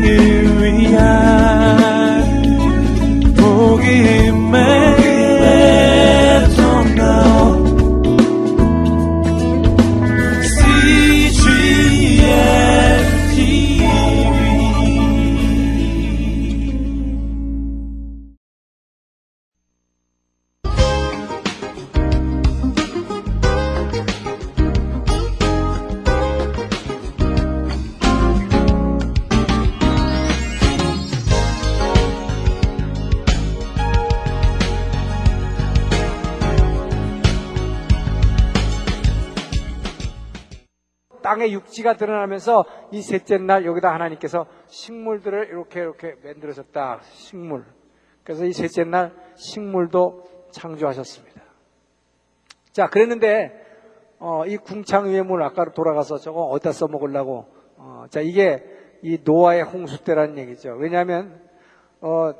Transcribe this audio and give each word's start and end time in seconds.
세상을 0.00 0.78
위한 0.78 1.47
육지가 41.78 41.96
드러나면서 41.96 42.64
이 42.90 43.02
셋째 43.02 43.38
날 43.38 43.64
여기다 43.64 43.92
하나님께서 43.92 44.46
식물들을 44.66 45.48
이렇게 45.48 45.80
이렇게 45.80 46.16
만들어졌다. 46.22 47.00
식물. 47.10 47.64
그래서 48.24 48.44
이 48.44 48.52
셋째 48.52 48.84
날 48.84 49.12
식물도 49.36 50.24
창조하셨습니다. 50.50 51.42
자, 52.72 52.88
그랬는데 52.88 53.66
어, 54.18 54.44
이 54.46 54.56
궁창 54.56 55.06
위의 55.06 55.22
물 55.22 55.42
아까로 55.42 55.72
돌아가서 55.72 56.18
저거 56.18 56.42
어디다 56.42 56.72
써먹으려고 56.72 57.46
어, 57.76 58.04
자 58.10 58.20
이게 58.20 58.64
이 59.02 59.18
노아의 59.24 59.62
홍수 59.62 60.02
때라는 60.02 60.38
얘기죠. 60.38 60.70
왜냐하면 60.78 61.40
어, 62.00 62.32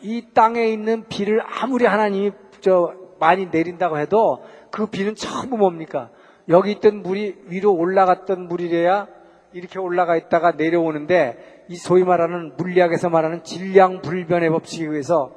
이 0.00 0.28
땅에 0.32 0.68
있는 0.68 1.04
비를 1.08 1.42
아무리 1.44 1.84
하나님이 1.84 2.32
저 2.60 2.94
많이 3.18 3.46
내린다고 3.46 3.98
해도 3.98 4.42
그 4.70 4.86
비는 4.86 5.14
전부 5.14 5.56
뭡니까? 5.56 6.10
여기 6.48 6.72
있던 6.72 7.02
물이 7.02 7.44
위로 7.46 7.74
올라갔던 7.74 8.48
물이래야 8.48 9.06
이렇게 9.52 9.78
올라가 9.78 10.16
있다가 10.16 10.52
내려오는데 10.52 11.64
이 11.68 11.76
소위 11.76 12.04
말하는 12.04 12.56
물리학에서 12.56 13.10
말하는 13.10 13.44
질량 13.44 14.02
불변의 14.02 14.50
법칙에 14.50 14.86
의해서 14.86 15.34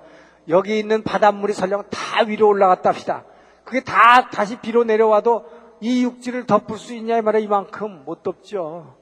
여기 0.47 0.79
있는 0.79 1.03
바닷물이 1.03 1.53
설령 1.53 1.83
다 1.89 2.23
위로 2.27 2.47
올라갔다 2.47 2.89
합시다. 2.89 3.25
그게 3.63 3.83
다 3.83 4.29
다시 4.29 4.59
비로 4.59 4.83
내려와도 4.83 5.45
이 5.81 6.03
육지를 6.03 6.45
덮을 6.45 6.77
수 6.77 6.93
있냐 6.93 7.17
이 7.17 7.21
말에 7.21 7.41
이만큼 7.41 8.03
못 8.05 8.23
덮죠. 8.23 8.95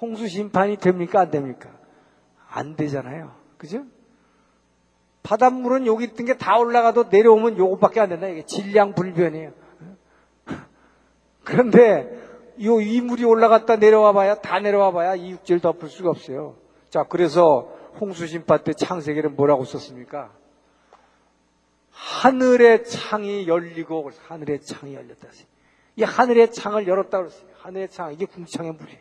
홍수 0.00 0.28
심판이 0.28 0.76
됩니까 0.76 1.20
안 1.20 1.30
됩니까? 1.30 1.70
안 2.48 2.74
되잖아요. 2.76 3.32
그죠? 3.58 3.84
바닷물은 5.22 5.86
여기 5.86 6.04
있던 6.04 6.26
게 6.26 6.34
다 6.34 6.58
올라가도 6.58 7.04
내려오면 7.10 7.58
요것밖에 7.58 8.00
안 8.00 8.08
된다. 8.08 8.26
이게 8.28 8.44
질량 8.44 8.94
불변이에요. 8.94 9.52
그런데 11.44 12.20
요 12.62 12.80
이물이 12.80 13.24
올라갔다 13.24 13.76
내려와 13.76 14.12
봐야 14.12 14.34
다 14.34 14.60
내려와 14.60 14.92
봐야 14.92 15.14
이 15.14 15.30
육지를 15.30 15.60
덮을 15.60 15.88
수가 15.88 16.10
없어요. 16.10 16.56
자, 16.90 17.04
그래서 17.04 17.72
홍수 18.00 18.26
심판 18.26 18.62
때 18.62 18.72
창세기는 18.72 19.36
뭐라고 19.36 19.64
썼습니까? 19.64 20.30
하늘의 21.90 22.84
창이 22.84 23.46
열리고 23.46 24.10
하늘의 24.26 24.60
창이 24.60 24.94
열렸다. 24.94 25.28
이 25.96 26.02
하늘의 26.02 26.52
창을 26.52 26.86
열었다 26.86 27.18
그랬어요. 27.18 27.48
하늘의 27.58 27.88
창 27.88 28.12
이게 28.12 28.26
궁창의 28.26 28.72
물이에요. 28.72 29.00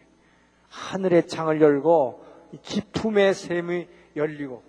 하늘의 0.70 1.28
창을 1.28 1.62
열고 1.62 2.24
기품의 2.62 3.34
샘이 3.34 3.88
열리고 4.16 4.64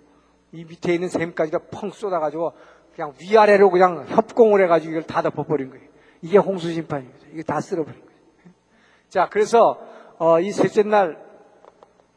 이 0.53 0.65
밑에 0.65 0.93
있는 0.93 1.09
샘까지가 1.09 1.59
펑 1.71 1.91
쏟아가지고 1.91 2.53
그냥 2.95 3.13
위아래로 3.21 3.69
그냥 3.69 4.05
협공을 4.07 4.63
해가지고 4.63 4.91
이걸 4.91 5.03
다 5.03 5.21
덮어버린 5.21 5.69
거예요. 5.69 5.90
이게 6.21 6.37
홍수 6.37 6.71
심판입니다. 6.71 7.27
이게 7.31 7.43
다 7.43 7.59
쓸어버린 7.59 7.99
거예요. 7.99 8.11
자, 9.09 9.27
그래서 9.29 9.79
어, 10.17 10.39
이 10.39 10.51
셋째 10.51 10.83
날, 10.83 11.17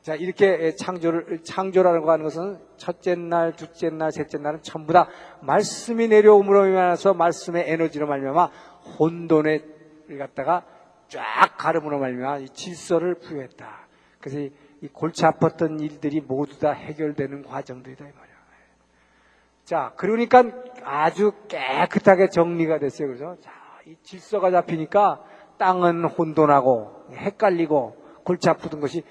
자 0.02 0.14
이렇게 0.14 0.74
창조를 0.76 1.42
창조라는 1.42 2.02
거 2.02 2.12
하는 2.12 2.24
것은 2.24 2.58
첫째 2.76 3.14
날, 3.14 3.56
둘째 3.56 3.88
날, 3.88 4.12
셋째 4.12 4.36
날은 4.36 4.60
전부 4.62 4.92
다 4.92 5.08
말씀이 5.40 6.08
내려옴으로 6.08 6.66
인해서 6.66 7.14
말씀의 7.14 7.64
에너지로 7.66 8.06
말미암아 8.06 8.50
혼돈을 8.98 10.18
갖다가 10.18 10.66
쫙 11.08 11.22
가름으로 11.56 11.98
말미암아 11.98 12.38
이 12.40 12.48
질서를 12.50 13.14
부여했다. 13.14 13.88
그래서 14.20 14.40
이, 14.40 14.52
이 14.82 14.88
골치 14.88 15.22
아팠던 15.22 15.80
일들이 15.80 16.20
모두 16.20 16.58
다 16.58 16.72
해결되는 16.72 17.44
과정들이다 17.44 18.04
이 18.04 18.12
말이야. 18.12 18.34
자, 19.64 19.94
그러니까 19.96 20.44
아주 20.82 21.32
깨끗하게 21.48 22.28
정리가 22.28 22.78
됐어요. 22.78 23.08
그래서 23.08 23.36
자, 23.40 23.50
이 23.50 23.63
질서가 24.02 24.50
잡히니까 24.50 25.22
땅은 25.58 26.04
혼돈하고 26.04 26.90
헷갈리고 27.12 27.96
골치 28.24 28.48
아프던 28.48 28.80
것이 28.80 29.02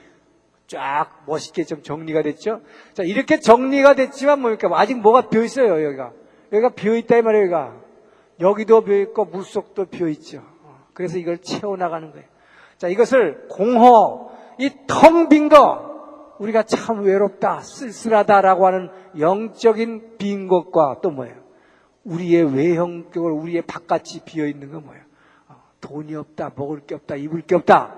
쫙 0.68 1.24
멋있게 1.28 1.64
좀 1.64 1.82
정리가 1.84 2.22
됐죠. 2.24 2.62
자 2.94 3.04
이렇게 3.04 3.40
정리가 3.40 3.94
됐지만 3.96 4.42
뭡니까 4.42 4.70
아직 4.74 5.00
뭐가 5.00 5.30
비어 5.30 5.44
있어요 5.44 5.84
여기가 5.84 6.12
여기가 6.52 6.70
비어 6.70 6.96
있다 6.96 7.18
이 7.18 7.22
말이에요 7.22 7.44
여기가 7.46 7.74
여기도 8.40 8.82
비어 8.82 9.00
있고 9.02 9.26
물속도 9.26 9.86
비어 9.86 10.08
있죠. 10.10 10.42
그래서 10.94 11.18
이걸 11.18 11.38
채워 11.40 11.76
나가는 11.78 12.12
거예요. 12.12 12.26
자 12.78 12.88
이것을 12.88 13.48
공허 13.50 14.32
이 14.60 14.70
텅 14.88 15.30
빈 15.30 15.50
거 15.50 15.92
우리가 16.40 16.64
참 16.64 17.04
외롭다 17.04 17.60
쓸쓸하다라고 17.62 18.66
하는 18.66 18.90
영적인 19.20 20.18
빈 20.18 20.48
것과 20.48 20.98
또 21.02 21.12
뭐예요? 21.12 21.36
우리의 22.04 22.56
외형적으로 22.56 23.36
우리의 23.36 23.62
바깥이 23.64 24.22
비어 24.26 24.46
있는 24.46 24.72
건 24.72 24.86
뭐예요? 24.86 25.04
어, 25.50 25.56
돈이 25.82 26.16
없다, 26.16 26.52
먹을 26.56 26.82
게 26.86 26.96
없다, 26.96 27.16
입을 27.16 27.42
게 27.42 27.56
없다. 27.56 27.96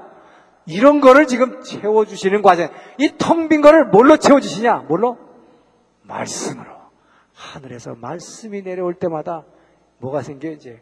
이런 0.67 0.99
거를 1.01 1.27
지금 1.27 1.61
채워주시는 1.61 2.41
과정. 2.41 2.69
이 2.97 3.09
텅 3.17 3.49
빈 3.49 3.61
거를 3.61 3.85
뭘로 3.85 4.17
채워주시냐? 4.17 4.85
뭘로? 4.87 5.17
말씀으로. 6.03 6.69
하늘에서 7.33 7.95
말씀이 7.95 8.61
내려올 8.63 8.93
때마다 8.95 9.43
뭐가 9.99 10.21
생겨요, 10.21 10.53
이제? 10.53 10.81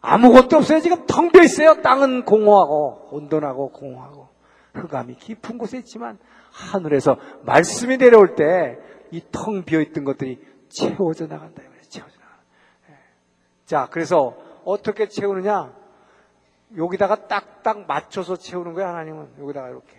아무것도 0.00 0.56
없어요. 0.56 0.80
지금 0.80 1.06
텅 1.06 1.30
비어 1.30 1.42
있어요. 1.42 1.80
땅은 1.80 2.24
공허하고, 2.24 3.08
온돈하고, 3.12 3.70
공허하고. 3.70 4.28
흑암이 4.74 5.14
깊은 5.16 5.58
곳에 5.58 5.78
있지만, 5.78 6.18
하늘에서 6.50 7.16
말씀이 7.44 7.98
내려올 7.98 8.34
때, 8.34 8.78
이 9.12 9.20
텅 9.30 9.62
비어 9.62 9.80
있던 9.80 10.04
것들이 10.04 10.40
채워져 10.68 11.26
나간다. 11.26 11.62
자, 13.72 13.88
그래서 13.90 14.36
어떻게 14.66 15.08
채우느냐? 15.08 15.72
여기다가 16.76 17.26
딱딱 17.26 17.86
맞춰서 17.86 18.36
채우는 18.36 18.74
거야, 18.74 18.88
하나님은. 18.90 19.36
여기다가 19.40 19.70
이렇게. 19.70 19.96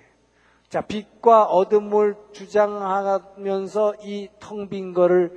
자, 0.69 0.81
빛과 0.81 1.45
어둠을 1.45 2.15
주장하면서 2.33 3.95
이 4.03 4.29
텅 4.39 4.69
빈 4.69 4.93
거를 4.93 5.31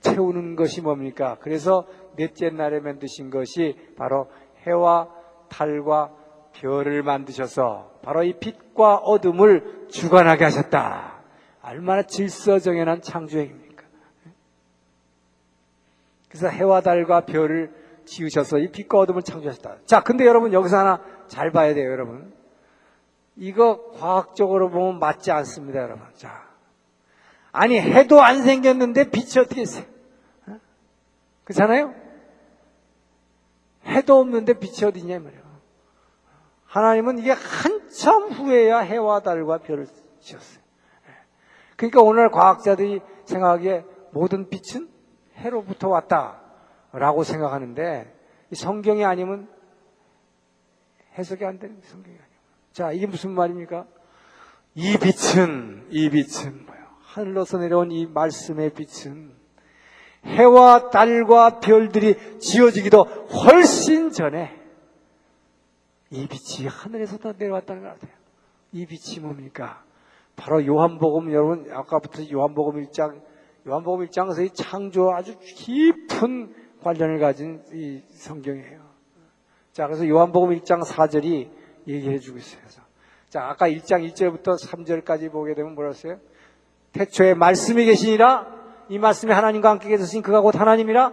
채우는 0.00 0.56
것이 0.56 0.80
뭡니까? 0.80 1.36
그래서 1.42 1.86
넷째 2.16 2.48
날에 2.48 2.80
만드신 2.80 3.28
것이 3.28 3.76
바로 3.98 4.30
해와 4.66 5.10
달과 5.50 6.10
별을 6.54 7.02
만드셔서 7.02 7.98
바로 8.02 8.22
이 8.22 8.32
빛과 8.38 8.96
어둠을 8.96 9.88
주관하게 9.90 10.44
하셨다. 10.44 11.20
얼마나 11.60 12.00
질서정연한 12.04 13.02
창조행입니다. 13.02 13.63
그래서 16.34 16.48
해와 16.48 16.80
달과 16.80 17.26
별을 17.26 17.72
지으셔서 18.06 18.58
이 18.58 18.72
빛과 18.72 18.98
어둠을 18.98 19.22
창조하셨다. 19.22 19.76
자, 19.86 20.02
근데 20.02 20.26
여러분 20.26 20.52
여기서 20.52 20.78
하나 20.78 21.00
잘 21.28 21.52
봐야 21.52 21.74
돼요, 21.74 21.88
여러분. 21.92 22.34
이거 23.36 23.92
과학적으로 23.92 24.68
보면 24.68 24.98
맞지 24.98 25.30
않습니다, 25.30 25.80
여러분. 25.80 26.04
자. 26.16 26.42
아니, 27.52 27.80
해도 27.80 28.20
안 28.20 28.42
생겼는데 28.42 29.10
빛이 29.10 29.38
어떻게 29.38 29.62
있어요? 29.62 29.84
어? 30.48 30.58
그렇잖아요? 31.44 31.94
해도 33.86 34.18
없는데 34.18 34.54
빛이 34.54 34.84
어디냐, 34.88 35.20
말이에요. 35.20 35.44
하나님은 36.66 37.18
이게 37.18 37.30
한참 37.30 38.32
후에야 38.32 38.80
해와 38.80 39.20
달과 39.20 39.58
별을 39.58 39.86
지었어요. 40.18 40.64
그러니까 41.76 42.02
오늘 42.02 42.28
과학자들이 42.32 43.02
생각하기에 43.24 43.84
모든 44.10 44.48
빛은 44.48 44.93
해로부터 45.36 45.88
왔다라고 45.88 47.24
생각하는데 47.24 48.12
성경이 48.52 49.04
아니면 49.04 49.48
해석이 51.18 51.44
안 51.44 51.58
되는 51.58 51.80
성경이 51.82 52.16
아니에요. 52.16 52.38
자, 52.72 52.92
이게 52.92 53.06
무슨 53.06 53.30
말입니까? 53.30 53.86
이 54.74 54.96
빛은 54.98 55.86
이 55.90 56.10
빛은 56.10 56.66
뭐요? 56.66 56.80
하늘로서 57.02 57.58
내려온 57.58 57.92
이 57.92 58.06
말씀의 58.06 58.70
빛은 58.74 59.32
해와 60.24 60.90
달과 60.90 61.60
별들이 61.60 62.38
지어지기도 62.38 63.02
훨씬 63.02 64.10
전에 64.10 64.60
이 66.10 66.26
빛이 66.26 66.68
하늘에서 66.68 67.18
다 67.18 67.32
내려왔다는 67.36 67.82
걸 67.82 67.90
알아요. 67.90 68.14
이 68.72 68.86
빛이 68.86 69.20
뭡니까? 69.20 69.84
바로 70.36 70.64
요한복음 70.66 71.32
여러분 71.32 71.70
아까부터 71.70 72.28
요한복음 72.28 72.84
1장 72.86 73.20
요한복음 73.66 74.06
1장에서 74.06 74.44
이 74.44 74.50
창조 74.50 75.12
아주 75.12 75.38
깊은 75.38 76.54
관련을 76.82 77.18
가진 77.18 77.62
이 77.72 78.02
성경이에요. 78.10 78.80
자, 79.72 79.86
그래서 79.86 80.06
요한복음 80.06 80.50
1장 80.58 80.84
4절이 80.84 81.48
얘기해 81.88 82.18
주고 82.18 82.38
있어요. 82.38 82.60
자, 83.30 83.48
아까 83.48 83.68
1장 83.68 84.06
1절부터 84.12 84.60
3절까지 84.60 85.32
보게 85.32 85.54
되면 85.54 85.74
뭐라 85.74 85.90
했어요? 85.90 86.18
태초에 86.92 87.34
말씀이 87.34 87.84
계시니라 87.86 88.46
이 88.88 88.98
말씀이 88.98 89.32
하나님과 89.32 89.70
함께 89.70 89.88
계신 89.88 90.22
그가 90.22 90.42
곧 90.42 90.54
하나님이라 90.54 91.12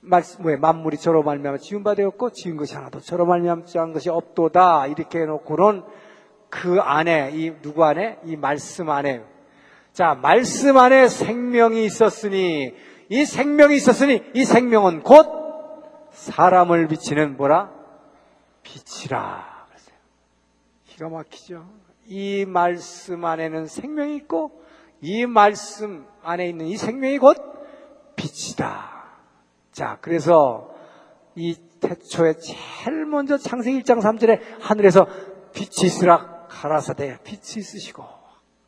말씀 0.00 0.44
왜 0.44 0.56
만물이 0.56 0.96
저로 0.96 1.22
말미암아 1.22 1.58
지은 1.58 1.84
바 1.84 1.94
되었고 1.94 2.30
지은 2.30 2.56
것이 2.56 2.74
하나도 2.74 3.00
저로 3.00 3.26
말미암지 3.26 3.78
않은 3.78 3.92
것이 3.92 4.10
없도다 4.10 4.88
이렇게 4.88 5.20
해놓고는 5.20 5.82
그 6.50 6.80
안에 6.80 7.30
이 7.34 7.52
누구 7.62 7.84
안에 7.84 8.18
이 8.24 8.36
말씀 8.36 8.90
안에 8.90 9.33
자 9.94 10.14
말씀 10.14 10.76
안에 10.76 11.06
생명이 11.06 11.84
있었으니 11.84 12.74
이 13.08 13.24
생명이 13.24 13.76
있었으니 13.76 14.22
이 14.34 14.44
생명은 14.44 15.04
곧 15.04 16.10
사람을 16.10 16.88
비치는 16.88 17.36
뭐라 17.36 17.70
빛이라 18.64 19.66
그랬어요. 19.68 19.96
기가 20.84 21.08
막히죠. 21.08 21.68
이 22.06 22.44
말씀 22.44 23.24
안에는 23.24 23.68
생명이 23.68 24.16
있고 24.16 24.64
이 25.00 25.26
말씀 25.26 26.06
안에 26.24 26.48
있는 26.48 26.66
이 26.66 26.76
생명이 26.76 27.18
곧 27.18 27.36
빛이다. 28.16 28.94
자, 29.70 29.98
그래서 30.00 30.74
이 31.36 31.56
태초에 31.80 32.34
제일 32.38 33.06
먼저 33.06 33.38
창세기 33.38 33.82
1장 33.82 34.00
3절에 34.00 34.40
하늘에서 34.60 35.06
빛이 35.52 35.86
있으라 35.86 36.46
가라사대 36.48 37.18
빛이 37.22 37.58
있으시고 37.58 38.04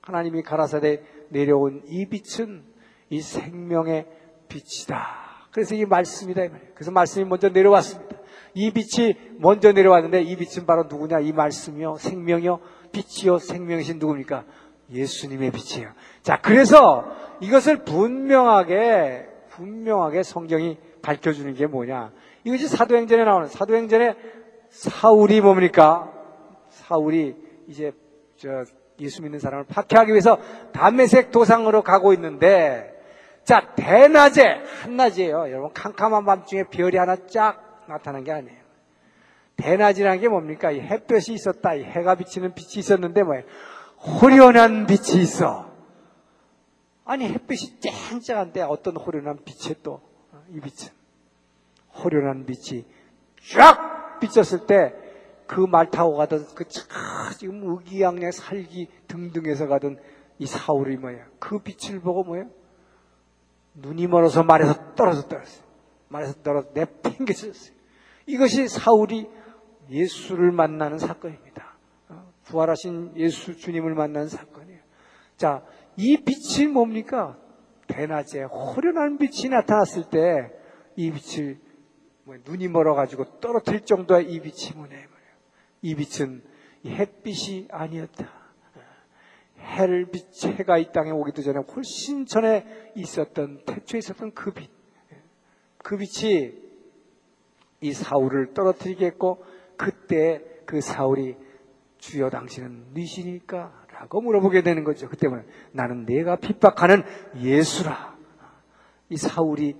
하나님이 0.02 0.42
가라사대 0.42 1.15
내려온 1.28 1.82
이 1.86 2.06
빛은 2.06 2.62
이 3.10 3.20
생명의 3.20 4.06
빛이다. 4.48 5.26
그래서 5.50 5.74
이 5.74 5.84
말씀이다. 5.84 6.42
그래서 6.74 6.90
말씀이 6.90 7.24
먼저 7.24 7.48
내려왔습니다. 7.48 8.16
이 8.54 8.70
빛이 8.70 9.14
먼저 9.38 9.72
내려왔는데 9.72 10.22
이 10.22 10.36
빛은 10.36 10.66
바로 10.66 10.84
누구냐? 10.84 11.20
이 11.20 11.32
말씀이요, 11.32 11.96
생명이요, 11.96 12.60
빛이요, 12.92 13.38
생명이신 13.38 13.98
누굽니까? 13.98 14.44
예수님의 14.90 15.50
빛이에요. 15.50 15.90
자, 16.22 16.40
그래서 16.40 17.04
이것을 17.40 17.84
분명하게, 17.84 19.28
분명하게 19.50 20.22
성경이 20.22 20.78
밝혀주는 21.02 21.54
게 21.54 21.66
뭐냐? 21.66 22.12
이것이 22.44 22.68
사도행전에 22.68 23.24
나오는, 23.24 23.48
사도행전에 23.48 24.14
사울이 24.70 25.40
뭡니까? 25.40 26.12
사울이 26.68 27.34
이제 27.68 27.92
저 28.36 28.64
예수 29.00 29.22
믿는 29.22 29.38
사람을 29.38 29.66
박해하기 29.66 30.10
위해서 30.12 30.38
담메색 30.72 31.30
도상으로 31.30 31.82
가고 31.82 32.12
있는데, 32.14 32.92
자, 33.44 33.72
대낮에, 33.76 34.62
한낮이에요. 34.82 35.50
여러분, 35.50 35.72
캄캄한 35.72 36.24
밤중에 36.24 36.64
별이 36.64 36.96
하나 36.96 37.16
쫙 37.26 37.84
나타난 37.86 38.24
게 38.24 38.32
아니에요. 38.32 38.66
대낮이라는 39.56 40.20
게 40.20 40.28
뭡니까? 40.28 40.70
이 40.70 40.80
햇볕이 40.80 41.32
있었다. 41.32 41.74
이 41.74 41.82
해가 41.82 42.16
비치는 42.16 42.54
빛이 42.54 42.78
있었는데 42.78 43.22
뭐예요? 43.22 43.44
호련한 44.20 44.86
빛이 44.86 45.22
있어. 45.22 45.70
아니, 47.04 47.28
햇빛이 47.28 47.80
쨍쨍한데 47.80 48.62
어떤 48.62 48.96
호련한 48.96 49.38
빛이 49.44 49.76
또, 49.82 50.00
이 50.50 50.60
빛은. 50.60 50.92
호련한 52.02 52.44
빛이 52.46 52.84
쫙 53.52 54.18
비쳤을 54.20 54.66
때 54.66 54.92
그 55.46 55.66
말 55.66 55.90
타고 55.90 56.16
가던 56.16 56.46
그 56.54 56.64
지금 57.38 57.62
의기양양 57.64 58.30
살기 58.32 58.88
등등해서 59.08 59.66
가던 59.66 59.98
이 60.38 60.46
사울이 60.46 60.96
뭐예요? 60.96 61.24
그 61.38 61.58
빛을 61.60 62.00
보고 62.00 62.24
뭐예요? 62.24 62.50
눈이 63.74 64.06
멀어서 64.06 64.42
말에서 64.42 64.94
떨어졌다 64.94 65.28
그랬어요. 65.28 65.64
말에서 66.08 66.34
떨어져 66.42 66.70
내팽개쳤어요. 66.74 67.74
이것이 68.26 68.68
사울이 68.68 69.28
예수를 69.90 70.50
만나는 70.50 70.98
사건입니다. 70.98 71.76
어, 72.08 72.32
부활하신 72.44 73.12
예수 73.16 73.56
주님을 73.56 73.94
만나는 73.94 74.28
사건이에요. 74.28 74.80
자, 75.36 75.62
이 75.96 76.16
빛이 76.16 76.66
뭡니까? 76.66 77.36
대낮에 77.86 78.42
호련한 78.42 79.18
빛이 79.18 79.48
나타났을 79.48 80.10
때 80.10 80.56
이 80.96 81.10
빛을 81.10 81.58
뭐 82.24 82.36
눈이 82.44 82.68
멀어가지고 82.68 83.38
떨어뜨릴 83.40 83.84
정도의 83.84 84.32
이 84.32 84.40
빛이 84.40 84.72
뭐냐 84.74 84.96
말 84.96 85.15
이 85.82 85.94
빛은 85.94 86.42
햇빛이 86.84 87.68
아니었다. 87.70 88.30
해를 89.58 90.06
빛, 90.10 90.26
해가 90.44 90.78
이 90.78 90.92
땅에 90.92 91.10
오기도 91.10 91.42
전에 91.42 91.58
훨씬 91.58 92.26
전에 92.26 92.92
있었던, 92.94 93.62
태초에 93.66 93.98
있었던 93.98 94.32
그 94.32 94.52
빛. 94.52 94.70
그 95.78 95.96
빛이 95.96 96.52
이 97.80 97.92
사울을 97.92 98.54
떨어뜨리게 98.54 99.06
했고, 99.06 99.44
그때 99.76 100.42
그 100.66 100.80
사울이 100.80 101.36
주여 101.98 102.30
당신은 102.30 102.94
니시니까? 102.94 103.86
라고 103.92 104.20
물어보게 104.20 104.62
되는 104.62 104.84
거죠. 104.84 105.08
그 105.08 105.16
때문에 105.16 105.44
나는 105.72 106.04
내가 106.04 106.36
핍박하는 106.36 107.02
예수라. 107.36 108.16
이 109.08 109.16
사울이 109.16 109.76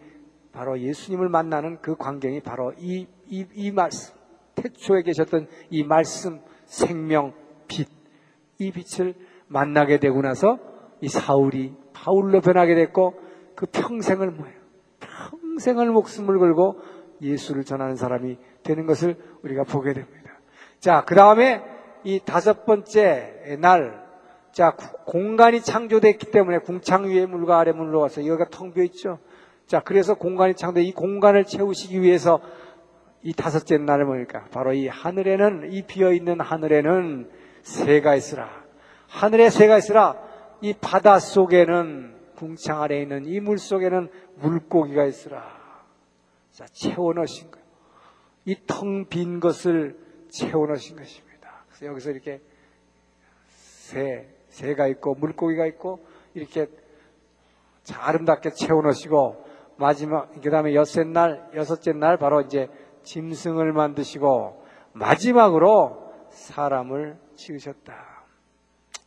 바로 0.53 0.81
예수님을 0.81 1.29
만나는 1.29 1.81
그 1.83 1.97
광경이 1.97 2.41
바로 2.41 2.73
이, 2.79 3.07
이, 3.27 3.47
이 3.55 3.71
말씀, 3.71 4.15
태초에 4.57 5.03
계셨던 5.03 5.47
이 5.71 5.85
말씀, 5.85 6.41
생명, 6.65 7.33
빛, 7.69 7.89
이 8.59 8.73
빛을 8.73 9.15
만나게 9.47 9.99
되고 9.99 10.21
나서 10.23 10.59
이 11.01 11.09
사울이 11.09 11.75
바울로 11.93 12.41
변하게 12.41 12.75
됐고 12.75 13.15
그 13.55 13.67
평생을 13.67 14.31
뭐예요? 14.33 14.57
평생을 14.99 15.91
목숨을 15.91 16.39
걸고 16.39 16.81
예수를 17.23 17.65
전하는 17.65 17.97
사람이 17.97 18.37
되는 18.63 18.87
것을 18.87 19.17
우리가 19.43 19.65
보게 19.65 19.93
됩니다. 19.93 20.33
자, 20.81 21.05
그 21.07 21.15
다음에 21.15 21.63
이 22.05 22.21
다섯 22.25 22.67
번째 22.67 23.57
날, 23.61 24.05
자, 24.53 24.77
공간이 25.07 25.61
창조됐기 25.61 26.31
때문에 26.31 26.59
궁창 26.59 27.05
위에 27.05 27.27
물과 27.27 27.59
아래 27.59 27.73
물로 27.73 28.01
와서 28.01 28.27
여기가 28.27 28.49
텅 28.51 28.73
비어 28.73 28.85
있죠. 28.85 29.19
자, 29.67 29.81
그래서 29.81 30.15
공간이 30.15 30.55
창조, 30.55 30.81
이 30.81 30.93
공간을 30.93 31.45
채우시기 31.45 32.01
위해서 32.03 32.41
이 33.27 33.33
다섯째 33.33 33.77
날을 33.77 34.05
뭡니까? 34.05 34.45
바로 34.53 34.73
이 34.73 34.87
하늘에는, 34.87 35.73
이 35.73 35.83
비어 35.83 36.13
있는 36.13 36.41
하늘에는 36.41 37.29
새가 37.63 38.15
있으라. 38.15 38.49
하늘에 39.09 39.51
새가 39.51 39.79
있으라. 39.79 40.15
이 40.61 40.75
바다 40.81 41.19
속에는 41.19 42.15
궁창 42.37 42.83
아래에 42.83 43.03
있는 43.03 43.25
이 43.27 43.41
물 43.41 43.59
속에는 43.59 44.09
물고기가 44.37 45.07
있으라. 45.07 45.43
자, 46.53 46.67
채워 46.67 47.15
넣으신 47.15 47.51
거예요. 47.51 47.67
이 48.45 48.55
텅 48.65 49.07
빈 49.09 49.41
것을 49.41 49.99
채워 50.31 50.69
넣으신 50.69 50.97
것입니다. 50.97 51.65
그래서 51.69 51.87
여기서 51.87 52.11
이렇게 52.13 52.41
새, 53.49 54.29
새가 54.51 54.87
있고 54.87 55.17
물고기가 55.17 55.67
있고 55.67 56.07
이렇게 56.35 56.69
아름답게 57.93 58.51
채워 58.51 58.83
넣으시고 58.83 59.45
마지막 59.79 60.31
그 60.41 60.49
다음에 60.49 60.75
여섯째 60.75 61.05
날 61.05 61.51
여섯째 61.55 61.93
날 61.93 62.19
바로 62.19 62.41
이제 62.41 62.69
짐승을 63.07 63.73
만드시고 63.73 64.67
마지막으로 64.93 66.13
사람을 66.31 67.17
지으셨다. 67.37 67.95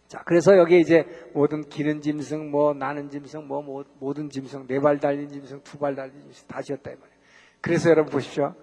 자, 0.08 0.24
그래서 0.26 0.58
여기 0.58 0.80
이제 0.80 1.06
모든 1.34 1.62
기는 1.70 2.02
짐승, 2.02 2.50
뭐 2.50 2.74
나는 2.74 3.12
짐승, 3.12 3.48
뭐 3.48 3.86
모든 4.00 4.30
짐승, 4.30 4.66
네 4.66 4.80
발 4.80 5.00
달린 5.00 5.30
짐승, 5.30 5.62
두 5.64 5.78
발 5.78 5.94
달린 5.94 6.20
짐승 6.24 6.48
다 6.48 6.62
지었다 6.64 6.90
이 6.90 6.96
말이에요. 6.96 7.20
그래서 7.62 7.90
여러분 7.92 8.12
보십시오. 8.12 8.56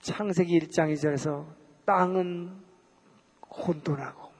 창세기 0.00 0.58
1장 0.58 0.92
2절에서 0.94 1.44
땅은 1.84 2.50
혼돈하고 3.48 4.30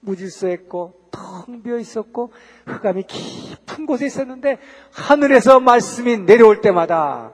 무질서했고 0.00 1.10
텅 1.10 1.62
비어 1.62 1.76
있었고 1.76 2.32
흑암이 2.66 3.02
깊은 3.04 3.86
곳에 3.86 4.06
있었는데 4.06 4.58
하늘에서 4.92 5.60
말씀이 5.60 6.18
내려올 6.18 6.60
때마다 6.60 7.32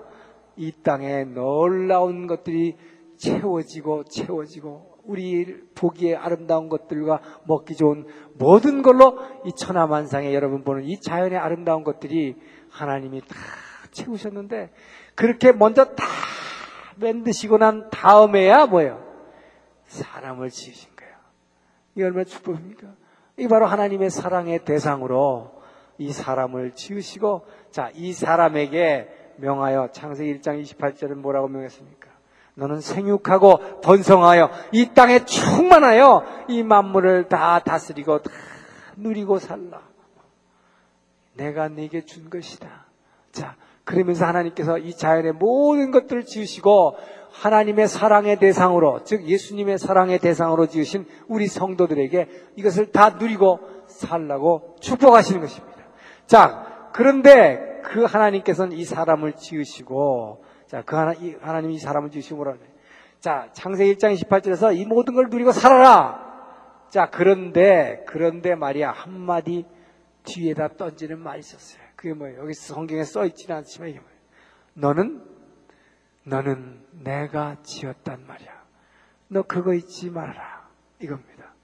이 0.57 0.73
땅에 0.83 1.25
놀라운 1.25 2.27
것들이 2.27 2.77
채워지고 3.17 4.05
채워지고 4.05 4.95
우리 5.05 5.61
보기에 5.75 6.17
아름다운 6.17 6.69
것들과 6.69 7.21
먹기 7.47 7.77
좋은 7.77 8.07
모든 8.35 8.83
걸로 8.83 9.19
이 9.45 9.53
천하만상에 9.53 10.33
여러분 10.35 10.65
보는 10.65 10.85
이 10.85 11.01
자연의 11.01 11.39
아름다운 11.39 11.85
것들이 11.85 12.37
하나님이 12.71 13.21
다 13.21 13.37
채우셨는데 13.93 14.71
그렇게 15.15 15.53
먼저 15.53 15.85
다 15.85 16.05
만드시고 16.97 17.59
난 17.59 17.91
다음에야 17.91 18.67
뭐예요? 18.67 19.03
사람을 19.87 20.51
지으신 20.51 20.91
거예요. 20.97 21.15
이 21.97 22.03
얼마나 22.03 22.25
축복입니까? 22.25 22.89
이 23.37 23.49
바로 23.49 23.67
하나님의 23.67 24.11
사랑의 24.11 24.65
대상으로 24.65 25.63
이 25.99 26.13
사람을 26.13 26.73
지으시고 26.73 27.47
자, 27.71 27.91
이 27.95 28.13
사람에게 28.13 29.09
명하여 29.37 29.89
창세기 29.93 30.41
1장 30.41 30.63
28절은 30.63 31.15
뭐라고 31.15 31.49
명했습니까? 31.49 32.09
너는 32.55 32.81
생육하고 32.81 33.81
번성하여 33.81 34.51
이 34.73 34.91
땅에 34.95 35.25
충만하여 35.25 36.25
이 36.49 36.63
만물을 36.63 37.29
다 37.29 37.59
다스리고 37.59 38.23
다 38.23 38.31
누리고 38.97 39.39
살라. 39.39 39.83
내가 41.37 41.69
네게 41.69 42.05
준 42.05 42.31
것이다. 42.31 42.87
자, 43.33 43.57
그러면서 43.83 44.25
하나님께서 44.25 44.79
이 44.79 44.95
자연의 44.95 45.33
모든 45.33 45.91
것들을 45.91 46.25
지으시고 46.25 46.97
하나님의 47.33 47.89
사랑의 47.89 48.39
대상으로, 48.39 49.03
즉 49.03 49.25
예수님의 49.27 49.79
사랑의 49.79 50.21
대상으로 50.21 50.67
지으신 50.67 51.07
우리 51.27 51.49
성도들에게 51.49 52.29
이것을 52.57 52.93
다 52.93 53.11
누리고 53.11 53.59
살라고 53.89 54.77
축복하시는 54.81 55.41
것입니다. 55.41 55.79
자, 56.27 56.91
그런데 56.93 57.74
그 57.85 58.05
하나님께서는 58.05 58.77
이 58.77 58.85
사람을 58.85 59.35
지으시고, 59.35 60.45
자, 60.67 60.83
그 60.83 60.97
하나, 60.97 61.13
이 61.13 61.37
하나님이 61.41 61.75
이 61.75 61.79
사람을 61.79 62.11
지으시고 62.11 62.37
뭐라 62.37 62.55
그래. 62.55 62.67
자, 63.21 63.51
창세기 63.53 63.95
1장 63.95 64.15
28절에서 64.19 64.77
이 64.77 64.85
모든 64.85 65.15
걸 65.15 65.29
누리고 65.31 65.53
살아라! 65.53 66.25
자, 66.89 67.09
그런데, 67.11 68.03
그런데 68.07 68.55
말이야, 68.55 68.91
한마디 68.91 69.67
뒤에다 70.25 70.77
던지는 70.77 71.21
말이 71.21 71.41
있었어요. 71.41 71.83
그게 71.97 72.15
뭐예요? 72.15 72.41
여기 72.41 72.55
성경에 72.55 73.05
써 73.05 73.25
있지는 73.27 73.57
않지만 73.57 73.91
이게 73.91 74.01
뭐예요? 74.01 74.19
너는 74.75 75.23
너는 76.25 76.81
내가 77.03 77.57
지었단 77.63 78.27
말이야. 78.27 78.65
너 79.29 79.43
그거 79.43 79.75
잊지 79.75 80.11
말아라. 80.11 80.69
이겁니다. 81.01 81.55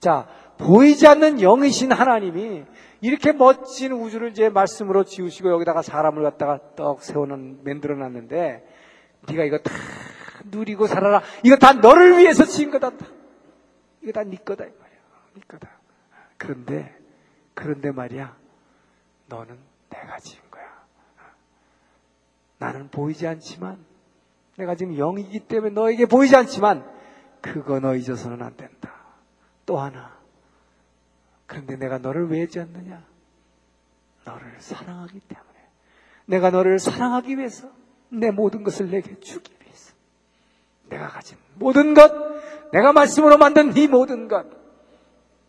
자, 0.00 0.26
보이지 0.56 1.06
않는 1.06 1.40
영이신 1.40 1.92
하나님이 1.92 2.64
이렇게 3.00 3.32
멋진 3.32 3.92
우주를 3.92 4.30
이제 4.30 4.48
말씀으로 4.48 5.04
지으시고 5.04 5.50
여기다가 5.50 5.82
사람을 5.82 6.22
갖다가 6.22 6.60
떡 6.76 7.02
세워놓은, 7.02 7.64
만들어 7.64 7.96
놨는데 7.96 8.66
네가 9.28 9.44
이거 9.44 9.58
다 9.58 9.72
누리고 10.44 10.86
살아라. 10.86 11.22
이거 11.42 11.56
다 11.56 11.72
너를 11.72 12.18
위해서 12.18 12.44
지은 12.44 12.70
거다. 12.70 12.92
이거 14.02 14.12
다 14.12 14.24
네 14.24 14.36
거다. 14.36 14.64
이 14.64 14.68
말이야. 14.68 14.98
네 15.34 15.40
거다. 15.46 15.68
그런데, 16.36 16.94
그런데 17.54 17.90
말이야. 17.90 18.36
너는 19.26 19.58
내가 19.90 20.18
지은 20.18 20.42
거야. 20.50 20.64
나는 22.58 22.88
보이지 22.90 23.26
않지만, 23.26 23.78
내가 24.56 24.74
지금 24.74 24.96
영이기 24.96 25.40
때문에 25.40 25.72
너에게 25.72 26.06
보이지 26.06 26.36
않지만, 26.36 26.84
그거 27.40 27.80
너 27.80 27.94
잊어서는 27.94 28.42
안 28.42 28.56
된다. 28.56 28.92
또 29.64 29.78
하나. 29.78 30.19
그런데 31.50 31.74
내가 31.74 31.98
너를 31.98 32.28
왜 32.28 32.46
지었느냐? 32.46 33.04
너를 34.24 34.54
사랑하기 34.60 35.18
때문에. 35.18 35.58
내가 36.26 36.50
너를 36.50 36.78
사랑하기 36.78 37.38
위해서 37.38 37.68
내 38.08 38.30
모든 38.30 38.62
것을 38.62 38.88
내게 38.88 39.18
주기 39.18 39.52
위해서. 39.60 39.92
내가 40.88 41.08
가진 41.08 41.36
모든 41.56 41.92
것, 41.94 42.12
내가 42.70 42.92
말씀으로 42.92 43.36
만든 43.36 43.76
이 43.76 43.88
모든 43.88 44.28
것, 44.28 44.46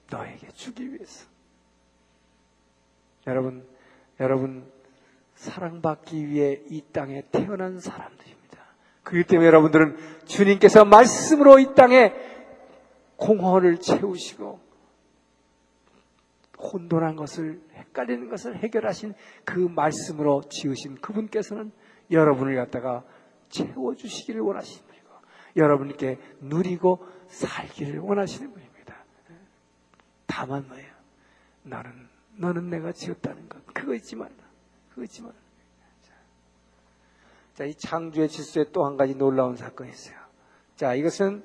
너에게 0.09 0.47
주기 0.53 0.91
위해서. 0.91 1.27
여러분, 3.27 3.63
여러분, 4.19 4.65
사랑받기 5.35 6.29
위해 6.29 6.63
이 6.71 6.81
땅에 6.91 7.25
태어난 7.31 7.79
사람들입니다. 7.79 8.57
그렇기 9.03 9.27
때문에 9.27 9.45
여러분들은 9.45 10.25
주님께서 10.25 10.83
말씀으로 10.83 11.59
이 11.59 11.75
땅에 11.75 12.11
공허를 13.17 13.77
채우시고 13.77 14.70
혼돈한 16.61 17.15
것을 17.15 17.61
헷갈리는 17.73 18.29
것을 18.29 18.57
해결하신 18.57 19.13
그 19.43 19.59
말씀으로 19.59 20.41
지으신 20.49 20.95
그분께서는 20.95 21.71
여러분을 22.11 22.55
갖다가 22.55 23.03
채워주시기를 23.49 24.41
원하시는 24.41 24.87
분이고 24.87 25.07
여러분께 25.57 26.19
누리고 26.41 27.05
살기를 27.27 27.99
원하시는 27.99 28.51
분입니다. 28.51 28.95
다만 30.27 30.67
뭐예요? 30.67 30.91
나는 31.63 31.91
너는 32.37 32.69
내가 32.69 32.91
지었다는 32.91 33.49
것 33.49 33.65
그거 33.73 33.93
잊지 33.93 34.15
말라. 34.15 34.33
그거 34.89 35.03
잊지 35.03 35.21
말라. 35.21 35.35
자, 37.53 37.65
이 37.65 37.75
창조의 37.75 38.29
질서에 38.29 38.65
또 38.71 38.85
한 38.85 38.97
가지 38.97 39.13
놀라운 39.15 39.55
사건이 39.55 39.91
있어요. 39.91 40.17
자, 40.75 40.95
이것은 40.95 41.43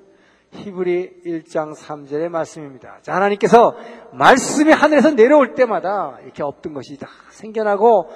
히브리 0.51 1.23
1장 1.25 1.75
3절의 1.75 2.29
말씀입니다. 2.29 2.99
자, 3.01 3.15
하나님께서 3.15 3.75
말씀이 4.13 4.71
하늘에서 4.71 5.11
내려올 5.11 5.53
때마다 5.53 6.17
이렇게 6.23 6.43
없던 6.43 6.73
것이 6.73 6.97
다 6.97 7.07
생겨나고 7.31 8.09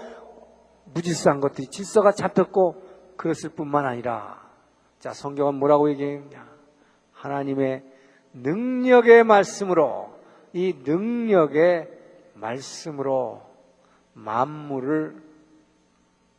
무질서한 0.94 1.40
것들이 1.40 1.68
질서가 1.68 2.12
잡혔고 2.12 3.16
그랬을 3.18 3.50
뿐만 3.50 3.86
아니라 3.86 4.42
자, 5.00 5.14
성경은 5.14 5.56
뭐라고 5.56 5.90
얘기했냐? 5.90 6.48
하나님의 7.14 7.84
능력의 8.34 9.24
말씀으로 9.24 10.14
이 10.54 10.76
능력의 10.84 11.90
말씀으로 12.36 13.42
만물을 14.14 15.22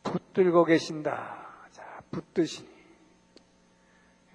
붙들고 0.03 0.65
계신다. 0.65 1.67
자, 1.71 1.83
붙드시니. 2.11 2.72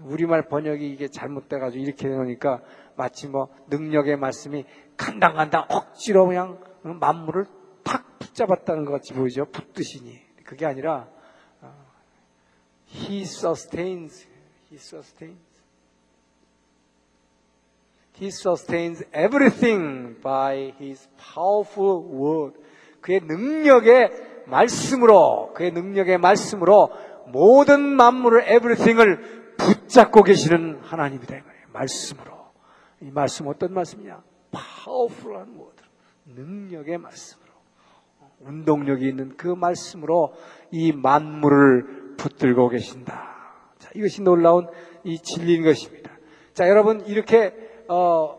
우리말 0.01 0.49
번역이 0.49 0.89
이게 0.91 1.09
잘못돼가지고 1.09 1.83
이렇게 1.83 2.09
해놓으니까 2.09 2.61
마치 2.97 3.27
뭐 3.27 3.49
능력의 3.69 4.17
말씀이 4.17 4.65
간당간당 4.97 5.67
억지로 5.69 6.27
그냥 6.27 6.59
만물을 6.83 7.47
탁 7.83 8.19
붙잡았다는 8.19 8.85
것 8.85 8.93
같이 8.93 9.13
보이죠. 9.13 9.47
붙드시니. 9.47 10.19
그게 10.45 10.67
아니라 10.67 11.09
어, 11.61 11.73
He 12.95 13.23
sustains. 13.23 14.27
He 14.71 14.77
sustains. 14.77 15.49
He 18.21 18.29
sustains 18.29 19.05
everything 19.15 20.21
by 20.21 20.75
His 20.81 21.09
powerful 21.35 22.05
word. 22.05 22.59
그의 23.01 23.21
능력의 23.21 24.11
말씀으로, 24.47 25.53
그의 25.55 25.71
능력의 25.73 26.19
말씀으로 26.19 26.91
모든 27.29 27.81
만물을, 27.81 28.51
everything을 28.51 29.48
붙잡고 29.69 30.23
계시는 30.23 30.81
하나님이다. 30.83 31.37
이 31.37 31.41
말이에요. 31.41 31.67
말씀으로. 31.73 32.33
이 33.03 33.11
말씀 33.11 33.47
어떤 33.47 33.75
말씀이냐? 33.75 34.23
파워풀한 34.51 35.55
word. 35.55 35.83
능력의 36.27 36.99
말씀으로. 36.99 37.49
운동력이 38.41 39.07
있는 39.07 39.37
그 39.37 39.49
말씀으로 39.49 40.33
이 40.71 40.93
만물을 40.93 42.17
붙들고 42.17 42.69
계신다. 42.69 43.37
자, 43.79 43.91
이것이 43.95 44.23
놀라운 44.23 44.69
이 45.05 45.19
진리인 45.19 45.65
것입니다. 45.65 46.11
자, 46.55 46.69
여러분, 46.69 47.05
이렇게, 47.07 47.55
어, 47.89 48.39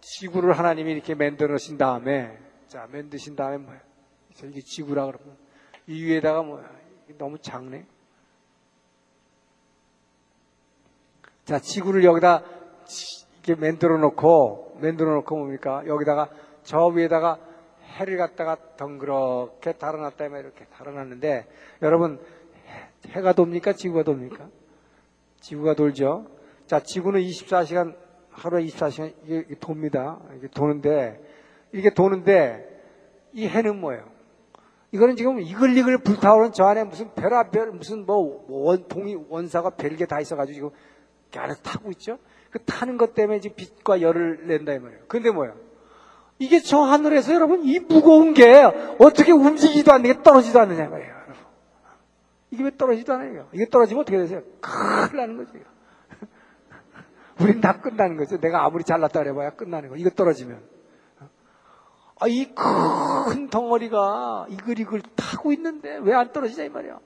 지구를 0.00 0.58
하나님이 0.58 0.92
이렇게 0.92 1.14
놓으신 1.14 1.78
다음에, 1.78 2.38
자, 2.68 2.86
만드신 2.90 3.36
다음에 3.36 3.58
뭐야? 3.58 3.80
이게 4.44 4.60
지구라 4.60 5.06
그러면, 5.06 5.36
이 5.86 6.02
위에다가 6.04 6.42
뭐야? 6.42 6.70
너무 7.18 7.38
작네. 7.38 7.86
자, 11.50 11.58
지구를 11.58 12.04
여기다 12.04 12.44
이렇게 13.44 13.60
만들어 13.60 13.98
놓고, 13.98 14.78
만들어 14.80 15.14
놓고 15.14 15.36
뭡니까? 15.36 15.82
여기다가 15.84 16.28
저 16.62 16.86
위에다가 16.86 17.40
해를 17.98 18.18
갖다가 18.18 18.56
덩그렇게 18.76 19.72
달아놨다면 19.72 20.38
이렇게 20.38 20.64
달아놨는데, 20.66 21.46
여러분, 21.82 22.20
해, 23.08 23.20
가 23.20 23.32
돕니까? 23.32 23.72
지구가 23.72 24.04
돕니까? 24.04 24.48
지구가 25.40 25.74
돌죠? 25.74 26.26
자, 26.68 26.78
지구는 26.78 27.20
24시간, 27.20 27.96
하루에 28.30 28.66
24시간 28.66 29.12
이게 29.24 29.56
돕니다. 29.58 30.20
이게 30.36 30.46
도는데, 30.46 31.20
이게 31.72 31.90
도는데, 31.90 32.64
이 33.32 33.48
해는 33.48 33.80
뭐예요? 33.80 34.04
이거는 34.92 35.16
지금 35.16 35.40
이글이글 35.40 35.98
불타오르는 35.98 36.52
저 36.52 36.64
안에 36.66 36.84
무슨 36.84 37.12
별아별, 37.14 37.72
무슨 37.72 38.06
뭐 38.06 38.44
원, 38.48 38.86
동이, 38.86 39.16
원사가 39.28 39.70
별게 39.70 40.06
다 40.06 40.20
있어가지고 40.20 40.54
지금 40.54 40.70
안에서 41.38 41.62
타고 41.62 41.90
있죠? 41.92 42.18
그 42.50 42.58
타는 42.64 42.96
것 42.98 43.14
때문에 43.14 43.40
지금 43.40 43.56
빛과 43.56 44.00
열을 44.00 44.46
낸다 44.46 44.72
이 44.74 44.78
말이에요. 44.78 45.02
근데 45.08 45.30
뭐예요? 45.30 45.54
이게 46.38 46.60
저 46.60 46.80
하늘에서 46.80 47.34
여러분 47.34 47.62
이 47.64 47.78
무거운 47.78 48.34
게 48.34 48.62
어떻게 48.98 49.30
움직이지도 49.32 49.92
않는 49.92 50.12
게 50.14 50.22
떨어지도 50.22 50.58
않느냐 50.60 50.88
말이에요. 50.88 51.10
여러분. 51.12 51.34
이게 52.50 52.64
왜 52.64 52.76
떨어지도 52.76 53.12
않아요? 53.14 53.48
이게 53.52 53.66
떨어지면 53.68 54.00
어떻게 54.02 54.16
되세요? 54.18 54.42
큰일 54.60 55.16
나는 55.16 55.36
거죠. 55.36 55.52
우린 57.40 57.60
다 57.60 57.80
끝나는 57.80 58.16
거죠. 58.16 58.40
내가 58.40 58.64
아무리 58.64 58.84
잘났다 58.84 59.20
그래봐야 59.20 59.50
끝나는 59.50 59.90
거. 59.90 59.96
이거 59.96 60.10
떨어지면. 60.10 60.60
아, 62.22 62.26
이 62.28 62.52
큰 62.54 63.48
덩어리가 63.48 64.46
이글이글 64.50 65.00
타고 65.16 65.52
있는데 65.52 65.98
왜 66.02 66.12
안 66.14 66.32
떨어지냐 66.32 66.64
이 66.64 66.68
말이야. 66.68 66.98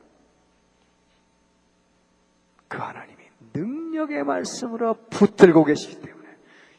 그 2.69 2.79
하나님이 2.79 3.24
능력의 3.55 4.25
말씀으로 4.25 4.95
붙들고 5.11 5.65
계시기 5.65 6.01
때문에 6.01 6.29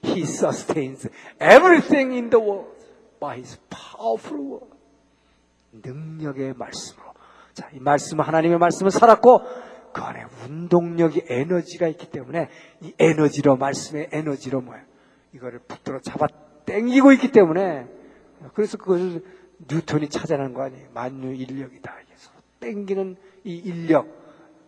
He 0.03 0.22
sustains 0.22 1.10
everything 1.41 2.13
in 2.13 2.29
the 2.29 2.44
world 2.44 2.75
by 3.20 3.38
His 3.38 3.60
powerful 3.70 4.46
word. 4.46 4.75
능력의 5.72 6.53
말씀으로. 6.55 7.13
자, 7.53 7.70
이 7.74 7.79
말씀은 7.79 8.24
하나님의 8.24 8.58
말씀은 8.58 8.89
살았고 8.89 9.41
그 9.94 10.01
안에 10.01 10.25
운동력이 10.44 11.24
에너지가 11.29 11.88
있기 11.88 12.12
때문에 12.12 12.50
이 12.82 12.94
에너지로 13.00 13.55
말씀의 13.55 14.10
에너지로 14.12 14.60
뭐야 14.62 14.84
이거를 15.34 15.60
붙들어 15.60 16.00
잡아 16.01 16.27
당기고 16.65 17.13
있기 17.13 17.32
때문에 17.32 17.88
그래서 18.53 18.77
그것을 18.77 19.24
뉴턴이 19.70 20.10
찾아낸 20.10 20.53
거 20.53 20.63
아니에요. 20.63 20.89
만유 20.94 21.34
인력이다. 21.36 21.94
그래서 22.05 22.32
땡기는 22.60 23.15
이 23.46 23.55
인력 23.55 24.08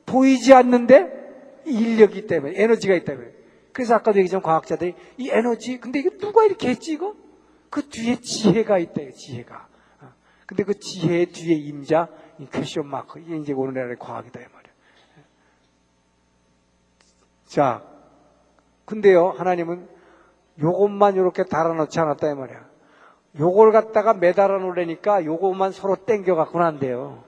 보이지 0.06 0.54
않는데 0.54 1.27
이 1.27 1.27
인력이 1.72 2.28
때문에 2.28 2.54
에너지가 2.56 2.96
있기 2.96 3.06
때문에 3.06 3.32
그래서 3.74 3.96
아까도 3.96 4.18
얘기했지만 4.20 4.42
과학자들이 4.42 4.96
이 5.18 5.30
에너지 5.30 5.80
근데 5.80 6.00
이게 6.00 6.18
누가 6.18 6.44
이렇게 6.46 6.70
했지 6.70 6.94
이거 6.94 7.16
그 7.70 7.88
뒤에 7.90 8.20
지혜가 8.20 8.80
있다 8.80 9.02
지혜가 9.16 9.68
어. 10.02 10.14
근데 10.46 10.64
그 10.64 10.80
지혜의 10.80 11.28
뒤에 11.28 11.56
임자 11.56 12.10
이 12.40 12.48
question 12.48 12.88
mark 12.88 13.20
이게 13.20 13.38
이제 13.38 13.54
오늘날의 13.54 13.98
과학이다 14.00 14.40
이 14.40 14.44
말이야. 14.44 14.74
자, 17.46 17.84
근데요 18.86 19.30
하나님은 19.30 19.88
요것만 20.60 21.16
이렇게 21.16 21.44
달아놓지 21.44 22.00
않았다 22.00 22.32
이 22.32 22.36
말이야. 22.36 22.68
요걸 23.40 23.72
갖다가 23.72 24.14
매달아 24.14 24.60
놓으려니까 24.60 25.26
요것만 25.26 25.72
서로 25.72 25.96
땡겨 25.96 26.36
갖고 26.36 26.60
난대요. 26.60 27.27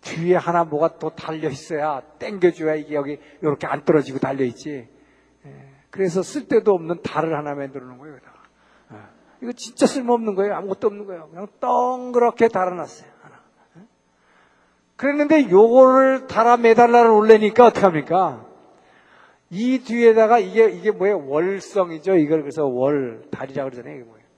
뒤에 0.00 0.36
하나 0.36 0.64
뭐가 0.64 0.98
또 0.98 1.10
달려 1.10 1.48
있어야 1.48 2.02
땡겨줘야 2.18 2.76
이게 2.76 2.94
여기 2.94 3.18
이렇게 3.42 3.66
안 3.66 3.84
떨어지고 3.84 4.18
달려 4.18 4.44
있지. 4.44 4.88
예. 5.46 5.68
그래서 5.90 6.22
쓸데도 6.22 6.72
없는 6.72 7.02
달을 7.02 7.36
하나 7.36 7.54
만들어 7.54 7.86
놓은 7.86 7.98
거예요. 7.98 8.14
여기다가. 8.14 8.38
예. 8.92 8.96
이거 9.42 9.52
진짜 9.52 9.86
쓸모없는 9.86 10.34
거예요. 10.34 10.54
아무것도 10.54 10.86
없는 10.86 11.06
거예요. 11.06 11.28
그냥 11.30 11.48
동그랗게 11.60 12.48
달아놨어요. 12.48 13.10
하나. 13.22 13.36
예. 13.78 13.80
그랬는데 14.96 15.50
요거를 15.50 16.26
달아 16.26 16.58
매달라 16.58 17.10
올래니까 17.10 17.66
어떡합니까? 17.66 18.46
이 19.50 19.78
뒤에다가 19.78 20.38
이게 20.38 20.70
이게 20.70 20.90
뭐예요? 20.90 21.26
월성이죠. 21.26 22.16
이걸 22.16 22.42
그래서 22.42 22.66
월 22.66 23.22
달이라 23.30 23.64
그러잖아요. 23.64 23.94
이게 23.94 24.04
뭐예요? 24.04 24.28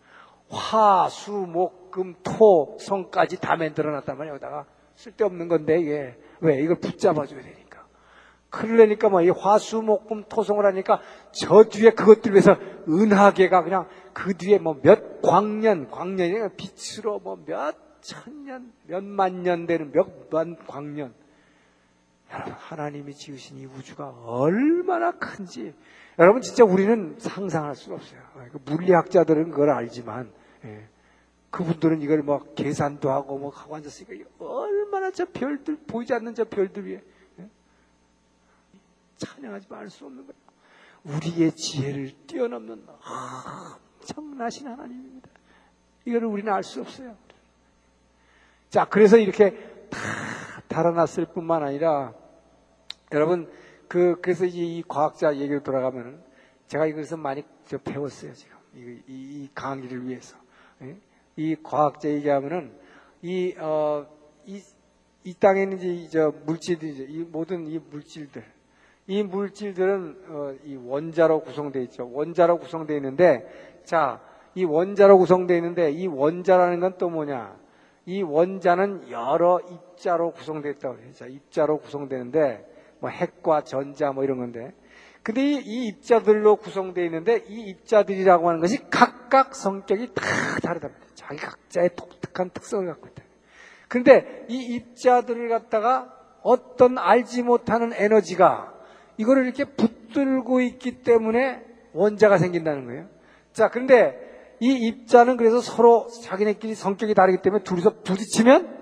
화, 0.50 1.09
수, 1.09 1.33
목, 1.33 1.90
금, 1.90 2.14
토, 2.23 2.76
성까지 2.81 3.40
다 3.40 3.57
만들어 3.57 3.93
놨단 3.93 4.17
말이에요. 4.17 4.35
여기다가 4.35 4.67
쓸데없는 5.00 5.49
건데 5.49 5.80
이게 5.80 6.19
왜 6.40 6.61
이걸 6.61 6.76
붙잡아 6.78 7.25
줘야 7.25 7.40
되니까. 7.40 7.87
그러려니까 8.50 9.09
뭐 9.09 9.23
이 9.23 9.30
화수, 9.30 9.80
목, 9.80 10.07
금, 10.09 10.25
토성을 10.28 10.64
하니까 10.64 11.00
저 11.33 11.64
뒤에 11.64 11.90
그것들 11.90 12.33
위해서 12.33 12.57
은하계가 12.88 13.62
그냥 13.62 13.88
그 14.12 14.37
뒤에 14.37 14.59
뭐 14.59 14.76
몇 14.83 15.23
광년, 15.23 15.88
광년이 15.90 16.57
빛으로 16.57 17.21
뭐 17.21 17.38
몇 17.47 17.76
천년, 18.02 18.73
몇 18.87 19.02
만 19.04 19.42
년 19.42 19.66
되는 19.66 19.90
몇 19.92 20.28
만 20.30 20.57
광년. 20.66 21.14
여러분, 22.33 22.52
하나님이 22.52 23.14
지으신 23.14 23.59
이 23.59 23.66
우주가 23.66 24.14
얼마나 24.25 25.12
큰지, 25.12 25.75
여러분, 26.19 26.42
진짜 26.42 26.62
우리는 26.64 27.16
상상할 27.19 27.75
수가 27.75 27.97
없어요. 27.97 28.21
물리학자들은 28.66 29.50
그걸 29.50 29.71
알지만, 29.71 30.30
예. 30.64 30.87
그분들은 31.50 32.00
이걸 32.02 32.23
뭐 32.23 32.38
계산도 32.54 33.11
하고 33.11 33.38
뭐 33.38 33.50
하고 33.50 33.76
앉았으니까 33.76 34.25
얼마나 34.38 35.11
저 35.11 35.25
별들, 35.25 35.76
보이지 35.87 36.14
않는 36.14 36.35
저 36.35 36.45
별들 36.45 36.87
위에, 36.87 37.02
예. 37.40 37.49
찬양하지 39.16 39.66
말 39.69 39.90
수 39.90 40.07
없는 40.07 40.26
거예요. 40.26 40.40
우리의 41.04 41.52
지혜를 41.52 42.12
뛰어넘는 42.26 42.87
엄청나신 44.00 44.69
하나님입니다. 44.69 45.28
이거를 46.04 46.28
우리는 46.28 46.52
알 46.52 46.62
수 46.62 46.80
없어요. 46.80 47.16
자, 48.69 48.85
그래서 48.85 49.16
이렇게 49.16 49.57
다 49.90 49.99
달아났을 50.69 51.26
뿐만 51.26 51.64
아니라 51.64 52.14
여러분 53.12 53.50
그 53.88 54.21
그래서 54.21 54.45
이제 54.45 54.61
이 54.61 54.85
과학자 54.87 55.35
얘기로 55.35 55.64
돌아가면은 55.64 56.23
제가 56.69 56.87
이것을 56.87 57.16
많이 57.16 57.42
저 57.66 57.76
배웠어요 57.78 58.33
지금 58.35 58.57
이, 58.75 58.78
이, 58.78 59.13
이 59.13 59.50
강의를 59.52 60.06
위해서 60.06 60.36
예? 60.82 60.97
이 61.41 61.57
과학자 61.63 62.09
얘기하면은 62.09 62.73
이 63.23 63.55
어 63.59 64.07
이 64.47 64.63
이 65.23 65.35
땅에는 65.35 65.76
이제 65.79 66.09
저 66.11 66.33
물질들이 66.47 67.07
이 67.11 67.19
모든 67.31 67.67
이 67.67 67.79
물질들 67.79 68.43
이 69.07 69.23
물질들은 69.23 70.17
어, 70.29 70.55
이 70.65 70.76
원자로 70.76 71.41
구성되어 71.41 71.83
있죠 71.83 72.11
원자로 72.11 72.59
구성되어 72.59 72.97
있는데 72.97 73.81
자 73.85 74.21
이 74.55 74.65
원자로 74.65 75.19
구성되어 75.19 75.57
있는데 75.59 75.91
이 75.93 76.07
원자라는 76.07 76.81
건 76.81 76.99
또 76.99 77.11
뭐냐 77.11 77.57
이 78.07 78.23
원자는 78.23 79.11
여러 79.11 79.61
입자로 79.61 80.33
구성되어 80.33 80.73
있다고. 80.73 80.97
자, 81.13 81.26
입자로 81.26 81.79
구성되는데 81.79 82.97
뭐 82.99 83.11
핵과 83.11 83.63
전자 83.63 84.11
뭐 84.13 84.25
이런 84.25 84.39
건데. 84.39 84.73
근데 85.23 85.43
이, 85.43 85.54
이 85.65 85.87
입자들로 85.89 86.56
구성되어 86.56 87.04
있는데 87.04 87.45
이 87.49 87.69
입자들이라고 87.71 88.49
하는 88.49 88.61
것이 88.61 88.78
각각 88.91 89.54
성격이 89.54 90.15
다 90.15 90.23
다르다. 90.63 90.89
자기 91.15 91.39
각자의 91.41 91.91
독특한 91.95 92.50
특성을 92.50 92.87
갖고 92.87 93.09
있다. 93.09 93.23
근데 93.89 94.47
이 94.49 94.75
입자들을 94.75 95.49
갖다가 95.49 96.15
어떤 96.43 96.97
알지 96.97 97.43
못하는 97.43 97.93
에너지가 97.93 98.73
이거를 99.19 99.45
이렇게 99.45 99.65
붙들고 99.65 100.63
있기 100.63 101.02
때문에 101.02 101.63
원자가 101.93 102.39
생긴다는 102.39 102.87
거예요. 102.87 103.09
자, 103.52 103.69
그런데 103.69 104.56
이 104.61 104.73
입자는 104.73 105.37
그래서 105.37 105.61
서로 105.61 106.06
자기네끼리 106.23 106.75
성격이 106.75 107.15
다르기 107.15 107.43
때문에 107.43 107.63
둘이서 107.65 108.02
부딪히면 108.02 108.78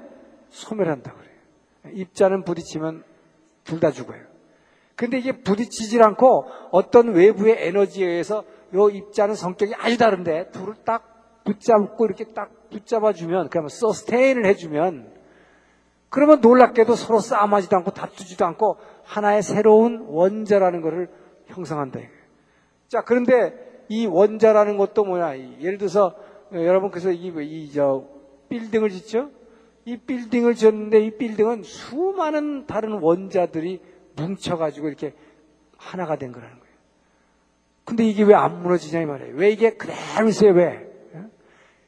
소멸한다고 0.51 1.18
그래요. 1.18 1.96
입자는 1.96 2.44
부딪히면 2.44 3.03
둘 3.64 3.81
다 3.81 3.90
죽어요. 3.90 4.27
근데 4.98 5.18
이게 5.18 5.30
부딪히질 5.30 6.02
않고 6.02 6.46
어떤 6.72 7.14
외부의 7.14 7.68
에너지에 7.68 8.04
의해서 8.04 8.42
요 8.74 8.90
입자는 8.90 9.37
성격이 9.37 9.72
아주 9.78 9.96
다른데 9.96 10.50
둘을 10.50 10.74
딱 10.84 11.44
붙잡고 11.44 12.04
이렇게 12.04 12.24
딱 12.34 12.50
붙잡아주면 12.68 13.48
그러면 13.48 13.68
서스테인을 13.68 14.44
해주면 14.46 15.12
그러면 16.08 16.40
놀랍게도 16.40 16.96
서로 16.96 17.20
싸움하지도 17.20 17.76
않고 17.76 17.92
다투지도 17.92 18.44
않고 18.44 18.78
하나의 19.04 19.42
새로운 19.42 20.04
원자라는 20.08 20.80
것을 20.80 21.08
형성한다. 21.46 22.00
자, 22.88 23.02
그런데 23.04 23.84
이 23.88 24.04
원자라는 24.04 24.78
것도 24.78 25.04
뭐야? 25.04 25.38
예를 25.61 25.78
들어서 25.78 26.16
여러분 26.52 26.90
그래서 26.90 27.12
이저 27.12 28.04
빌딩을 28.48 28.90
짓죠? 28.90 29.30
이 29.84 29.96
빌딩을 29.96 30.56
지었는데 30.56 31.00
이 31.02 31.16
빌딩은 31.16 31.62
수많은 31.62 32.66
다른 32.66 32.94
원자들이 33.00 33.80
뭉쳐가지고 34.18 34.88
이렇게 34.88 35.14
하나가 35.76 36.16
된 36.16 36.33
거라는 36.33 36.59
거예요. 36.59 36.68
근데 37.85 38.04
이게 38.04 38.22
왜 38.22 38.35
안 38.35 38.62
무너지냐 38.62 39.00
이 39.00 39.07
말이에요. 39.07 39.35
왜 39.37 39.50
이게 39.50 39.70
그대로 39.76 40.28
있어요? 40.28 40.52
왜? 40.52 40.87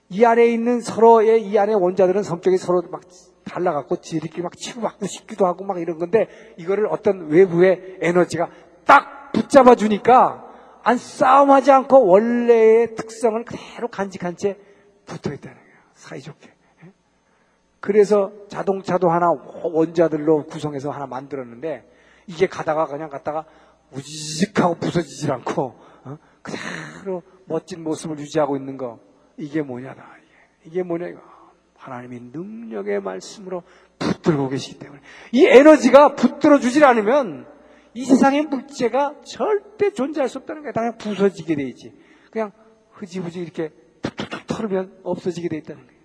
이 0.09 0.25
안에 0.25 0.47
있는 0.47 0.81
서로의 0.81 1.45
이 1.45 1.59
안에 1.59 1.75
원자들은 1.75 2.23
성격이 2.23 2.57
서로 2.57 2.83
막 2.90 3.03
달라갖고 3.45 4.01
지들끼리 4.01 4.43
막 4.43 4.57
치고받고 4.57 5.07
싶기도 5.07 5.47
하고 5.47 5.64
막 5.64 5.81
이런 5.81 5.99
건데 5.99 6.27
이거를 6.57 6.87
어떤 6.87 7.29
외부의 7.29 7.99
에너지가 8.01 8.49
딱 8.87 9.31
붙잡아 9.33 9.75
주니까 9.77 10.47
안 10.83 10.97
싸움하지 10.97 11.71
않고 11.71 12.07
원래의 12.07 12.95
특성을 12.97 13.45
그대로 13.45 13.88
간직한 13.88 14.37
채 14.37 14.57
붙어 15.07 15.33
있다는 15.33 15.57
거예요. 15.57 15.71
사이좋게. 15.95 16.51
그래서 17.81 18.33
자동차도 18.49 19.11
하나 19.11 19.27
원자들로 19.62 20.47
구성해서 20.47 20.90
하나 20.90 21.07
만들었는데 21.07 21.85
이게 22.31 22.47
가다가 22.47 22.87
그냥 22.87 23.09
갔다가 23.11 23.45
우직하고 23.90 24.77
부서지질 24.77 25.33
않고 25.33 25.75
어? 26.05 26.19
그대로 26.43 27.23
멋진 27.47 27.83
모습을 27.83 28.19
유지하고 28.21 28.57
있는 28.57 28.77
거 28.77 29.01
이게 29.37 29.62
뭐냐다. 29.62 30.07
이게 30.64 30.85
뭐냐 30.85 31.09
이거. 31.09 31.21
하나님의 31.77 32.21
능력의 32.33 33.01
말씀으로 33.01 33.62
붙들고 33.99 34.49
계시기 34.51 34.79
때문에 34.79 35.01
이 35.33 35.47
에너지가 35.47 36.14
붙들어 36.14 36.61
주질 36.61 36.85
않으면 36.85 37.47
이 37.95 38.05
세상의 38.05 38.47
물체가 38.47 39.16
절대 39.25 39.90
존재할 39.93 40.29
수 40.29 40.38
없다는. 40.38 40.62
그냥 40.62 40.99
부서지게 40.99 41.57
돼 41.57 41.64
있지. 41.64 41.93
그냥 42.31 42.53
흐지부지 42.93 43.40
이렇게 43.40 43.71
툭툭툭 44.03 44.47
털으면 44.47 45.01
없어지게 45.03 45.49
돼 45.49 45.57
있다는 45.57 45.85
거예요. 45.87 46.00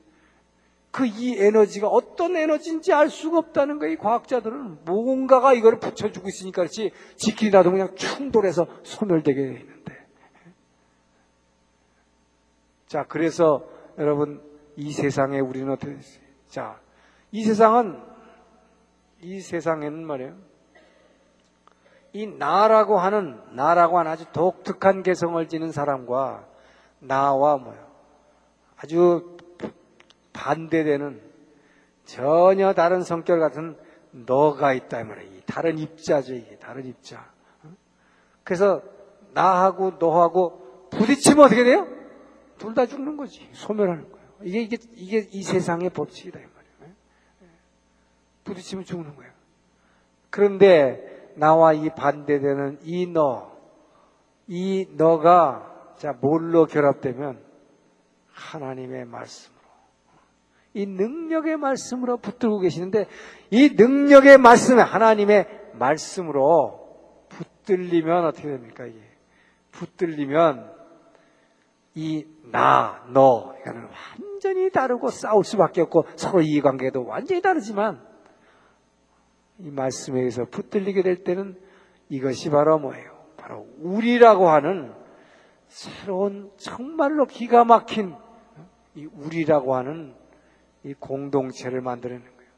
그 0.95 1.05
이 1.05 1.35
에너지가 1.37 1.89
어떤 1.89 2.37
에너지인지 2.37 2.93
알 2.93 3.09
수가 3.09 3.39
없다는 3.39 3.79
거예요. 3.79 3.91
이 3.91 3.97
과학자들은 3.97 4.85
뭔가가 4.85 5.51
이거를 5.51 5.77
붙여주고 5.77 6.29
있으니까 6.29 6.61
그렇지 6.61 6.91
지키리 7.17 7.51
나도 7.51 7.71
그냥 7.71 7.93
충돌해서 7.95 8.65
소멸되게 8.83 9.41
돼 9.41 9.59
있는데. 9.59 10.05
자, 12.87 13.03
그래서 13.09 13.67
여러분 13.97 14.41
이 14.77 14.93
세상에 14.93 15.41
우리는 15.41 15.69
어떻게 15.69 15.95
됐어요? 15.95 16.23
자, 16.47 16.79
이 17.33 17.43
세상은 17.43 18.01
이 19.19 19.41
세상에는 19.41 20.07
말이에요. 20.07 20.37
이 22.13 22.25
나라고 22.25 22.97
하는 22.97 23.41
나라고 23.51 23.99
하는 23.99 24.11
아주 24.11 24.31
독특한 24.31 25.03
개성을 25.03 25.45
지닌 25.49 25.73
사람과 25.73 26.47
나와 26.99 27.57
뭐요 27.57 27.85
아주 28.77 29.34
반대되는 30.35 31.21
전혀 32.03 32.73
다른 32.73 33.01
성격 33.01 33.39
같은 33.39 33.77
너가 34.11 34.73
있다 34.73 35.01
이 35.01 35.03
말이야. 35.05 35.41
다른 35.45 35.77
입자죠 35.79 36.33
이게 36.35 36.57
다른 36.57 36.85
입자. 36.85 37.31
그래서 38.43 38.81
나하고 39.33 39.93
너하고 39.97 40.89
부딪히면 40.91 41.45
어떻게 41.45 41.63
돼요? 41.63 41.87
둘 42.57 42.73
다 42.73 42.85
죽는 42.85 43.17
거지. 43.17 43.49
소멸하는 43.53 44.11
거예요. 44.11 44.25
이게 44.43 44.61
이게 44.61 44.77
이게 44.93 45.29
이 45.31 45.43
세상의 45.43 45.89
법칙이다 45.89 46.39
이 46.39 46.43
말이에요. 46.43 46.95
부딪히면 48.43 48.85
죽는 48.85 49.15
거예요. 49.15 49.31
그런데 50.29 51.33
나와 51.35 51.73
이 51.73 51.89
반대되는 51.89 52.79
이 52.83 53.07
너, 53.07 53.51
이 54.47 54.87
너가 54.95 55.93
자 55.97 56.13
뭘로 56.13 56.65
결합되면 56.65 57.43
하나님의 58.31 59.05
말씀으로 59.05 59.54
이 60.75 60.85
능력의 60.85 61.55
말씀으로 61.55 62.17
붙들고 62.17 62.59
계시는데 62.59 63.07
이 63.49 63.69
능력의 63.77 64.37
말씀에 64.37 64.81
하나님의 64.81 65.47
말씀으로 65.73 67.27
붙들리면 67.29 68.25
어떻게 68.25 68.49
됩니까 68.49 68.85
이게 68.85 68.99
붙들리면 69.71 70.75
이 71.95 72.25
나, 72.51 73.05
너 73.13 73.55
이거는 73.61 73.87
완전히 74.19 74.69
다르고 74.69 75.11
싸울 75.11 75.45
수밖에 75.45 75.81
없고 75.81 76.07
서로 76.17 76.41
이해관계도 76.41 77.05
완전히 77.05 77.41
다르지만 77.41 78.05
이 79.59 79.69
말씀에 79.69 80.19
의해서 80.19 80.43
붙들리게 80.43 81.03
될 81.03 81.23
때는 81.23 81.57
이것이 82.09 82.49
바로 82.49 82.79
뭐예요? 82.79 83.15
바로 83.37 83.65
우리라고 83.79 84.49
하는 84.49 84.93
새로운 85.69 86.51
정말로 86.57 87.25
기가 87.25 87.63
막힌 87.63 88.13
이 88.93 89.05
우리라고 89.05 89.75
하는 89.75 90.24
이 90.85 90.93
공동체를 90.93 91.81
만들어내는 91.81 92.25
거예요. 92.37 92.51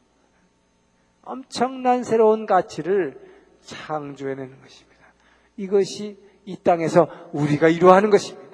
엄청난 1.24 2.04
새로운 2.04 2.46
가치를 2.46 3.20
창조해내는 3.62 4.62
것입니다. 4.62 4.98
이것이 5.56 6.20
이 6.46 6.58
땅에서 6.58 7.08
우리가 7.32 7.70
이루어하는 7.70 8.10
것입니다. 8.10 8.46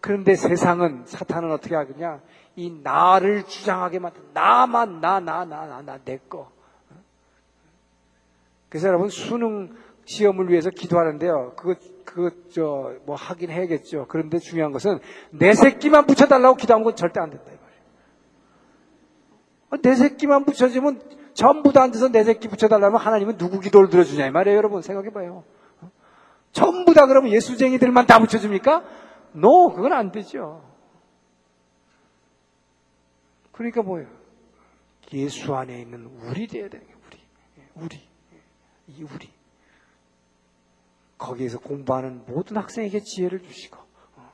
그런데 0.00 0.34
세상은 0.34 1.04
사탄은 1.06 1.52
어떻게 1.52 1.76
하느냐? 1.76 2.20
이 2.56 2.70
나를 2.82 3.44
주장하게 3.44 4.00
만든 4.00 4.22
나만 4.34 5.00
나 5.00 5.20
나 5.20 5.44
나 5.44 5.66
나 5.66 5.80
나 5.82 5.98
내 6.04 6.18
거. 6.28 6.50
그래서 8.68 8.88
여러분 8.88 9.08
수능 9.08 9.76
시험을 10.04 10.50
위해서 10.50 10.70
기도하는데요. 10.70 11.54
그거 11.56 11.76
그거 12.04 12.30
저 12.50 12.98
뭐 13.06 13.14
하긴 13.14 13.50
해야겠죠. 13.50 14.06
그런데 14.08 14.38
중요한 14.38 14.72
것은 14.72 14.98
내 15.30 15.54
새끼만 15.54 16.06
붙여달라고 16.06 16.56
기도하는 16.56 16.84
건 16.84 16.96
절대 16.96 17.20
안 17.20 17.30
된다 17.30 17.44
내 19.80 19.94
새끼만 19.94 20.44
붙여주면 20.44 21.00
전부 21.34 21.72
다 21.72 21.82
앉아서 21.82 22.08
내 22.08 22.24
새끼 22.24 22.48
붙여달라면 22.48 23.00
하나님은 23.00 23.38
누구 23.38 23.60
기도를 23.60 23.88
들어주냐 23.88 24.26
이 24.26 24.30
말이에요. 24.30 24.56
여러분 24.56 24.82
생각해봐요. 24.82 25.44
어? 25.80 25.90
전부 26.52 26.92
다 26.92 27.06
그러면 27.06 27.32
예수쟁이들만 27.32 28.06
다 28.06 28.18
붙여줍니까? 28.18 28.84
노, 29.32 29.72
그건 29.72 29.92
안 29.94 30.12
되죠. 30.12 30.62
그러니까 33.52 33.82
뭐예요? 33.82 34.08
예수 35.14 35.54
안에 35.54 35.80
있는 35.80 36.06
우리 36.06 36.46
돼야 36.46 36.68
되는 36.68 36.86
게 36.86 36.94
우리. 37.06 37.20
우리. 37.74 38.00
이 38.88 39.02
우리. 39.02 39.30
거기에서 41.16 41.58
공부하는 41.58 42.24
모든 42.26 42.56
학생에게 42.56 43.00
지혜를 43.00 43.42
주시고. 43.42 43.78
어, 44.16 44.32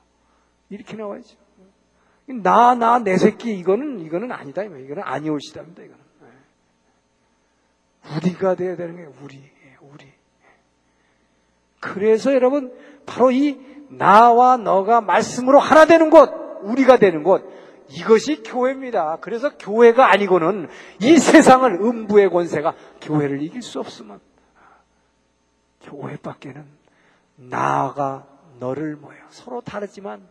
이렇게 0.71 0.97
나와야죠. 0.97 1.37
나, 2.29 2.75
나, 2.75 2.99
내 2.99 3.17
새끼, 3.17 3.59
이거는, 3.59 4.01
이거는 4.01 4.33
아니다. 4.33 4.63
이거는 4.63 5.03
아니올시답니다. 5.03 5.83
이거는. 5.83 6.05
네. 6.21 6.29
우리가 8.17 8.55
돼야 8.55 8.77
되는 8.77 8.95
거예요. 8.97 9.13
우리. 9.23 9.37
예, 9.37 9.77
우리. 9.81 10.07
그래서 11.81 12.35
여러분, 12.35 12.73
바로 13.07 13.31
이 13.31 13.59
나와 13.89 14.57
너가 14.57 15.01
말씀으로 15.01 15.59
하나 15.59 15.87
되는 15.87 16.11
곳, 16.11 16.31
우리가 16.63 16.99
되는 16.99 17.23
곳, 17.23 17.43
이것이 17.91 18.43
교회입니다. 18.43 19.19
그래서 19.21 19.57
교회가 19.57 20.13
아니고는 20.13 20.69
이 21.01 21.17
세상을 21.17 21.73
음부의 21.73 22.29
권세가 22.29 22.75
교회를 23.01 23.43
이길 23.43 23.63
수 23.63 23.81
없으면 23.81 24.21
교회밖에는 25.83 26.67
나가 27.37 28.27
너를 28.59 28.97
뭐예요? 28.97 29.25
서로 29.31 29.63
다르지만 29.63 30.29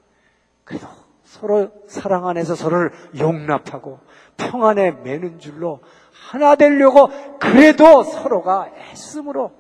그래도 0.64 0.88
서로 1.28 1.72
사랑 1.88 2.28
안에서 2.28 2.56
서로를 2.56 2.92
용납하고 3.18 4.00
평안에 4.38 4.92
매는 4.92 5.40
줄로 5.40 5.82
하나 6.30 6.56
되려고 6.56 7.10
그래도 7.40 8.04
서로가 8.04 8.72
애씀으로 8.92 9.52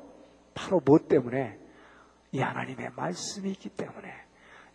바로 0.53 0.81
뭐 0.83 0.97
때문에 0.97 1.59
이 2.31 2.39
하나님의 2.39 2.91
말씀이 2.95 3.49
있기 3.51 3.69
때문에 3.69 4.13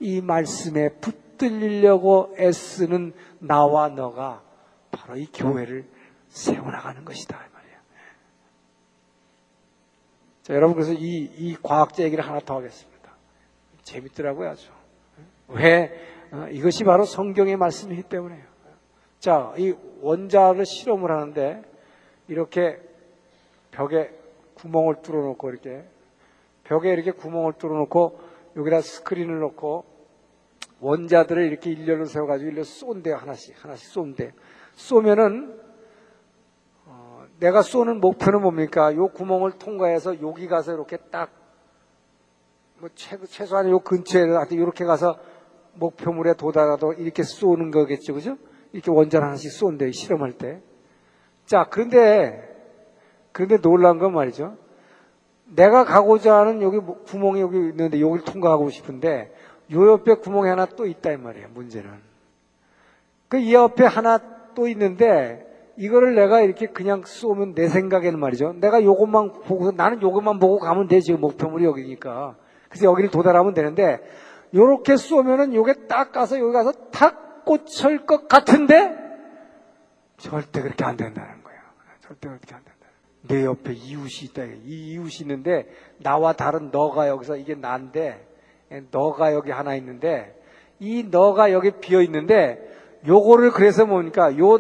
이 0.01 0.21
말씀에 0.21 0.91
붙들리려고 1.01 2.35
애쓰는 2.39 3.15
나와 3.39 3.89
너가 3.89 4.43
바로 4.91 5.17
이 5.17 5.27
교회를 5.33 5.89
세워나가는 6.29 7.05
것이다. 7.05 7.53
자, 10.43 10.55
여러분, 10.55 10.75
그래서 10.75 10.93
이, 10.93 11.31
이 11.37 11.57
과학자 11.63 12.03
얘기를 12.03 12.27
하나 12.27 12.41
더 12.41 12.57
하겠습니다. 12.57 13.11
재밌더라고요, 13.85 14.51
아주. 14.51 14.69
왜? 15.49 16.12
어, 16.33 16.49
이것이 16.51 16.85
바로 16.85 17.05
성경의 17.05 17.57
말씀이기 17.57 18.05
때문에요. 18.05 18.43
자, 19.19 19.53
이 19.59 19.75
원자를 20.01 20.65
실험을 20.67 21.11
하는데, 21.11 21.63
이렇게 22.27 22.81
벽에 23.71 24.11
구멍을 24.55 25.03
뚫어놓고, 25.03 25.51
이렇게 25.51 25.85
벽에 26.65 26.93
이렇게 26.93 27.11
구멍을 27.11 27.55
뚫어놓고 27.59 28.19
여기다 28.57 28.81
스크린을 28.81 29.41
놓고 29.41 29.85
원자들을 30.81 31.45
이렇게 31.45 31.71
일렬로 31.71 32.07
세워가지고 32.07 32.51
일렬 32.51 32.65
쏜대요 32.65 33.17
하나씩 33.17 33.63
하나씩 33.63 33.89
쏜대 33.89 34.33
쏘면은 34.75 35.61
어, 36.87 37.27
내가 37.41 37.63
쏘는 37.63 38.01
목표는 38.01 38.43
뭡니까? 38.43 38.95
요 38.95 39.09
구멍을 39.09 39.53
통과해서 39.59 40.23
여기 40.23 40.47
가서 40.47 40.73
이렇게 40.73 40.97
딱 40.97 41.43
뭐 42.83 42.91
최소한 42.97 43.71
요 43.71 43.79
근처에 43.79 44.23
이렇게 44.51 44.85
가서 44.85 45.17
목표물에 45.75 46.35
도달하도 46.35 46.95
이렇게 46.95 47.23
쏘는 47.23 47.71
거겠죠, 47.71 48.15
그죠? 48.15 48.37
이렇게 48.73 48.91
원자를 48.91 49.27
하나씩 49.27 49.51
쏜대요 49.53 49.93
실험할 49.93 50.33
때. 50.33 50.61
자, 51.47 51.67
그런데 51.71 52.49
그런데 53.33 53.59
놀란 53.61 53.99
건 53.99 54.13
말이죠. 54.13 54.57
내가 55.47 55.85
가고자 55.85 56.37
하는 56.37 56.63
여기 56.63 56.79
구멍이 56.79 57.41
여기 57.41 57.57
있는데 57.57 58.01
여기를 58.01 58.25
통과하고 58.25 58.71
싶은데 58.71 59.33
요 59.73 59.91
옆에 59.93 60.15
구멍이 60.15 60.49
하나 60.49 60.67
또 60.67 60.87
있다 60.87 61.13
이 61.13 61.17
말이에요. 61.17 61.49
문제는. 61.55 61.91
그 63.29 63.39
이 63.39 63.55
옆에 63.55 63.85
하나 63.85 64.19
또 64.55 64.69
있는데 64.69 65.47
이거를 65.77 66.15
내가 66.15 66.43
이렇게 66.43 66.67
그냥 66.67 67.03
쏘면 67.05 67.55
내 67.55 67.69
생각에는 67.69 68.19
말이죠. 68.19 68.55
내가 68.61 68.83
요것만 68.83 69.33
보고 69.47 69.73
나는 69.73 70.03
요것만 70.03 70.39
보고 70.39 70.59
가면 70.59 70.87
되지 70.87 71.15
목표물이 71.15 71.65
여기니까. 71.65 72.37
그래서 72.69 72.87
여기를 72.87 73.11
도달하면 73.11 73.55
되는데 73.55 74.01
요렇게 74.55 74.97
쏘면은 74.97 75.55
요게 75.55 75.87
딱 75.89 76.13
가서 76.13 76.39
여기 76.39 76.53
가서 76.53 76.73
탁 76.91 77.45
꽂힐 77.45 78.07
것 78.07 78.29
같은데 78.29 78.97
절대 80.17 80.63
그렇게 80.63 80.85
안 80.85 80.97
된다는 80.97 81.43
거예요. 81.43 81.61
절대 82.01 82.29
그렇게 82.29 82.55
안 82.55 82.63
된다. 82.63 82.73
내 83.29 83.45
옆에 83.45 83.73
이웃이 83.73 84.31
있다. 84.31 84.45
이 84.65 84.93
이웃이 84.93 85.19
있는데 85.23 85.69
나와 85.99 86.33
다른 86.33 86.71
너가 86.71 87.09
여기서 87.09 87.37
이게 87.37 87.55
난데 87.55 88.29
너가 88.91 89.35
여기 89.35 89.51
하나 89.51 89.75
있는데 89.77 90.39
이 90.79 91.05
너가 91.05 91.53
여기 91.53 91.71
비어 91.71 92.03
있는데 92.03 92.59
요거를 93.07 93.51
그래서 93.53 93.87
뭡니까? 93.87 94.37
요 94.39 94.59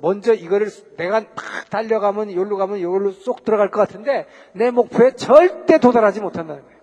먼저 0.00 0.34
이거를 0.34 0.68
내가 0.96 1.20
탁 1.20 1.70
달려가면 1.70 2.32
여기로 2.32 2.56
가면 2.56 2.80
요걸로 2.80 3.12
쏙 3.12 3.44
들어갈 3.44 3.70
것 3.70 3.80
같은데 3.80 4.26
내 4.52 4.70
목표에 4.70 5.12
절대 5.12 5.78
도달하지 5.78 6.20
못한다는 6.20 6.62
거예요. 6.62 6.78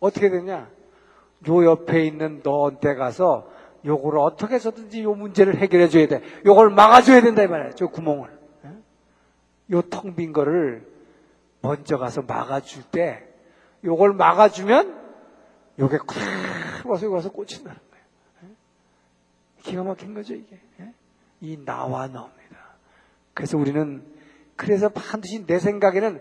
어떻게 0.00 0.28
되냐? 0.28 0.68
요 1.48 1.64
옆에 1.64 2.04
있는 2.06 2.40
너한테 2.44 2.94
가서 2.94 3.50
요거를 3.84 4.18
어떻게 4.20 4.54
해서든지 4.54 5.02
요 5.02 5.14
문제를 5.14 5.56
해결해 5.56 5.88
줘야 5.88 6.06
돼. 6.06 6.22
요걸 6.46 6.70
막아줘야 6.70 7.20
된다 7.20 7.42
이 7.42 7.48
말이야. 7.48 7.70
저 7.72 7.86
구멍을. 7.88 8.28
요 9.72 9.82
텅 9.82 10.14
빈 10.14 10.32
거를 10.32 10.86
먼저 11.62 11.96
가서 11.98 12.22
막아줄 12.22 12.82
때 12.90 13.26
요걸 13.84 14.12
막아주면 14.14 15.00
요게 15.78 15.98
콱 15.98 16.86
와서 16.86 17.08
와서 17.10 17.30
꽂힌다는 17.30 17.78
거예요. 17.90 18.54
기가 19.62 19.82
막힌 19.84 20.14
거죠 20.14 20.34
이게. 20.34 20.60
이 21.40 21.56
나와 21.64 22.06
너입니다. 22.06 22.56
그래서 23.34 23.56
우리는 23.58 24.04
그래서 24.56 24.88
반드시 24.90 25.44
내 25.46 25.58
생각에는 25.58 26.20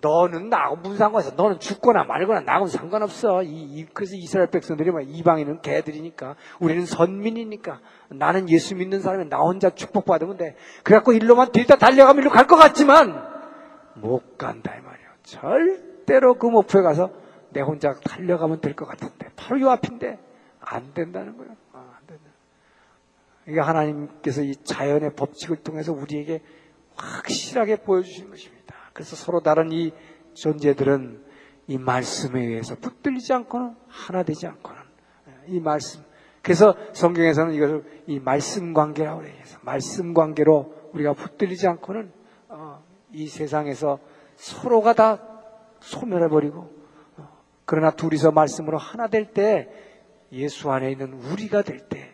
너는 0.00 0.48
나하고 0.48 0.76
무슨 0.76 0.96
상관있어? 0.96 1.34
너는 1.34 1.58
죽거나 1.58 2.04
말거나 2.04 2.40
나하고는 2.40 2.70
상관없어. 2.70 3.42
이, 3.42 3.48
이, 3.48 3.86
그래서 3.92 4.14
이스라엘 4.16 4.48
백성들이 4.50 4.90
막 4.90 5.02
이방인은 5.06 5.60
개들이니까 5.62 6.36
우리는 6.60 6.86
선민이니까 6.86 7.80
나는 8.10 8.48
예수 8.48 8.74
믿는 8.76 9.00
사람이 9.00 9.28
나 9.28 9.38
혼자 9.38 9.70
축복받으면 9.70 10.36
돼. 10.36 10.56
그래갖고 10.84 11.12
일로만 11.12 11.52
뒤다 11.52 11.76
달려가면 11.76 12.22
일로 12.22 12.30
갈 12.30 12.46
것 12.46 12.56
같지만 12.56 13.22
못 13.94 14.38
간다 14.38 14.74
이 14.76 14.80
말이에요. 14.80 15.08
절대로 15.24 16.34
그 16.34 16.46
목표에 16.46 16.82
가서 16.82 17.10
내 17.50 17.60
혼자 17.60 17.92
달려가면 18.04 18.60
될 18.60 18.74
것 18.74 18.86
같은데 18.86 19.28
바로 19.36 19.60
요 19.60 19.70
앞인데 19.70 20.18
안 20.60 20.92
된다는 20.94 21.36
거예요. 21.36 21.52
아, 21.72 21.78
안 21.98 22.06
된다. 22.06 22.24
이게 23.48 23.58
하나님께서 23.60 24.42
이 24.42 24.54
자연의 24.56 25.14
법칙을 25.16 25.56
통해서 25.62 25.92
우리에게 25.92 26.40
확실하게 26.96 27.76
보여주시는 27.76 28.30
것입니다. 28.30 28.57
그래서 28.98 29.14
서로 29.14 29.38
다른 29.38 29.70
이 29.70 29.92
존재들은 30.34 31.24
이 31.68 31.78
말씀에 31.78 32.44
의해서 32.44 32.74
붙들리지 32.74 33.32
않고는 33.32 33.76
하나 33.86 34.24
되지 34.24 34.48
않고는 34.48 34.80
이 35.46 35.60
말씀. 35.60 36.02
그래서 36.42 36.74
성경에서는 36.94 37.54
이것을 37.54 38.02
이 38.08 38.18
말씀 38.18 38.72
관계라고 38.72 39.24
해요. 39.24 39.32
말씀 39.62 40.14
관계로 40.14 40.90
우리가 40.94 41.12
붙들리지 41.12 41.68
않고는 41.68 42.10
어, 42.48 42.82
이 43.12 43.28
세상에서 43.28 44.00
서로가 44.34 44.94
다 44.94 45.22
소멸해버리고 45.78 46.58
어, 47.18 47.28
그러나 47.66 47.92
둘이서 47.92 48.32
말씀으로 48.32 48.78
하나 48.78 49.06
될 49.06 49.32
때 49.32 49.70
예수 50.32 50.72
안에 50.72 50.90
있는 50.90 51.12
우리가 51.12 51.62
될 51.62 51.88
때 51.88 52.10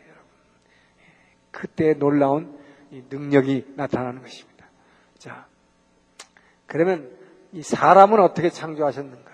그때 1.51 1.95
놀라운 1.95 2.59
능력이 2.91 3.73
나타나는 3.75 4.21
것입니다. 4.21 4.54
자, 6.75 6.79
그러면 6.79 7.09
이 7.53 7.63
사람은 7.63 8.19
어떻게 8.19 8.51
창조하셨는가? 8.51 9.31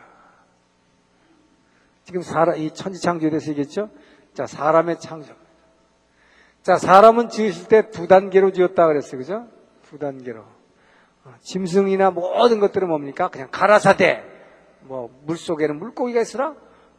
지금 2.05 2.21
사람, 2.21 2.59
이 2.59 2.71
천지 2.75 3.01
창조에 3.01 3.31
대해서 3.31 3.49
얘기했죠? 3.51 3.89
자, 4.35 4.47
사람의 4.47 5.01
창조. 5.01 5.33
자, 6.63 6.77
사람은 6.77 7.31
지으실 7.31 7.69
때 7.69 7.91
두 7.91 8.07
단계로 8.07 8.53
지었다 8.53 8.87
그랬어요. 8.87 9.19
그죠? 9.19 9.47
두 9.85 9.99
단계로. 9.99 10.41
어, 11.25 11.35
짐승이나 11.41 12.11
모든 12.11 12.61
것들은 12.61 12.87
뭡니까? 12.87 13.29
그냥 13.29 13.49
가라사대. 13.51 14.23
뭐, 14.83 15.09
물 15.25 15.39
속에는 15.39 15.79
물고기가 15.79 16.21
있으라? 16.21 16.55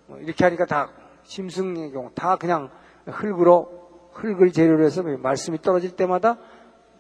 뭐 0.08 0.18
이렇게 0.18 0.44
하니까 0.44 0.66
다, 0.66 0.90
짐승의 1.24 1.92
경우 1.92 2.10
다 2.16 2.38
그냥 2.38 2.72
흙으로, 3.06 4.10
흙을 4.14 4.52
재료로 4.52 4.86
해서 4.86 5.04
말씀이 5.04 5.62
떨어질 5.62 5.96
때마다 5.96 6.40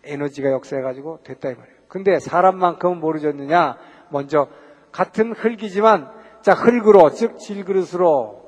에너지가 0.03 0.51
역사해가지고 0.51 1.21
됐다 1.23 1.49
이 1.49 1.55
말이에요. 1.55 1.70
근데 1.91 2.19
사람만큼은 2.19 3.01
모르졌느냐? 3.01 3.75
먼저, 4.11 4.47
같은 4.93 5.33
흙이지만, 5.33 6.09
자, 6.41 6.53
흙으로, 6.53 7.09
즉, 7.09 7.37
질그릇으로, 7.37 8.41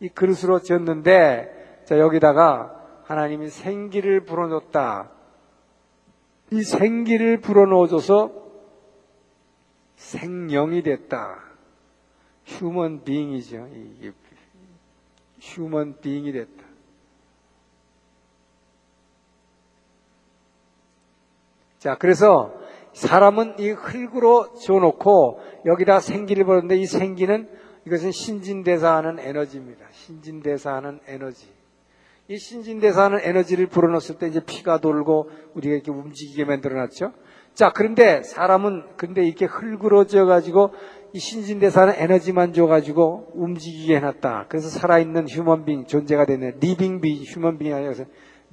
이 0.00 0.10
그릇으로 0.10 0.58
지었는데, 0.60 1.82
자, 1.86 1.98
여기다가 1.98 2.74
하나님이 3.04 3.48
생기를 3.48 4.26
불어넣었다. 4.26 5.10
이 6.50 6.62
생기를 6.62 7.40
불어넣어줘서 7.40 8.32
생명이 9.96 10.82
됐다. 10.82 11.38
휴먼 12.44 13.04
비잉이죠. 13.04 13.66
이게 13.72 14.12
휴먼 15.40 16.00
비잉이 16.02 16.32
됐다. 16.32 16.64
자, 21.78 21.96
그래서 21.96 22.63
사람은 22.94 23.58
이 23.58 23.70
흙으로 23.70 24.54
지어놓고 24.54 25.40
여기다 25.66 26.00
생기를 26.00 26.44
벌었는데 26.44 26.76
이 26.76 26.86
생기는 26.86 27.48
이것은 27.86 28.12
신진대사하는 28.12 29.18
에너지입니다. 29.18 29.86
신진대사하는 29.90 31.00
에너지. 31.06 31.48
이 32.28 32.38
신진대사하는 32.38 33.18
에너지를 33.22 33.66
불어넣었을 33.66 34.16
때 34.16 34.28
이제 34.28 34.40
피가 34.44 34.80
돌고 34.80 35.28
우리가 35.54 35.74
이렇게 35.74 35.90
움직이게 35.90 36.46
만들어놨죠. 36.46 37.12
자, 37.52 37.72
그런데 37.74 38.22
사람은 38.22 38.96
근데 38.96 39.26
이렇게 39.26 39.44
흙으로 39.44 40.06
지어가지고 40.06 40.70
이 41.12 41.18
신진대사는 41.18 41.94
에너지만 41.96 42.52
줘가지고 42.52 43.32
움직이게 43.34 43.96
해놨다. 43.96 44.46
그래서 44.48 44.68
살아있는 44.68 45.28
human 45.28 45.57
being 45.57 45.86
존재가 45.86 46.24
되는 46.24 46.56
리빙빙 46.60 47.22
휴먼빙이 47.24 47.72
아니라 47.72 47.92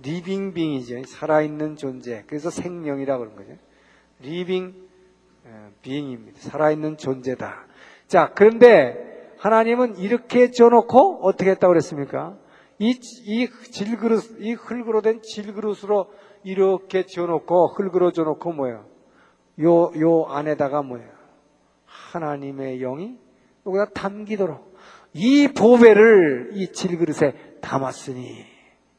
리빙빙이죠. 0.03 1.03
살아있는 1.07 1.77
존재. 1.77 2.23
그래서 2.27 2.49
생명이라고 2.49 3.23
그런 3.23 3.35
거죠. 3.35 3.57
living 4.21 4.75
being입니다. 5.81 6.39
살아있는 6.39 6.97
존재다. 6.97 7.65
자, 8.07 8.31
그런데 8.35 9.33
하나님은 9.39 9.97
이렇게 9.97 10.51
지어놓고 10.51 11.21
어떻게 11.23 11.51
했다고 11.51 11.71
그랬습니까? 11.71 12.37
이, 12.77 12.99
이 13.25 13.47
질그릇, 13.71 14.37
이 14.39 14.53
흙으로 14.53 15.01
된 15.01 15.21
질그릇으로 15.21 16.11
이렇게 16.43 17.05
지어놓고, 17.05 17.75
흙으로 17.75 18.11
지어놓고 18.11 18.53
뭐예요? 18.53 18.85
요, 19.61 19.91
요 19.99 20.25
안에다가 20.25 20.81
뭐예요? 20.81 21.09
하나님의 21.85 22.79
영이 22.79 23.17
여기다 23.65 23.85
담기도록 23.93 24.75
이 25.13 25.47
보배를 25.47 26.51
이 26.53 26.71
질그릇에 26.71 27.59
담았으니, 27.61 28.45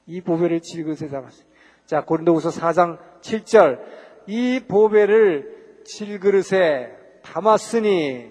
이 0.07 0.21
보배를 0.21 0.61
질그릇에 0.61 1.09
담았으니. 1.09 1.49
자, 1.87 2.05
고린도후서 2.05 2.51
4장 2.51 2.99
7절. 3.21 3.81
이 4.27 4.61
보배를 4.67 5.83
질그릇에 5.85 6.91
담았으니, 7.23 8.31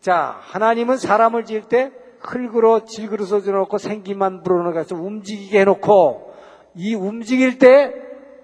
자, 0.00 0.36
하나님은 0.40 0.96
사람을 0.96 1.44
지을 1.44 1.68
때 1.68 1.92
흙으로 2.20 2.84
질그릇 2.84 3.32
어져놓고 3.32 3.78
생기만 3.78 4.42
불어넣어서 4.42 4.96
움직이게 4.96 5.60
해놓고 5.60 6.34
이 6.74 6.94
움직일 6.94 7.58
때 7.58 7.92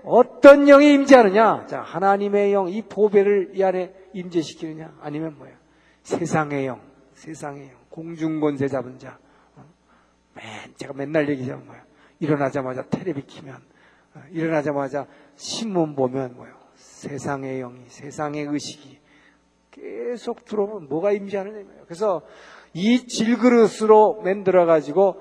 어떤 0.04 0.66
영이 0.66 0.92
임재하느냐? 0.94 1.66
자, 1.66 1.80
하나님의 1.80 2.52
영, 2.52 2.68
이 2.68 2.82
보배를 2.82 3.52
이 3.54 3.62
안에 3.62 3.92
임재시키느냐? 4.12 4.94
아니면 5.00 5.36
뭐야? 5.38 5.52
세상의 6.02 6.66
영, 6.66 6.80
세상의 7.14 7.68
영, 7.68 7.74
공중권세 7.90 8.68
잡은 8.68 8.98
자. 8.98 9.18
어? 9.56 9.64
맨, 10.34 10.44
제가 10.76 10.94
맨날 10.94 11.28
얘기하는 11.28 11.66
뭐야? 11.66 11.82
일어나자마자 12.20 12.82
텔레비 12.84 13.26
키면, 13.26 13.56
어, 14.14 14.22
일어나자마자 14.30 15.06
신문 15.36 15.94
보면 15.94 16.34
뭐야? 16.36 16.58
세상의 16.98 17.60
영이, 17.60 17.84
세상의 17.86 18.44
의식이 18.44 18.98
계속 19.70 20.44
들어오면 20.44 20.88
뭐가 20.88 21.12
임재하느냐? 21.12 21.62
그래서 21.84 22.22
이 22.74 23.06
질그릇으로 23.06 24.20
만들어가지고 24.22 25.16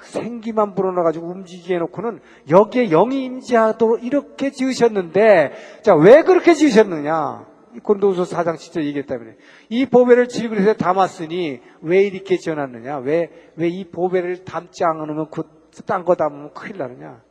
생기만 0.00 0.74
불어넣어가지고 0.74 1.28
움직이게 1.28 1.76
해놓고는 1.76 2.18
여기에 2.50 2.88
영이 2.88 3.24
임재하도록 3.24 4.02
이렇게 4.02 4.50
지으셨는데, 4.50 5.52
자, 5.82 5.94
왜 5.94 6.22
그렇게 6.22 6.54
지으셨느냐? 6.54 7.46
곤도우서 7.84 8.24
4장 8.24 8.56
7절 8.56 8.84
얘기했 8.84 9.06
때문에. 9.06 9.36
이 9.68 9.86
보배를 9.86 10.26
질그릇에 10.26 10.74
담았으니 10.76 11.60
왜 11.82 12.02
이렇게 12.02 12.36
지어놨느냐? 12.36 12.98
왜, 12.98 13.30
왜 13.54 13.68
이 13.68 13.84
보배를 13.84 14.44
담지 14.44 14.82
않으면 14.84 15.30
그, 15.30 15.44
딴 15.86 16.04
거 16.04 16.16
담으면 16.16 16.52
큰일 16.52 16.78
나느냐? 16.78 17.22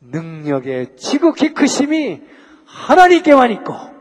능력의 0.00 0.94
지극히 0.96 1.52
크심이 1.52 2.22
하나님께만 2.66 3.50
있고, 3.52 3.94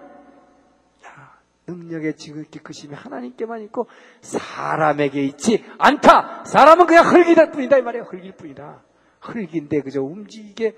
능력의 1.67 2.17
지극히 2.17 2.59
크심이 2.59 2.93
하나님께만 2.93 3.61
있고 3.63 3.87
사람에게 4.21 5.23
있지 5.25 5.63
않다. 5.77 6.43
사람은 6.45 6.87
그냥 6.87 7.07
흙이될 7.07 7.51
뿐이다 7.51 7.77
이 7.77 7.81
말이에요. 7.81 8.05
흙일 8.05 8.33
뿐이다. 8.33 8.81
흙인데 9.21 9.81
그저 9.81 10.01
움직이게 10.01 10.77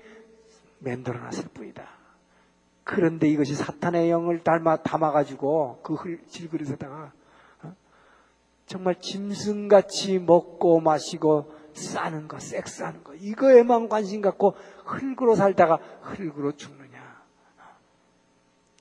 만들어놨을 0.78 1.48
뿐이다. 1.52 1.84
그런데 2.84 3.28
이것이 3.28 3.54
사탄의 3.54 4.10
영을 4.10 4.44
닮아 4.44 4.76
담아가지고 4.76 5.80
그 5.82 6.20
질그릇에다가 6.28 7.12
어? 7.62 7.74
정말 8.66 9.00
짐승같이 9.00 10.20
먹고 10.20 10.80
마시고 10.80 11.52
싸는 11.72 12.28
거, 12.28 12.38
섹스하는 12.38 13.02
거 13.02 13.14
이거에만 13.16 13.88
관심 13.88 14.20
갖고 14.20 14.54
흙으로 14.84 15.34
살다가 15.34 15.80
흙으로 16.02 16.52
죽느냐? 16.52 16.85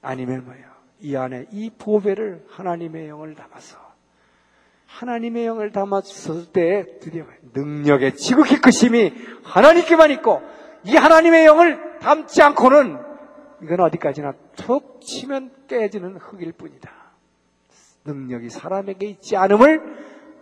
아니면 0.05 0.45
뭐예요? 0.45 0.65
이 0.99 1.15
안에 1.15 1.47
이 1.51 1.71
보배를 1.71 2.45
하나님의 2.49 3.09
영을 3.09 3.33
담아서 3.33 3.77
하나님의 4.85 5.45
영을 5.45 5.71
담았을 5.71 6.51
때 6.53 6.85
드디어 6.99 7.25
능력의 7.53 8.15
지극히 8.15 8.61
크심이 8.61 9.11
하나님께만 9.43 10.11
있고 10.11 10.41
이 10.83 10.95
하나님의 10.95 11.45
영을 11.45 11.99
담지 11.99 12.41
않고는 12.43 12.99
이건 13.63 13.79
어디까지나 13.79 14.33
툭 14.55 15.01
치면 15.01 15.51
깨지는 15.67 16.17
흙일 16.17 16.51
뿐이다. 16.53 16.91
능력이 18.05 18.49
사람에게 18.49 19.07
있지 19.07 19.35
않음을 19.35 19.81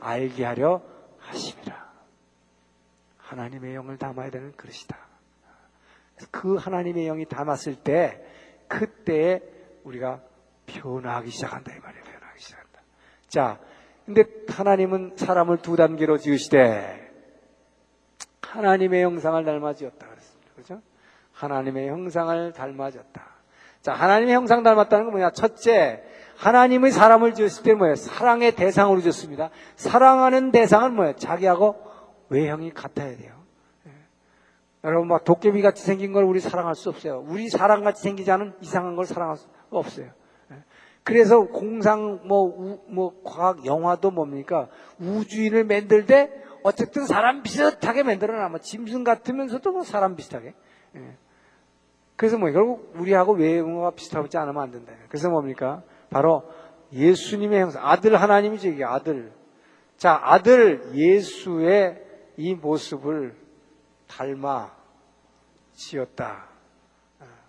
알게 0.02 0.44
하려 0.44 0.82
하심이라. 1.20 1.92
하나님의 3.18 3.76
영을 3.76 3.98
담아야 3.98 4.30
되는 4.30 4.52
그릇이다. 4.52 4.98
그 6.32 6.56
하나님의 6.56 7.06
영이 7.06 7.26
담았을 7.26 7.76
때 7.76 8.22
그때에 8.68 9.53
우리가 9.84 10.22
변화하기 10.66 11.30
시작한다 11.30 11.74
이 11.74 11.80
말이에요. 11.80 12.04
변화하기 12.04 12.42
시작한다. 12.42 12.82
자, 13.28 13.60
근데 14.06 14.26
하나님은 14.50 15.14
사람을 15.16 15.58
두 15.58 15.76
단계로 15.76 16.18
지으시되 16.18 17.12
하나님의 18.42 19.04
형상을 19.04 19.44
닮아 19.44 19.74
지었다 19.74 20.08
그랬습니다. 20.08 20.52
그렇죠? 20.54 20.82
하나님의 21.34 21.90
형상을 21.90 22.54
닮아졌다. 22.54 23.34
자, 23.82 23.94
하나님의 23.94 24.36
형상 24.36 24.64
닮았다는 24.64 25.06
건 25.06 25.12
뭐냐? 25.14 25.32
첫째, 25.32 26.04
하나님의 26.38 26.92
사람을 26.92 27.34
지었을 27.34 27.64
때 27.64 27.74
뭐예요? 27.74 27.96
사랑의 27.96 28.56
대상으로 28.56 29.02
지었습니다. 29.02 29.50
사랑하는 29.76 30.52
대상은 30.52 30.96
뭐예요? 30.96 31.16
자기하고 31.16 31.76
외형이 32.30 32.72
같아야 32.72 33.18
돼요. 33.18 33.34
예. 33.88 33.92
여러분 34.84 35.08
막 35.08 35.24
도깨비 35.24 35.62
같이 35.62 35.84
생긴 35.84 36.14
걸 36.14 36.24
우리 36.24 36.40
사랑할 36.40 36.76
수 36.76 36.90
없어요. 36.90 37.24
우리 37.28 37.50
사랑 37.50 37.84
같이 37.84 38.02
생기지 38.02 38.32
않은 38.32 38.54
이상한 38.62 38.96
걸 38.96 39.06
사랑할 39.06 39.38
수 39.38 39.48
없어요. 39.80 40.12
예. 40.52 40.56
그래서 41.04 41.46
공상 41.48 42.22
뭐, 42.26 42.44
우, 42.44 42.80
뭐 42.88 43.22
과학 43.24 43.66
영화도 43.66 44.12
뭡니까 44.12 44.70
우주인을 45.00 45.66
만들 45.66 46.06
때 46.06 46.32
어쨌든 46.64 47.06
사람 47.06 47.44
비슷하게 47.44 48.04
만들어놔. 48.04 48.50
뭐 48.50 48.60
짐승 48.60 49.04
같으면서도 49.04 49.72
뭐 49.72 49.84
사람 49.84 50.16
비슷하게. 50.16 50.54
예. 50.96 51.18
그래서 52.16 52.38
뭐 52.38 52.52
결국 52.52 52.94
우리하고 52.96 53.34
외모가 53.34 53.92
비슷하지 53.92 54.38
않으면 54.38 54.62
안 54.62 54.72
된다. 54.72 54.94
그래서 55.10 55.30
뭡니까? 55.30 55.84
바로 56.10 56.44
예수님의 56.94 57.62
형상, 57.62 57.86
아들 57.86 58.16
하나님이죠, 58.16 58.70
이게 58.70 58.86
아들. 58.86 59.34
자, 59.98 60.20
아들 60.24 60.94
예수의 60.94 62.02
이 62.38 62.54
모습을 62.54 63.36
닮아 64.08 64.72
지었다. 65.74 66.50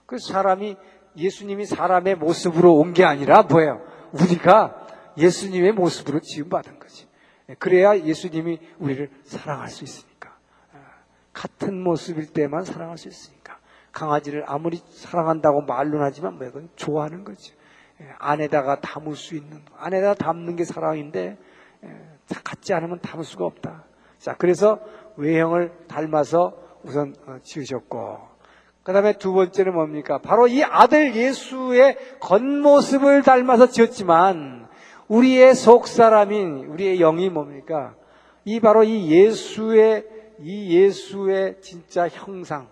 그 0.07 0.19
사람이 0.19 0.77
예수님이 1.17 1.67
사람의 1.67 2.17
모습으로 2.17 2.75
온 2.75 2.93
게 2.93 3.05
아니라 3.05 3.43
뭐예요? 3.43 3.81
우리가 4.13 4.87
예수님의 5.17 5.73
모습으로 5.73 6.21
지음받은 6.21 6.79
거지. 6.79 7.07
그래야 7.59 7.99
예수님이 7.99 8.59
우리를 8.79 9.11
사랑할 9.25 9.69
수 9.69 9.85
있으니까. 9.85 10.37
같은 11.33 11.83
모습일 11.83 12.33
때만 12.33 12.65
사랑할 12.65 12.97
수 12.99 13.09
있으니까. 13.09 13.59
강아지를 13.93 14.45
아무리 14.47 14.77
사랑한다고 14.77 15.63
말로는 15.63 16.05
하지만 16.05 16.37
뭐 16.37 16.47
이건 16.47 16.69
좋아하는 16.77 17.25
거죠. 17.25 17.55
예, 18.01 18.09
안에다가 18.19 18.81
담을 18.81 19.15
수 19.15 19.37
있는 19.37 19.63
안에다가 19.77 20.15
담는 20.15 20.57
게 20.57 20.65
사랑인데 20.65 21.39
예, 21.85 21.89
같지 22.43 22.75
않으면 22.75 22.99
담을 23.01 23.25
수가 23.25 23.45
없다. 23.45 23.85
자 24.19 24.35
그래서 24.37 24.81
외형을 25.17 25.87
닮아서 25.87 26.57
우선 26.83 27.15
어, 27.27 27.39
지으셨고 27.43 28.34
그 28.85 28.93
다음에 28.93 29.15
두 29.15 29.33
번째는 29.33 29.73
뭡니까? 29.73 30.19
바로 30.19 30.47
이 30.47 30.63
아들 30.63 31.17
예수의 31.17 31.97
겉모습을 32.21 33.23
닮아서 33.23 33.67
지었지만 33.69 34.69
우리의 35.09 35.55
속 35.55 35.89
사람인 35.89 36.67
우리의 36.67 36.99
영이 36.99 37.31
뭡니까? 37.31 37.95
이 38.45 38.61
바로 38.61 38.85
이 38.85 39.11
예수의 39.11 40.07
이 40.41 40.77
예수의 40.77 41.63
진짜 41.63 42.09
형상 42.09 42.69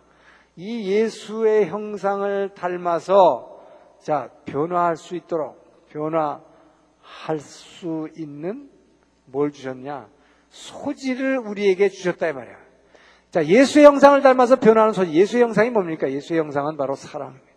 이 0.54 0.90
예수의 0.90 1.68
형상을 1.68 2.50
닮아서 2.54 3.52
자, 4.00 4.28
변화할 4.44 4.96
수 4.96 5.16
있도록 5.16 5.88
변화할 5.88 7.38
수 7.38 8.08
있는 8.18 8.68
뭘 9.24 9.50
주셨냐? 9.50 10.08
소지를 10.50 11.38
우리에게 11.38 11.88
주셨다 11.88 12.28
이 12.28 12.32
말이야. 12.34 12.61
자, 13.32 13.46
예수의 13.46 13.86
형상을 13.86 14.20
닮아서 14.20 14.56
변화하는 14.56 14.92
소지. 14.92 15.14
예수의 15.14 15.44
형상이 15.44 15.70
뭡니까? 15.70 16.10
예수의 16.10 16.38
형상은 16.38 16.76
바로 16.76 16.94
사랑입니다. 16.94 17.50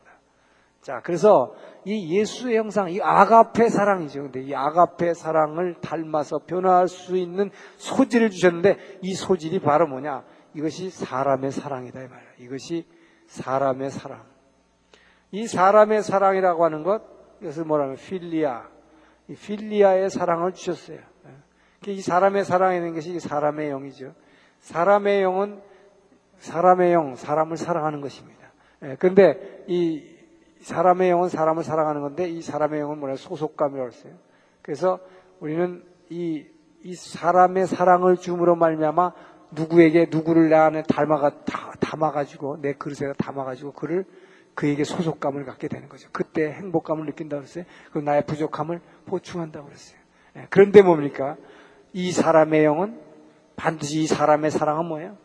자, 0.82 1.02
그래서 1.04 1.54
이 1.84 2.18
예수의 2.18 2.56
형상, 2.56 2.90
이 2.90 3.02
아가페 3.02 3.68
사랑이죠. 3.68 4.24
근데 4.24 4.42
이 4.42 4.56
아가페 4.56 5.14
사랑을 5.14 5.76
닮아서 5.82 6.40
변화할 6.48 6.88
수 6.88 7.18
있는 7.18 7.52
소질을 7.76 8.30
주셨는데 8.30 9.00
이 9.02 9.14
소질이 9.16 9.60
바로 9.60 9.86
뭐냐? 9.86 10.24
이것이 10.54 10.92
사람의 10.92 11.52
사랑이다 11.52 12.04
이 12.04 12.08
말이야. 12.08 12.30
이것이 12.40 12.88
사람의 13.28 13.90
사랑. 13.90 14.24
이 15.32 15.46
사람의 15.46 16.04
사랑이라고 16.04 16.64
하는 16.64 16.84
것, 16.84 17.02
이것을 17.42 17.66
뭐라면 17.66 17.98
필리아, 17.98 18.64
이 19.28 19.36
필리아의 19.36 20.10
사랑을 20.10 20.54
주셨어요. 20.54 21.00
예. 21.88 21.92
이 21.92 22.00
사람의 22.00 22.46
사랑이라는 22.46 22.94
것이 22.94 23.20
사람의 23.20 23.72
영이죠. 23.72 24.14
사람의 24.65 25.21
영은 25.21 25.62
사람의 26.39 26.91
영, 26.91 27.15
사람을 27.15 27.56
사랑하는 27.56 28.01
것입니다. 28.01 28.51
그런데 28.99 29.63
예. 29.69 29.73
이 29.73 30.04
사람의 30.62 31.10
영은 31.12 31.30
사람을 31.30 31.63
사랑하는 31.63 32.01
건데 32.01 32.28
이 32.28 32.41
사람의 32.41 32.80
영은 32.80 32.99
뭐냐 32.99 33.15
소속감이라고 33.15 33.88
했어요. 33.88 34.13
그래서 34.63 34.99
우리는 35.39 35.84
이, 36.10 36.45
이 36.84 36.95
사람의 36.95 37.67
사랑을 37.67 38.17
줌으로 38.17 38.56
말미암아 38.56 39.13
누구에게 39.51 40.08
누구를 40.10 40.49
내 40.49 40.56
안에 40.56 40.84
닮아가 40.84 41.32
담아가지고 41.80 42.62
내 42.62 42.73
그릇에 42.73 43.13
담아가지고 43.19 43.73
그를 43.73 44.06
그에게 44.56 44.84
소속감을 44.84 45.45
갖게 45.45 45.67
되는 45.67 45.88
거죠. 45.89 46.10
그때 46.12 46.51
행복감을 46.51 47.06
느낀다고 47.06 47.41
그랬어요. 47.41 47.65
그 47.91 47.99
나의 47.99 48.25
부족함을 48.25 48.82
보충한다고 49.06 49.67
그랬어요. 49.67 49.99
예, 50.38 50.47
그런데 50.49 50.82
뭡니까? 50.82 51.38
이 51.93 52.12
사람의 52.12 52.65
영은 52.65 53.05
반드시 53.56 54.02
이 54.02 54.08
사람의 54.08 54.52
사랑은 54.52 54.86
뭐예요? 54.86 55.18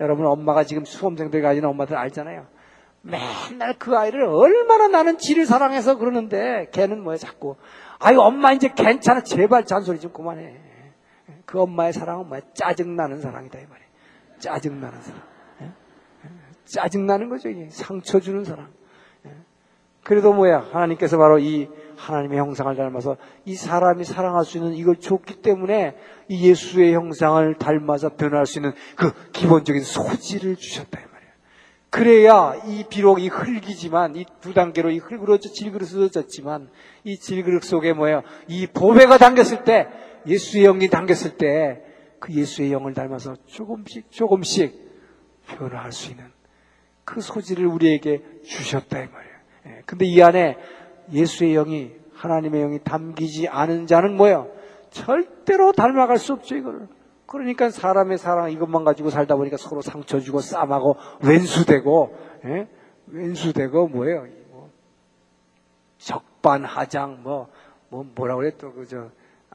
여러분 0.00 0.26
엄마가 0.26 0.64
지금 0.64 0.84
수험생들 0.84 1.42
가지는 1.42 1.68
엄마들 1.68 1.96
알잖아요. 1.96 2.46
맨날 3.02 3.74
그 3.78 3.96
아이를 3.96 4.24
얼마나 4.24 4.88
나는 4.88 5.18
지를 5.18 5.46
사랑해서 5.46 5.96
그러는데 5.96 6.68
걔는 6.72 7.02
뭐예요 7.02 7.18
자꾸 7.18 7.56
아유 8.00 8.20
엄마 8.20 8.52
이제 8.52 8.68
괜찮아 8.74 9.22
제발 9.22 9.64
잔소리 9.64 10.00
좀 10.00 10.12
그만해. 10.12 10.44
예, 10.44 11.34
그 11.46 11.60
엄마의 11.60 11.92
사랑은 11.92 12.28
뭐야 12.28 12.42
짜증나는 12.54 13.20
사랑이다 13.20 13.58
이 13.58 13.66
말이에요. 13.66 13.88
짜증나는 14.38 15.00
사랑. 15.00 15.22
예? 15.62 15.70
짜증나는 16.64 17.28
거죠. 17.28 17.48
상처 17.70 18.20
주는 18.20 18.44
사랑. 18.44 18.68
그래도 20.04 20.32
뭐야? 20.32 20.68
하나님께서 20.72 21.18
바로 21.18 21.38
이 21.38 21.68
하나님의 21.98 22.38
형상을 22.38 22.74
닮아서 22.74 23.16
이 23.44 23.54
사람이 23.54 24.04
사랑할 24.04 24.44
수 24.44 24.58
있는 24.58 24.74
이걸 24.74 24.96
줬기 24.96 25.42
때문에 25.42 25.96
이 26.28 26.48
예수의 26.48 26.94
형상을 26.94 27.54
닮아서 27.56 28.10
변할 28.10 28.46
수 28.46 28.58
있는 28.58 28.72
그 28.96 29.12
기본적인 29.32 29.82
소질을 29.82 30.56
주셨다. 30.56 31.00
이 31.00 31.02
말이에요. 31.02 31.32
그래야 31.90 32.54
이 32.66 32.84
비록 32.88 33.20
이 33.20 33.28
흙이지만 33.28 34.16
이 34.16 34.24
두 34.40 34.54
단계로 34.54 34.90
이 34.90 34.98
흙으로 34.98 35.38
질그릇으졌지만 35.38 36.70
이 37.04 37.18
질그릇 37.18 37.64
속에 37.64 37.92
뭐예요? 37.92 38.22
이 38.46 38.66
보배가 38.66 39.18
담겼을 39.18 39.64
때 39.64 39.88
예수의 40.26 40.64
영이 40.64 40.88
담겼을 40.88 41.36
때 41.36 41.88
그 42.18 42.32
예수의 42.32 42.72
영을 42.72 42.94
닮아서 42.94 43.36
조금씩 43.46 44.10
조금씩 44.10 44.74
변화할 45.46 45.92
수 45.92 46.10
있는 46.10 46.24
그 47.04 47.20
소질을 47.20 47.66
우리에게 47.66 48.22
주셨다 48.44 49.02
이 49.02 49.08
말이에요. 49.08 49.34
예, 49.66 49.82
근데 49.86 50.04
이 50.04 50.20
안에 50.22 50.56
예수의 51.12 51.54
영이 51.54 51.92
하나님의 52.14 52.62
영이 52.62 52.78
담기지 52.84 53.48
않은 53.48 53.86
자는 53.86 54.16
뭐예요? 54.16 54.50
절대로 54.90 55.72
닮아갈 55.72 56.18
수 56.18 56.32
없죠 56.32 56.56
이거를. 56.56 56.88
그러니까 57.26 57.68
사람의 57.70 58.16
사랑 58.16 58.50
이것만 58.50 58.84
가지고 58.84 59.10
살다 59.10 59.36
보니까 59.36 59.58
서로 59.58 59.82
상처 59.82 60.18
주고 60.18 60.40
싸움하고 60.40 60.96
왼수되고 61.22 62.16
예? 62.46 62.68
왼수되고 63.06 63.88
뭐예요? 63.88 64.26
뭐 64.50 64.70
적반하장 65.98 67.22
뭐, 67.22 67.48
뭐 67.90 68.06
뭐라 68.14 68.36
그래 68.36 68.52
또 68.56 68.72
그저 68.72 69.10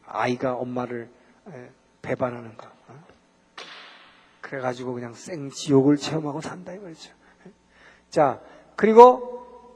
아이가 0.06 0.54
엄마를 0.54 1.10
예, 1.50 1.72
배반하는 2.04 2.56
거. 2.56 2.68
어? 2.68 3.04
그래가지고 4.42 4.94
그냥 4.94 5.14
생 5.14 5.50
지옥을 5.50 5.98
체험하고 5.98 6.42
산다 6.42 6.74
이거죠. 6.74 7.12
예? 7.48 7.52
자 8.10 8.40
그리고 8.76 9.33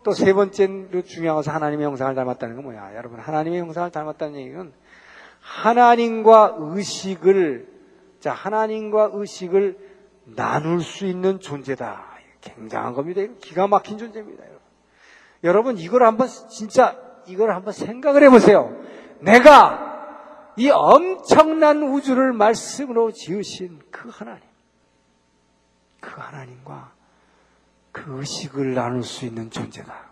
또 0.07 0.13
세 0.13 0.31
번째로 0.31 1.01
중요한 1.01 1.35
것은 1.35 1.51
하나님의 1.51 1.85
형상을 1.85 2.15
닮았다는 2.15 2.55
건 2.55 2.63
뭐야? 2.63 2.95
여러분, 2.95 3.19
하나님의 3.19 3.59
형상을 3.59 3.91
닮았다는 3.91 4.39
얘기는 4.39 4.71
하나님과 5.41 6.55
의식을, 6.59 7.67
자, 8.21 8.31
하나님과 8.31 9.11
의식을 9.11 9.77
나눌 10.23 10.79
수 10.79 11.05
있는 11.05 11.41
존재다. 11.41 12.05
굉장한 12.39 12.93
겁니다. 12.93 13.21
기가 13.41 13.67
막힌 13.67 13.97
존재입니다, 13.97 14.43
여러분. 14.43 14.61
여러분, 15.43 15.77
이걸 15.77 16.03
한번, 16.03 16.29
진짜, 16.49 16.97
이걸 17.25 17.51
한번 17.51 17.73
생각을 17.73 18.23
해보세요. 18.23 18.81
내가 19.19 20.53
이 20.55 20.69
엄청난 20.69 21.83
우주를 21.83 22.31
말씀으로 22.31 23.11
지으신 23.11 23.81
그 23.91 24.07
하나님, 24.09 24.41
그 25.99 26.11
하나님과 26.17 26.96
그 27.97 28.19
의식을 28.19 28.75
나눌 28.75 29.03
수 29.03 29.25
있는 29.25 29.49
존재다. 29.49 30.07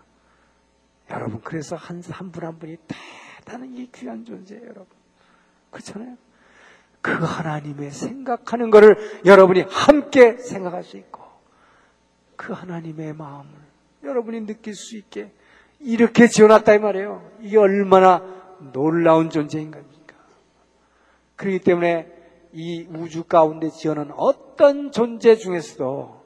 여러분, 1.10 1.40
그래서 1.42 1.76
한, 1.76 2.02
한 2.10 2.32
분 2.32 2.44
한 2.44 2.58
분이 2.58 2.76
대단히 3.44 3.90
귀한 3.92 4.24
존재예요, 4.24 4.64
여러분. 4.64 4.86
그렇잖아요? 5.70 6.16
그 7.00 7.12
하나님의 7.12 7.92
생각하는 7.92 8.70
것을 8.70 8.96
여러분이 9.24 9.60
함께 9.68 10.36
생각할 10.38 10.82
수 10.82 10.96
있고, 10.96 11.22
그 12.34 12.52
하나님의 12.52 13.12
마음을 13.14 13.50
여러분이 14.02 14.46
느낄 14.46 14.74
수 14.74 14.96
있게 14.96 15.32
이렇게 15.78 16.26
지어놨다 16.26 16.74
이 16.74 16.78
말이에요. 16.78 17.30
이게 17.40 17.56
얼마나 17.56 18.20
놀라운 18.72 19.30
존재인 19.30 19.70
겁니까? 19.70 20.16
그렇기 21.36 21.60
때문에 21.60 22.12
이 22.52 22.86
우주 22.90 23.24
가운데 23.24 23.68
지어놓은 23.70 24.10
어떤 24.16 24.90
존재 24.90 25.36
중에서도 25.36 26.25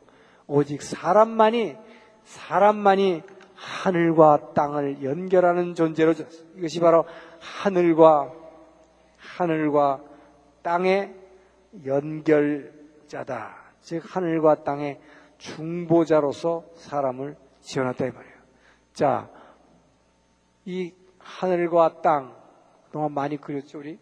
오직 0.51 0.83
사람만이 0.83 1.77
사람만이 2.25 3.23
하늘과 3.55 4.53
땅을 4.53 5.05
연결하는 5.05 5.77
존재로 5.77 6.15
졌어요. 6.15 6.49
이것이 6.57 6.81
바로 6.81 7.05
하늘과 7.39 8.33
하늘과 9.17 10.03
땅의 10.63 11.15
연결자다. 11.87 13.57
즉 13.81 14.03
하늘과 14.05 14.65
땅의 14.65 15.01
중보자로서 15.39 16.65
사람을 16.75 17.37
지어놨다 17.61 18.07
이 18.07 18.11
말이에요. 18.11 18.35
자, 18.93 19.31
이 20.65 20.93
하늘과 21.19 22.03
땅 22.03 22.37
그동안 22.87 23.13
많이 23.13 23.37
그렸죠 23.37 23.79
우리? 23.79 24.01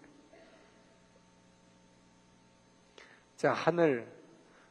자, 3.36 3.52
하늘 3.52 4.10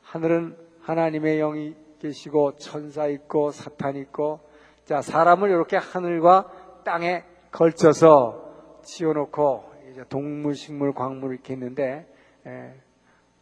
하늘은 0.02 0.67
하나님의 0.88 1.40
영이 1.40 1.76
계시고 2.00 2.56
천사 2.56 3.08
있고 3.08 3.52
사탄 3.52 3.98
있고 3.98 4.40
자, 4.86 5.02
사람을 5.02 5.50
이렇게 5.50 5.76
하늘과 5.76 6.82
땅에 6.86 7.26
걸쳐서 7.52 8.80
지어놓고 8.86 9.66
이제 9.92 10.06
동물, 10.08 10.56
식물, 10.56 10.94
광물 10.94 11.34
이렇게 11.34 11.54
있는데 11.54 12.08
예. 12.46 12.74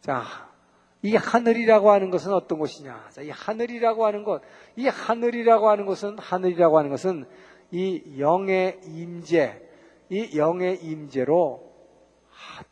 자, 0.00 0.24
이 1.02 1.14
하늘이라고 1.14 1.92
하는 1.92 2.10
것은 2.10 2.32
어떤 2.32 2.58
것이냐? 2.58 3.10
자, 3.10 3.22
이 3.22 3.30
하늘이라고 3.30 4.04
하는 4.04 4.24
것, 4.24 4.42
이 4.74 4.88
하늘이라고 4.88 5.68
하는 5.68 5.86
것은 5.86 6.18
하늘이라고 6.18 6.78
하는 6.78 6.90
것은 6.90 7.26
이 7.70 8.18
영의 8.18 8.80
임재, 8.86 9.62
이 10.08 10.36
영의 10.36 10.82
임재로 10.82 11.62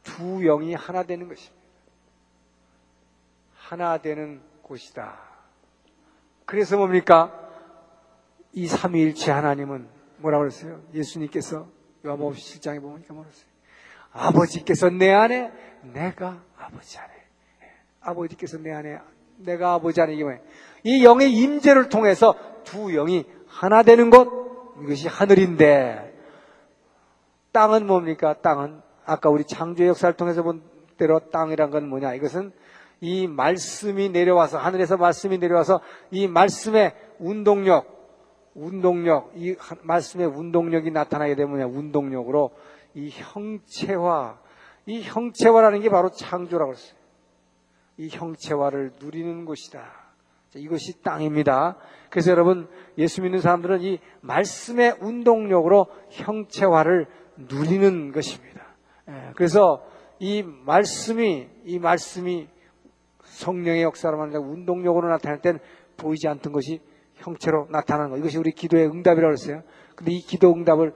두 0.03 0.41
영이 0.43 0.75
하나 0.75 1.05
되는 1.05 1.29
것입니다. 1.29 1.65
하나 3.55 3.99
되는 3.99 4.43
곳이다. 4.65 5.19
그래서 6.45 6.77
뭡니까? 6.77 7.33
이 8.53 8.67
삼위일체 8.67 9.31
하나님은 9.31 9.89
뭐라고 10.19 10.43
그랬어요? 10.43 10.81
예수님께서 10.93 11.67
요한복음 12.05 12.35
7장에 12.35 12.81
보니까 12.81 13.15
뭐라 13.15 13.29
그랬어요? 13.29 13.55
아버지께서 14.13 14.91
내 14.91 15.13
안에 15.13 15.53
내가 15.93 16.43
아버지 16.57 16.99
안에 16.99 17.13
예. 17.63 17.67
아버지께서 18.01 18.59
내 18.59 18.73
안에 18.73 18.99
내가 19.39 19.75
아버지 19.75 20.01
안에? 20.01 20.15
이 20.85 21.05
영의 21.05 21.33
임재를 21.33 21.89
통해서 21.89 22.35
두 22.63 22.93
영이 22.93 23.25
하나 23.47 23.83
되는 23.83 24.11
것 24.11 24.29
이것이 24.83 25.09
하늘인데 25.09 26.13
땅은 27.53 27.87
뭡니까? 27.87 28.35
땅은 28.35 28.81
아까 29.05 29.31
우리 29.31 29.45
창조의 29.45 29.91
역사를 29.91 30.15
통해서 30.17 30.43
본 30.43 30.63
대로 30.97 31.19
땅이란 31.31 31.71
건 31.71 31.89
뭐냐? 31.89 32.15
이것은 32.15 32.53
이 33.05 33.27
말씀이 33.27 34.09
내려와서 34.09 34.57
하늘에서 34.57 34.97
말씀이 34.97 35.37
내려와서 35.37 35.81
이 36.11 36.27
말씀의 36.27 36.95
운동력 37.19 37.93
운동력 38.55 39.33
이 39.37 39.57
말씀의 39.83 40.27
운동력이 40.27 40.91
나타나게 40.91 41.35
되면 41.35 41.61
운동력으로 41.69 42.53
이 42.95 43.11
형체화, 43.11 44.39
이 44.87 45.03
형체화라는 45.03 45.81
게 45.81 45.91
바로 45.91 46.11
창조라고 46.11 46.73
했어요. 46.73 46.97
이 47.99 48.09
형체화를 48.09 48.93
누리는 49.01 49.45
곳이다. 49.45 49.85
이것이 50.55 51.03
땅입니다. 51.03 51.77
그래서 52.11 52.31
여러분, 52.31 52.69
예수 52.97 53.21
믿는 53.23 53.41
사람들은 53.41 53.83
이 53.83 53.99
말씀의 54.21 54.99
운동력으로 55.01 55.89
형체화를 56.11 57.07
누리는 57.37 58.13
것입니다. 58.13 58.63
예, 59.09 59.33
그래서 59.35 59.85
이 60.21 60.45
말씀이, 60.45 61.49
이 61.65 61.79
말씀이 61.81 62.49
성령의 63.35 63.83
역사로 63.83 64.17
말하는 64.17 64.41
운동력으로 64.41 65.09
나타날 65.09 65.41
때는 65.41 65.61
보이지 65.97 66.29
않던 66.29 66.53
것이 66.53 66.81
형체로 67.17 67.67
나타나는 67.71 68.11
것. 68.11 68.19
이것이 68.19 68.39
우리 68.39 68.53
기도의 68.53 68.87
응답이라고 68.87 69.33
했어요. 69.33 69.63
근데 69.95 70.13
이 70.13 70.21
기도 70.21 70.53
응답을 70.53 70.93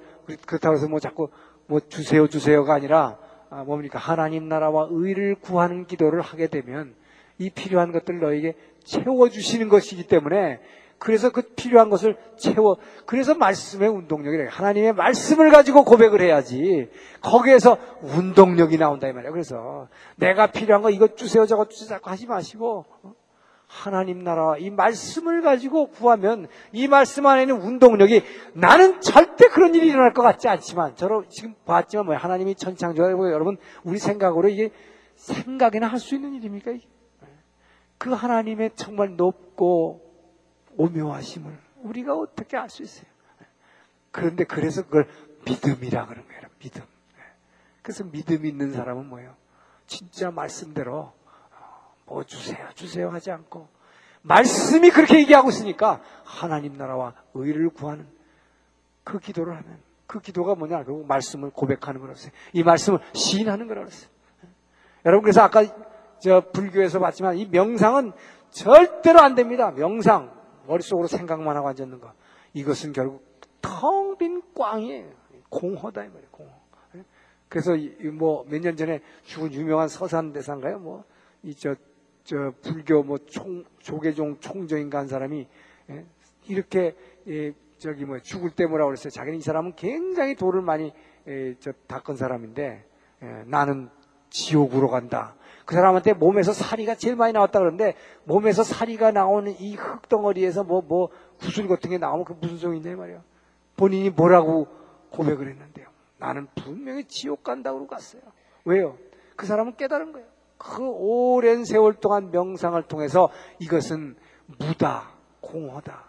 그렇다고 0.47 0.77
해서 0.77 0.89
뭐 0.89 0.99
자꾸 0.99 1.29
뭐 1.67 1.81
주세요 1.81 2.27
주세요가 2.27 2.75
아니라 2.75 3.19
아, 3.51 3.65
뭡니까 3.65 3.99
하나님 3.99 4.49
나라와 4.49 4.89
의를 4.91 5.35
구하는 5.37 5.87
기도를 5.87 6.21
하게 6.21 6.49
되면 6.49 6.95
이 7.39 7.51
필요한 7.51 7.93
것들 7.93 8.19
너에게 8.19 8.55
채워 8.85 9.29
주시는 9.29 9.69
것이기 9.69 10.07
때문에 10.07 10.61
그래서 10.99 11.31
그 11.31 11.43
필요한 11.55 11.91
것을 11.91 12.17
채워 12.37 12.77
그래서 13.07 13.35
말씀의 13.35 13.89
운동력이래 13.89 14.49
하나님의 14.51 14.93
말씀을 14.95 15.51
가지고 15.51 15.85
고백을 15.85 16.21
해야지 16.21 16.91
거기에서 17.21 17.79
운동력이 18.03 18.79
나온다 18.79 19.07
이 19.09 19.13
말이야 19.13 19.31
그래서 19.31 19.89
내가 20.17 20.49
필요한 20.49 20.83
거 20.83 20.91
이것 20.91 21.17
주세요 21.17 21.47
저것 21.47 21.71
주세요 21.71 21.99
하지 22.03 22.27
마시고 22.27 22.85
어? 23.03 23.15
하나님 23.69 24.25
나라 24.25 24.57
이 24.59 24.71
말씀을 24.71 25.43
가지고 25.43 25.89
구하면 25.89 26.49
이 26.73 26.89
말씀 26.89 27.27
안에 27.27 27.45
는 27.45 27.61
운동력이 27.61 28.23
나는 28.55 29.01
절대 29.03 29.49
그런 29.49 29.75
일이 29.75 29.89
일어날 29.89 30.15
것 30.15 30.23
같지 30.23 30.49
않지만 30.49 30.97
저로 30.97 31.29
지금 31.29 31.55
봤지만 31.67 32.07
뭐 32.07 32.17
하나님이 32.17 32.55
천창조하고 32.55 33.31
여러분 33.31 33.59
우리 33.85 33.99
생각으로 33.99 34.49
이게 34.49 34.71
생각이나 35.17 35.87
할 35.87 35.99
수 35.99 36.15
있는 36.15 36.35
일입니까? 36.35 36.71
이게? 36.71 36.87
그 37.99 38.11
하나님의 38.11 38.71
정말 38.75 39.17
높고 39.17 40.08
오묘하심을 40.79 41.59
우리가 41.83 42.17
어떻게 42.17 42.57
알 42.57 42.71
수 42.71 42.83
있어요? 42.83 43.07
그런데 44.11 44.45
그래서 44.45 44.83
그걸 44.83 45.07
믿음이라 45.45 46.07
그런 46.07 46.27
거예요. 46.27 46.43
믿음. 46.59 46.83
그래서 47.83 48.05
믿음 48.05 48.47
있는 48.47 48.73
사람은 48.73 49.07
뭐예요? 49.07 49.35
진짜 49.87 50.31
말씀대로 50.31 51.13
뭐 52.07 52.25
주세요, 52.25 52.69
주세요 52.75 53.11
하지 53.11 53.31
않고 53.31 53.69
말씀이 54.23 54.91
그렇게 54.91 55.19
얘기하고 55.21 55.51
있으니까 55.51 56.03
하나님 56.25 56.77
나라와 56.77 57.15
의를 57.35 57.71
구하는 57.71 58.07
그 59.05 59.19
기도를 59.19 59.57
하면 59.57 59.79
그 60.07 60.21
기도가 60.21 60.55
뭐냐? 60.55 60.85
결국 60.85 61.07
말씀을 61.07 61.51
고백하는 61.51 62.01
거라서 62.01 62.31
이 62.53 62.63
말씀을 62.63 62.99
시인하는 63.15 63.69
거라고 63.69 63.87
했어요. 63.87 64.11
여러분 65.05 65.23
그래서 65.23 65.43
아까 65.43 65.65
저 66.19 66.51
불교에서 66.51 66.99
봤지만 66.99 67.37
이 67.37 67.47
명상은 67.47 68.13
절대로 68.51 69.21
안 69.21 69.35
됩니다. 69.35 69.71
명상 69.71 70.38
머릿속으로 70.69 71.09
생각만 71.09 71.57
하고 71.57 71.69
앉았는 71.69 71.99
거 72.01 72.13
이것은 72.55 72.93
결국 72.93 73.25
텅 73.61 74.17
빈 74.19 74.43
꽝이에요. 74.55 75.11
공허다 75.49 76.05
이 76.05 76.09
말이에요. 76.09 76.29
공허. 76.31 76.53
그래서 77.49 77.73
뭐 78.13 78.45
몇 78.45 78.61
년 78.61 78.77
전에 78.77 79.01
죽은 79.25 79.53
유명한 79.55 79.89
서산 79.89 80.33
대사인가요? 80.33 80.79
뭐 80.79 81.05
이 81.45 81.55
저 81.55 81.75
저 82.25 82.53
불교 82.61 83.03
뭐 83.03 83.17
총, 83.17 83.65
조계종 83.79 84.39
총정인 84.41 84.91
간 84.91 85.09
사람이 85.09 85.47
예? 85.89 86.05
이렇게 86.47 86.95
예, 87.27 87.55
저기 87.79 88.05
뭐 88.05 88.19
죽을 88.19 88.51
때 88.51 88.67
뭐라고 88.67 88.89
그랬어요. 88.91 89.09
자기는 89.11 89.39
이 89.39 89.41
사람은 89.41 89.77
굉장히 89.77 90.35
돌을 90.35 90.61
많이 90.61 90.93
예, 91.27 91.55
저 91.59 91.73
닦은 91.87 92.17
사람인데 92.17 92.85
예, 93.23 93.27
나는 93.47 93.89
지옥으로 94.29 94.89
간다. 94.91 95.37
그 95.69 95.75
사람한테 95.75 96.15
몸에서 96.15 96.55
사리가 96.55 96.95
제일 96.95 97.15
많이 97.15 97.35
나왔다 97.35 97.59
그러는데 97.59 97.95
몸에서 98.25 98.63
사리가 98.65 99.11
나오는 99.11 99.55
이 99.61 99.75
흙덩어리에서 99.75 100.65
뭐 100.65 100.81
뭐 100.81 101.11
구슬 101.39 101.69
같은 101.69 101.91
게 101.91 101.99
나오면 101.99 102.25
그 102.25 102.35
무슨 102.41 102.57
소용이 102.57 102.79
있냐 102.79 102.97
말이야. 102.97 103.23
본인이 103.77 104.09
뭐라고 104.09 104.67
고백을 105.11 105.47
했는데요. 105.47 105.87
나는 106.17 106.47
분명히 106.55 107.05
지옥 107.05 107.43
간다고 107.43 107.87
갔어요. 107.87 108.23
왜요? 108.65 108.97
그 109.37 109.45
사람은 109.45 109.77
깨달은 109.77 110.13
거예요. 110.13 110.27
그 110.57 110.89
오랜 110.89 111.67
세월 111.67 111.93
동안 111.93 112.31
명상을 112.31 112.83
통해서 112.85 113.29
이것은 113.59 114.17
무다, 114.47 115.11
공허다. 115.43 116.07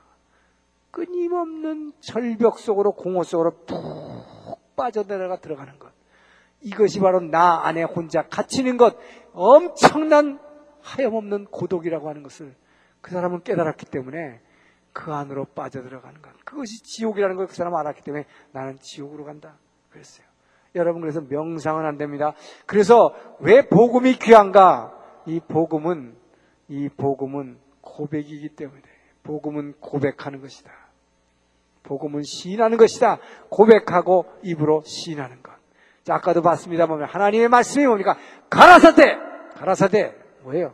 끊임없는 0.91 1.91
절벽 1.99 2.60
속으로 2.60 2.93
공허 2.93 3.24
속으로 3.24 3.51
푹 3.66 4.78
빠져들어가 4.78 5.41
들어가는 5.41 5.78
것. 5.80 5.99
이것이 6.62 6.99
바로 6.99 7.20
나 7.22 7.66
안에 7.66 7.84
혼자 7.84 8.24
갇히는 8.28 8.78
것. 8.78 8.97
엄청난 9.41 10.37
하염없는 10.81 11.45
고독이라고 11.45 12.09
하는 12.09 12.23
것을 12.23 12.53
그 12.99 13.11
사람은 13.11 13.43
깨달았기 13.43 13.85
때문에 13.85 14.41
그 14.91 15.13
안으로 15.13 15.45
빠져들어가는 15.45 16.21
것. 16.21 16.33
그것이 16.43 16.83
지옥이라는 16.83 17.37
걸 17.37 17.47
그 17.47 17.55
사람은 17.55 17.79
알았기 17.79 18.01
때문에 18.01 18.25
나는 18.51 18.77
지옥으로 18.81 19.23
간다. 19.23 19.55
그랬어요. 19.91 20.27
여러분 20.75 20.99
그래서 20.99 21.21
명상은 21.21 21.85
안 21.85 21.97
됩니다. 21.97 22.33
그래서 22.65 23.15
왜 23.39 23.65
복음이 23.65 24.19
귀한가? 24.19 24.93
이 25.25 25.39
복음은 25.39 26.17
이 26.67 26.89
복음은 26.89 27.59
고백이기 27.79 28.49
때문에 28.49 28.81
복음은 29.23 29.75
고백하는 29.79 30.41
것이다. 30.41 30.69
복음은 31.83 32.23
시인하는 32.23 32.77
것이다. 32.77 33.19
고백하고 33.49 34.25
입으로 34.43 34.83
시인하는 34.85 35.41
것. 35.41 35.53
자, 36.03 36.15
아까도 36.15 36.41
봤습니다. 36.41 36.87
보면 36.87 37.07
하나님의 37.07 37.47
말씀이 37.47 37.87
뭡니까? 37.87 38.17
가라사대! 38.49 39.28
가라사대! 39.60 40.16
뭐예요? 40.43 40.74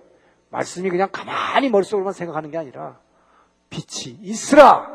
말씀이 0.52 0.90
그냥 0.92 1.10
가만히 1.12 1.70
머릿속으로만 1.70 2.14
생각하는 2.14 2.52
게 2.52 2.58
아니라 2.58 3.00
빛이 3.72 4.18
있으라! 4.22 4.94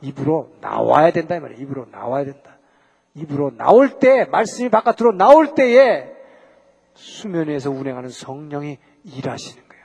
입으로 0.00 0.54
나와야 0.60 1.10
된다. 1.10 1.34
이 1.34 1.40
말이에요. 1.40 1.60
입으로 1.60 1.86
나와야 1.90 2.24
된다. 2.24 2.56
입으로 3.14 3.50
나올 3.56 3.98
때, 3.98 4.24
말씀이 4.26 4.68
바깥으로 4.68 5.16
나올 5.16 5.56
때에 5.56 6.14
수면 6.94 7.48
위에서 7.48 7.70
운행하는 7.70 8.08
성령이 8.08 8.78
일하시는 9.02 9.68
거예요. 9.68 9.84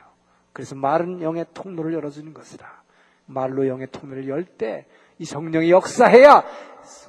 그래서 0.53 0.75
말은 0.75 1.23
영의 1.23 1.47
통로를 1.55 1.93
열어주는 1.95 2.31
것이다. 2.35 2.83
말로 3.25 3.67
영의 3.67 3.87
통로를 3.91 4.27
열 4.27 4.45
때, 4.45 4.85
이 5.17 5.25
성령이 5.25 5.71
역사해야 5.71 6.43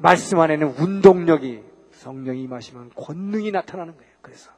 말씀 0.01 0.41
안에는 0.41 0.69
운동력이 0.79 1.63
성령이 1.93 2.43
임하시면 2.45 2.93
권능이 2.97 3.51
나타나는 3.51 3.95
거예요. 3.95 4.13
그래서 4.23 4.51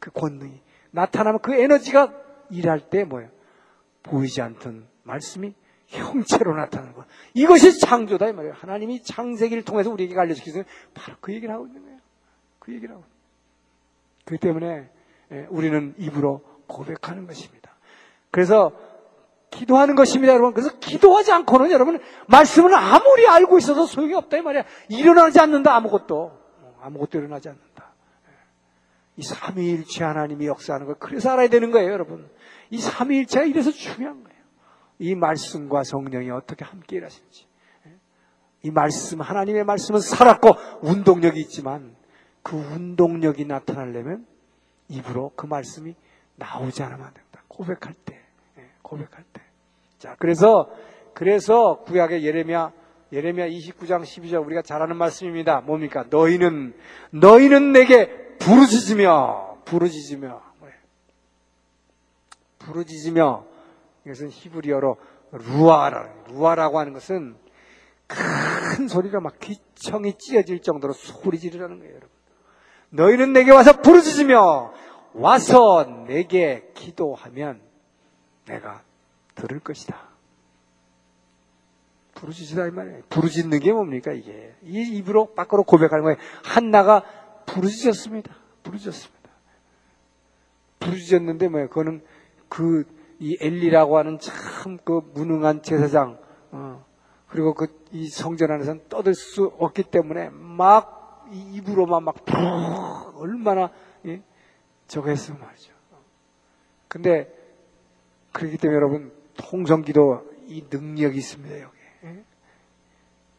그 0.00 0.10
권능이 0.10 0.60
나타나면 0.92 1.40
그 1.40 1.54
에너지가 1.54 2.12
일할 2.50 2.80
때 2.90 3.04
뭐예요? 3.04 3.30
보이지 4.02 4.40
않던 4.40 4.86
말씀이 5.02 5.54
형체로 5.88 6.54
나타나는 6.54 6.94
거. 6.94 7.04
이것이 7.34 7.78
창조다 7.78 8.28
이 8.28 8.32
말이에요. 8.32 8.54
하나님이 8.54 9.02
창세기를 9.02 9.64
통해서 9.64 9.90
우리에게 9.90 10.18
알려주기 10.18 10.52
바로 10.94 11.16
그 11.20 11.34
얘기를 11.34 11.54
하고 11.54 11.66
있는 11.66 11.82
거예요. 11.82 11.98
그 12.58 12.72
얘기를 12.72 12.94
하고. 12.94 13.04
그 14.24 14.38
때문에 14.38 14.88
예, 15.32 15.46
우리는 15.50 15.94
입으로 15.98 16.42
고백하는 16.66 17.26
것입니다. 17.26 17.70
그래서 18.30 18.72
기도하는 19.50 19.94
것입니다, 19.94 20.32
여러분. 20.32 20.54
그래서 20.54 20.78
기도하지 20.78 21.32
않고는 21.32 21.70
여러분 21.70 22.00
말씀을 22.26 22.74
아무리 22.74 23.26
알고 23.26 23.58
있어도 23.58 23.84
소용이 23.86 24.14
없다 24.14 24.38
이 24.38 24.42
말이야. 24.42 24.64
일어나지 24.88 25.40
않는다 25.40 25.74
아무것도 25.74 26.32
아무것도 26.80 27.18
일어나지 27.18 27.48
않는다. 27.48 27.81
예. 29.16 29.20
이 29.20 29.22
삼위일체 29.22 30.04
하나님이 30.04 30.46
역사하는 30.46 30.86
걸 30.86 30.96
그래서 30.98 31.30
알아야 31.30 31.48
되는 31.48 31.70
거예요, 31.70 31.92
여러분. 31.92 32.28
이 32.70 32.78
삼위일체가 32.78 33.46
이래서 33.46 33.70
중요한 33.70 34.22
거예요. 34.24 34.42
이 34.98 35.14
말씀과 35.14 35.84
성령이 35.84 36.30
어떻게 36.30 36.64
함께 36.64 36.96
일하시는지. 36.96 37.46
예. 37.86 37.90
이 38.62 38.70
말씀, 38.70 39.20
하나님의 39.20 39.64
말씀은 39.64 40.00
살았고 40.00 40.50
운동력이 40.82 41.40
있지만 41.40 41.94
그 42.42 42.56
운동력이 42.56 43.44
나타나려면 43.44 44.26
입으로 44.88 45.32
그 45.36 45.46
말씀이 45.46 45.94
나오지 46.36 46.82
않으면 46.82 47.06
안 47.06 47.14
된다. 47.14 47.42
고백할 47.48 47.94
때, 48.04 48.20
예, 48.58 48.70
고백할 48.82 49.24
때. 49.32 49.42
자, 49.98 50.16
그래서 50.18 50.68
그래서 51.14 51.82
구약의 51.84 52.24
예레미야 52.24 52.72
예레미야 53.12 53.48
29장 53.48 54.02
12절 54.02 54.44
우리가 54.46 54.62
잘 54.62 54.82
아는 54.82 54.96
말씀입니다. 54.96 55.60
뭡니까? 55.60 56.06
너희는 56.08 56.74
너희는 57.10 57.72
내게 57.72 58.10
부르짖으며 58.38 59.58
부르짖으며 59.64 60.42
부르짖으며 62.58 63.44
이것은 64.06 64.30
히브리어로 64.30 64.96
루아라 65.32 66.08
루아라고 66.28 66.78
하는 66.78 66.92
것은 66.92 67.36
큰 68.06 68.88
소리로 68.88 69.20
막 69.20 69.38
귀청이 69.40 70.18
찢어질 70.18 70.60
정도로 70.60 70.92
소리 70.92 71.38
지르라는 71.38 71.78
거예요, 71.78 71.92
여러분. 71.92 72.10
너희는 72.90 73.32
내게 73.32 73.50
와서 73.50 73.80
부르짖으며 73.80 74.72
와서 75.14 75.84
내게 76.06 76.70
기도하면 76.74 77.60
내가 78.46 78.82
들을 79.34 79.60
것이다. 79.60 79.96
부르짖으라 82.14 82.68
이 82.68 82.70
말이에요. 82.70 83.02
부르짖는 83.08 83.60
게 83.60 83.72
뭡니까 83.72 84.12
이게? 84.12 84.54
이 84.62 84.96
입으로 84.98 85.34
밖으로 85.34 85.64
고백하는 85.64 86.04
거예요. 86.04 86.18
한나가 86.44 87.02
부르짖었습니다. 87.46 88.34
부르짖었습니다. 88.62 89.30
부르짖었는데 90.80 91.48
뭐예요? 91.48 91.68
그거는 91.68 92.02
그 92.48 92.84
이 93.22 93.36
엘리라고 93.40 93.98
하는 93.98 94.18
참 94.18 94.78
그 94.84 95.00
무능한 95.14 95.62
제사장 95.62 96.18
어, 96.50 96.84
그리고 97.28 97.54
그 97.54 97.66
이 97.92 98.08
성전 98.08 98.50
안에서는 98.50 98.88
떠들 98.88 99.14
수 99.14 99.52
없기 99.58 99.82
때문에 99.84 100.30
막 100.30 101.28
입으로만 101.30 102.02
막 102.02 102.16
얼마나 103.16 103.70
예? 104.06 104.22
저거 104.88 105.10
했으면 105.10 105.40
말이죠. 105.40 105.72
근데 106.88 107.30
그렇기 108.32 108.56
때문에 108.56 108.76
여러분 108.76 109.12
통성기도 109.36 110.26
이 110.46 110.64
능력이 110.70 111.18
있습니다 111.18 111.60
여기. 111.60 111.76
예? 112.04 112.24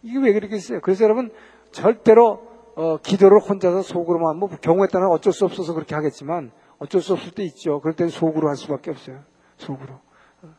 이게 0.03 0.19
왜 0.19 0.33
그렇겠어요? 0.33 0.79
그래서 0.81 1.03
여러분 1.03 1.31
절대로 1.71 2.47
어, 2.75 2.97
기도를 2.97 3.39
혼자서 3.39 3.81
속으로만 3.83 4.37
뭐 4.37 4.49
경우에 4.49 4.87
따라 4.87 5.07
어쩔 5.09 5.31
수 5.33 5.45
없어서 5.45 5.73
그렇게 5.73 5.95
하겠지만 5.95 6.51
어쩔 6.79 7.01
수 7.01 7.13
없을 7.13 7.31
때 7.31 7.43
있죠. 7.43 7.79
그럴 7.81 7.95
때는 7.95 8.09
속으로 8.09 8.49
할 8.49 8.55
수밖에 8.55 8.91
없어요. 8.91 9.23
속으로. 9.57 9.93
어. 10.41 10.49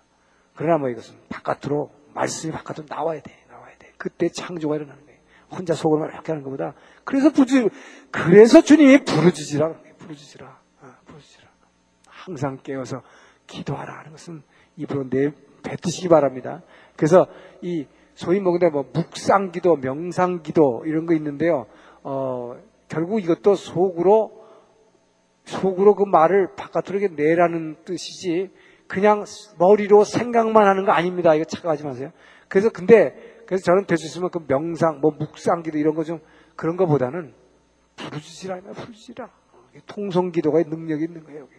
그러나 0.54 0.78
뭐 0.78 0.88
이것은 0.88 1.16
바깥으로 1.28 1.90
말씀이 2.14 2.52
바깥으로 2.52 2.86
나와야 2.88 3.20
돼. 3.20 3.32
나와야 3.48 3.76
돼. 3.78 3.92
그때 3.96 4.28
창조가 4.28 4.76
일어나는 4.76 5.04
거예요. 5.04 5.18
혼자 5.50 5.74
속으로만 5.74 6.10
이렇게 6.12 6.32
하는 6.32 6.42
것보다 6.44 6.74
그래서 7.04 7.30
부르 7.30 7.68
그래서 8.10 8.60
주님이 8.60 9.04
부르짖으라 9.04 9.74
부르짖으라 9.98 10.58
부르짖으라 11.06 11.48
항상 12.08 12.58
깨어서 12.62 13.02
기도하라 13.46 13.98
하는 13.98 14.10
것은 14.12 14.42
입으로 14.76 15.08
내 15.08 15.30
뱉으시기 15.62 16.08
바랍니다. 16.08 16.62
그래서 16.96 17.26
이 17.60 17.86
소위 18.14 18.40
먹는데 18.40 18.70
뭐 18.70 18.84
묵상기도, 18.92 19.76
명상기도 19.76 20.84
이런 20.86 21.06
거 21.06 21.14
있는데요. 21.14 21.66
어, 22.04 22.54
결국 22.88 23.20
이것도 23.20 23.56
속으로 23.56 24.44
속으로 25.44 25.94
그 25.94 26.04
말을 26.04 26.54
바깥으로 26.56 26.98
이렇게 27.00 27.14
내라는 27.14 27.76
뜻이지 27.84 28.50
그냥 28.86 29.24
머리로 29.58 30.04
생각만 30.04 30.66
하는 30.66 30.84
거 30.84 30.92
아닙니다. 30.92 31.34
이거 31.34 31.44
착각하지 31.44 31.84
마세요. 31.84 32.10
그래서 32.48 32.70
근데 32.70 33.14
그래서 33.46 33.62
저는 33.64 33.86
될 33.86 33.98
수 33.98 34.06
있으면 34.06 34.30
그 34.30 34.38
명상, 34.46 35.00
뭐 35.00 35.10
묵상기도 35.18 35.76
이런 35.78 35.94
거 35.94 36.04
좀 36.04 36.20
그런 36.56 36.76
거보다는 36.76 37.34
부르짖으라, 37.96 38.60
부르짖으라. 38.60 39.28
통성기도가 39.86 40.62
능력이 40.68 41.04
있는 41.04 41.24
거예요. 41.24 41.40
여기. 41.42 41.52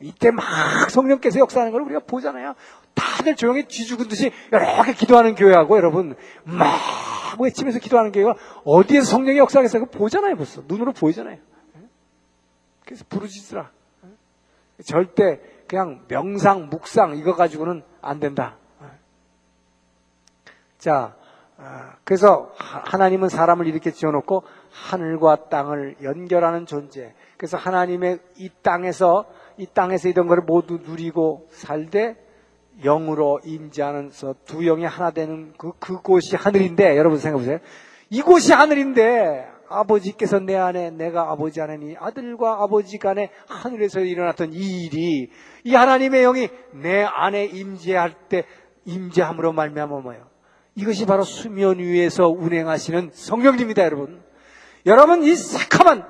이때 0.00 0.30
막 0.30 0.44
성령께서 0.90 1.38
역사하는 1.40 1.72
걸 1.72 1.82
우리가 1.82 2.00
보잖아요. 2.00 2.54
다들 2.94 3.36
조용히 3.36 3.66
쥐죽은 3.66 4.08
듯이 4.08 4.30
이렇게 4.48 4.92
기도하는 4.92 5.34
교회하고 5.34 5.76
여러분 5.76 6.16
막 6.44 6.80
외치면서 7.40 7.78
기도하는 7.78 8.12
교회가 8.12 8.34
어디에서 8.64 9.06
성령이 9.06 9.38
역사하겠어요? 9.38 9.86
보잖아요, 9.86 10.36
벌써. 10.36 10.62
눈으로 10.66 10.92
보이잖아요. 10.92 11.38
그래서 12.84 13.04
부르짖으라. 13.08 13.70
절대 14.84 15.40
그냥 15.66 16.04
명상, 16.08 16.68
묵상 16.68 17.16
이거 17.16 17.34
가지고는 17.34 17.82
안 18.00 18.20
된다. 18.20 18.56
자, 20.78 21.16
그래서 22.04 22.52
하나님은 22.58 23.28
사람을 23.28 23.66
이렇게 23.66 23.90
지어놓고 23.90 24.44
하늘과 24.70 25.48
땅을 25.48 25.96
연결하는 26.02 26.66
존재. 26.66 27.14
그래서 27.36 27.56
하나님의 27.56 28.20
이 28.36 28.50
땅에서 28.62 29.24
이 29.58 29.66
땅에서 29.66 30.08
이런 30.08 30.26
것을 30.26 30.42
모두 30.42 30.78
누리고 30.84 31.48
살되 31.50 32.16
영으로 32.82 33.40
임재하면서 33.44 34.34
두 34.44 34.62
영이 34.62 34.84
하나 34.84 35.10
되는 35.10 35.54
그 35.56 35.72
그곳이 35.78 36.36
하늘인데 36.36 36.96
여러분 36.96 37.18
생각해 37.18 37.42
보세요. 37.42 37.58
이곳이 38.10 38.52
하늘인데 38.52 39.48
아버지께서 39.68 40.38
내 40.38 40.56
안에 40.56 40.90
내가 40.90 41.30
아버지 41.30 41.60
안에니 41.60 41.96
아들과 41.98 42.62
아버지 42.62 42.98
간에 42.98 43.30
하늘에서 43.48 44.00
일어났던 44.00 44.52
이 44.52 44.84
일이 44.84 45.30
이 45.64 45.74
하나님의 45.74 46.22
영이 46.22 46.48
내 46.74 47.02
안에 47.02 47.46
임재할 47.46 48.14
때 48.28 48.44
임재함으로 48.84 49.52
말미암아 49.52 50.00
뭐예요? 50.00 50.26
이것이 50.76 51.06
바로 51.06 51.24
수면 51.24 51.78
위에서 51.78 52.28
운행하시는 52.28 53.10
성령님입니다, 53.12 53.82
여러분. 53.82 54.22
여러분 54.84 55.24
이 55.24 55.34
새카만 55.34 56.06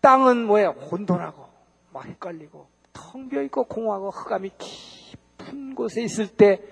땅은 0.00 0.46
뭐예요? 0.46 0.70
혼돈하고 0.90 1.51
막 1.92 2.06
헷갈리고 2.06 2.66
텅 2.92 3.28
비어 3.28 3.42
있고 3.42 3.64
공허하고 3.64 4.10
흑암이 4.10 4.50
깊은 4.58 5.74
곳에 5.74 6.02
있을 6.02 6.28
때 6.28 6.62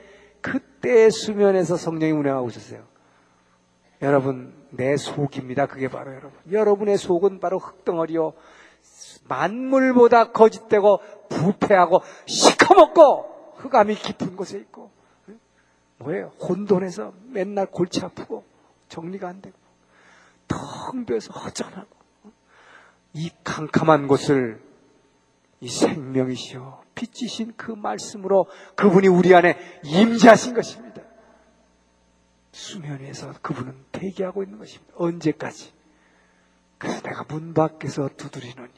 그때 0.41 1.11
수면에서 1.11 1.77
성령이 1.77 2.13
운행하고 2.13 2.49
있었어요. 2.49 2.85
여러분 4.03 4.55
내 4.71 4.97
속입니다. 4.97 5.67
그게 5.67 5.89
바로 5.89 6.13
여러분. 6.13 6.33
여러분의 6.51 6.97
속은 6.97 7.41
바로 7.41 7.59
흙덩어리요. 7.59 8.33
만물보다 9.29 10.33
거짓되고 10.33 11.01
부패하고 11.29 12.03
시커멓고 12.27 13.55
흑암이 13.57 13.95
깊은 13.97 14.37
곳에 14.37 14.59
있고 14.59 14.91
뭐예요? 15.99 16.33
혼돈해서 16.41 17.13
맨날 17.29 17.67
골치 17.67 18.03
아프고 18.03 18.45
정리가 18.89 19.29
안 19.29 19.43
되고 19.43 19.57
텅 20.49 21.05
비어서 21.05 21.33
허전하고 21.33 21.89
이 23.13 23.31
캄캄한 23.45 24.09
곳을 24.09 24.70
이 25.61 25.69
생명이시여 25.69 26.85
빛이신 26.95 27.55
그 27.57 27.73
말씀으로 27.73 28.47
그분이 28.77 29.09
우리 29.09 29.35
안에 29.35 29.59
임재하신 29.85 30.55
것입니다. 30.55 31.03
수면 32.53 33.01
위에서 33.01 33.33
그분은 33.43 33.75
대기하고 33.93 34.43
있는 34.43 34.59
것입니다. 34.59 34.93
언제까지? 34.97 35.73
그래서 36.79 37.03
내가 37.03 37.25
문 37.25 37.53
밖에서 37.53 38.09
두드리노니 38.17 38.73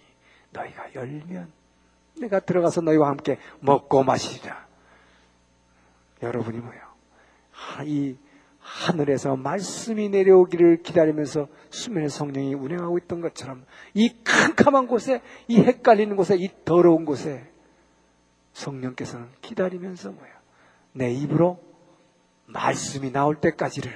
너희가 0.51 0.95
열면 0.95 1.53
내가 2.21 2.41
들어가서 2.41 2.81
너희와 2.83 3.09
함께 3.09 3.39
먹고 3.61 4.03
마시리라. 4.03 4.67
여러분이 6.23 6.59
뭐요? 6.59 6.81
이 7.85 8.17
하늘에서 8.63 9.37
말씀이 9.37 10.09
내려오기를 10.09 10.83
기다리면서 10.83 11.49
수면의 11.71 12.09
성령이 12.09 12.55
운행하고 12.55 12.97
있던 12.99 13.21
것처럼 13.21 13.67
이 13.93 14.15
캄캄한 14.25 14.87
곳에 14.87 15.21
이 15.49 15.61
헷갈리는 15.61 16.17
곳에 16.17 16.37
이 16.37 16.49
더러운 16.65 17.05
곳에 17.05 17.47
성령께서는 18.53 19.29
기다리면서 19.43 20.13
뭐야 20.13 20.33
내 20.93 21.11
입으로 21.11 21.61
말씀이 22.47 23.11
나올 23.13 23.41
때까지를 23.41 23.93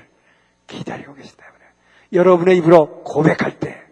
기다리고 0.67 1.15
계신다. 1.15 1.47
여러분의 2.13 2.59
입으로 2.59 3.03
고백할 3.03 3.59
때 3.59 3.83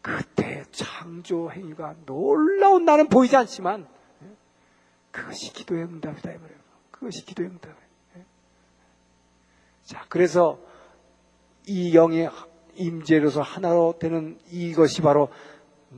그때 0.00 0.64
창조 0.72 1.50
행위가 1.50 1.94
놀라운 2.06 2.84
나는 2.84 3.08
보이지 3.08 3.36
않지만 3.36 3.86
그것이 5.10 5.52
기도의 5.52 5.84
응답이다 5.84 6.32
이 6.32 6.38
말이에요. 6.38 6.60
그것이 6.90 7.24
기도의 7.24 7.50
응답이에요. 7.50 7.91
자, 9.84 10.04
그래서 10.08 10.58
이 11.66 11.94
영의 11.94 12.30
임재로서 12.74 13.42
하나로 13.42 13.96
되는 13.98 14.38
이것이 14.50 15.02
바로 15.02 15.28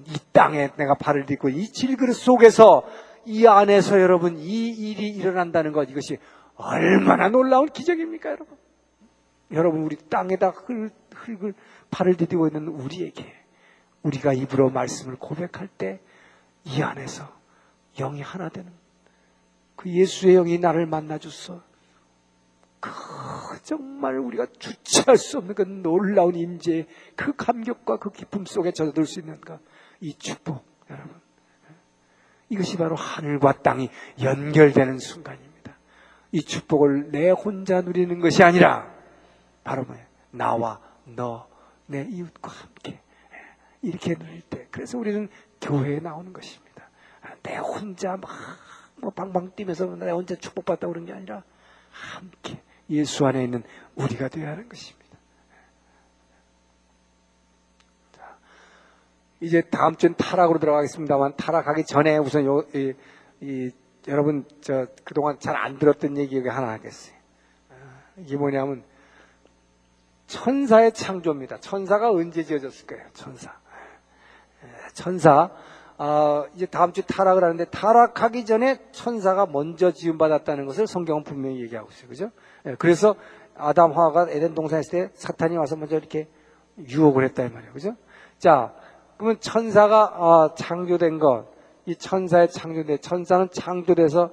이 0.07 0.17
땅에 0.33 0.71
내가 0.77 0.95
발을 0.95 1.27
딛고 1.27 1.51
이 1.51 1.69
질그릇 1.69 2.17
속에서 2.17 2.83
이 3.25 3.47
안에서 3.47 4.01
여러분 4.01 4.37
이 4.39 4.69
일이 4.69 5.09
일어난다는 5.09 5.73
것 5.73 5.89
이것이 5.89 6.19
얼마나 6.57 7.29
놀라운 7.29 7.69
기적입니까 7.69 8.31
여러분 8.31 8.59
여러분 9.53 9.83
우리 9.83 9.97
땅에다 9.97 10.51
흙, 10.51 10.91
흙을 11.15 11.55
발을 11.91 12.17
디디고 12.17 12.49
있는 12.49 12.69
우리에게 12.69 13.33
우리가 14.03 14.33
입으로 14.33 14.71
말씀을 14.71 15.17
고백할 15.17 15.69
때 15.69 16.01
이 16.65 16.83
안에서 16.83 17.31
영이 17.97 18.23
하나 18.23 18.49
되는 18.49 18.73
그 19.77 19.91
예수의 19.91 20.35
영이 20.35 20.59
나를 20.59 20.87
만나 20.87 21.19
줬어. 21.19 21.63
그 22.81 22.91
정말 23.65 24.19
우리가 24.19 24.47
주체할 24.59 25.17
수 25.17 25.39
없는 25.39 25.55
그 25.55 25.63
놀라운 25.63 26.37
임재, 26.37 26.87
그 27.17 27.35
감격과 27.35 27.99
그 27.99 28.13
기쁨 28.13 28.45
속에 28.45 28.73
젖어들 28.73 29.07
수 29.07 29.21
있는가? 29.21 29.59
이 30.01 30.15
축복, 30.15 30.65
여러분. 30.91 31.21
이것이 32.51 32.77
바로 32.77 32.95
하늘과 32.95 33.63
땅이 33.63 33.89
연결되는 34.23 34.99
순간입니다. 34.99 35.77
이 36.31 36.43
축복을 36.43 37.11
내 37.11 37.31
혼자 37.31 37.81
누리는 37.81 38.21
것이 38.21 38.43
아니라 38.43 38.93
바로 39.65 39.85
뭐예요? 39.85 40.05
나와 40.31 40.81
너, 41.05 41.49
내 41.87 42.03
이웃과 42.03 42.51
함께 42.51 43.01
이렇게 43.81 44.15
누릴 44.15 44.43
때 44.43 44.67
그래서 44.71 44.99
우리는 44.99 45.29
교회에 45.61 46.01
나오는 46.01 46.33
것입니다. 46.33 46.91
내 47.43 47.57
혼자 47.57 48.19
막뭐 48.19 49.13
방방 49.15 49.53
뛰면서 49.57 49.87
내 49.97 50.11
혼자 50.11 50.35
축복받다 50.35 50.87
그런 50.87 51.07
게 51.07 51.13
아니라 51.13 51.43
함께 51.91 52.61
예수 52.91 53.27
안에 53.27 53.45
있는 53.45 53.63
우리가 53.97 54.29
되어야 54.29 54.53
하는 54.53 54.69
것입니다. 54.69 55.19
자, 58.13 58.37
이제 59.41 59.63
다음 59.63 59.97
주엔 59.97 60.15
타락으로 60.17 60.59
들어가겠습니다만 60.59 61.37
타락하기 61.37 61.85
전에 61.85 62.19
우선 62.19 62.45
요, 62.45 62.65
이, 62.75 62.93
이, 63.41 63.71
여러분 64.09 64.45
저 64.61 64.87
그동안 65.05 65.39
잘 65.39 65.57
안 65.57 65.79
들었던 65.79 66.19
얘기 66.19 66.39
하나 66.47 66.71
하겠어요. 66.73 67.17
아, 67.71 67.75
이게 68.19 68.37
뭐냐면 68.37 68.85
천사의 70.27 70.93
창조입니다. 70.93 71.61
천사가 71.61 72.11
언제 72.11 72.43
지어졌을까요? 72.43 73.09
천사. 73.13 73.53
천사. 74.95 75.51
어, 75.97 76.47
이제 76.55 76.67
다음 76.67 76.93
주 76.93 77.03
타락을 77.03 77.45
하는데 77.45 77.65
타락하기 77.67 78.45
전에 78.47 78.79
천사가 78.91 79.47
먼저 79.47 79.93
지음받았다는 79.93 80.67
것을 80.67 80.87
성경은 80.87 81.23
분명히 81.25 81.63
얘기하고 81.63 81.89
있어요. 81.91 82.09
그죠? 82.09 82.31
예, 82.67 82.75
그래서 82.79 83.15
아담 83.57 83.93
화가 83.93 84.29
에덴 84.31 84.55
동산에 84.55 84.81
있을 84.81 85.09
때 85.09 85.11
사탄이 85.15 85.57
와서 85.57 85.77
먼저 85.77 85.97
이렇게 85.97 86.29
유혹을 86.79 87.25
했다 87.25 87.45
이 87.45 87.49
말이에요. 87.51 87.73
그죠? 87.73 87.97
자, 88.39 88.75
그러면 89.17 89.39
천사가 89.41 90.05
어, 90.05 90.55
창조된 90.55 91.19
것, 91.19 91.47
이 91.87 91.95
천사의 91.95 92.51
창조된 92.51 92.99
천사는 93.01 93.49
창조돼서 93.53 94.31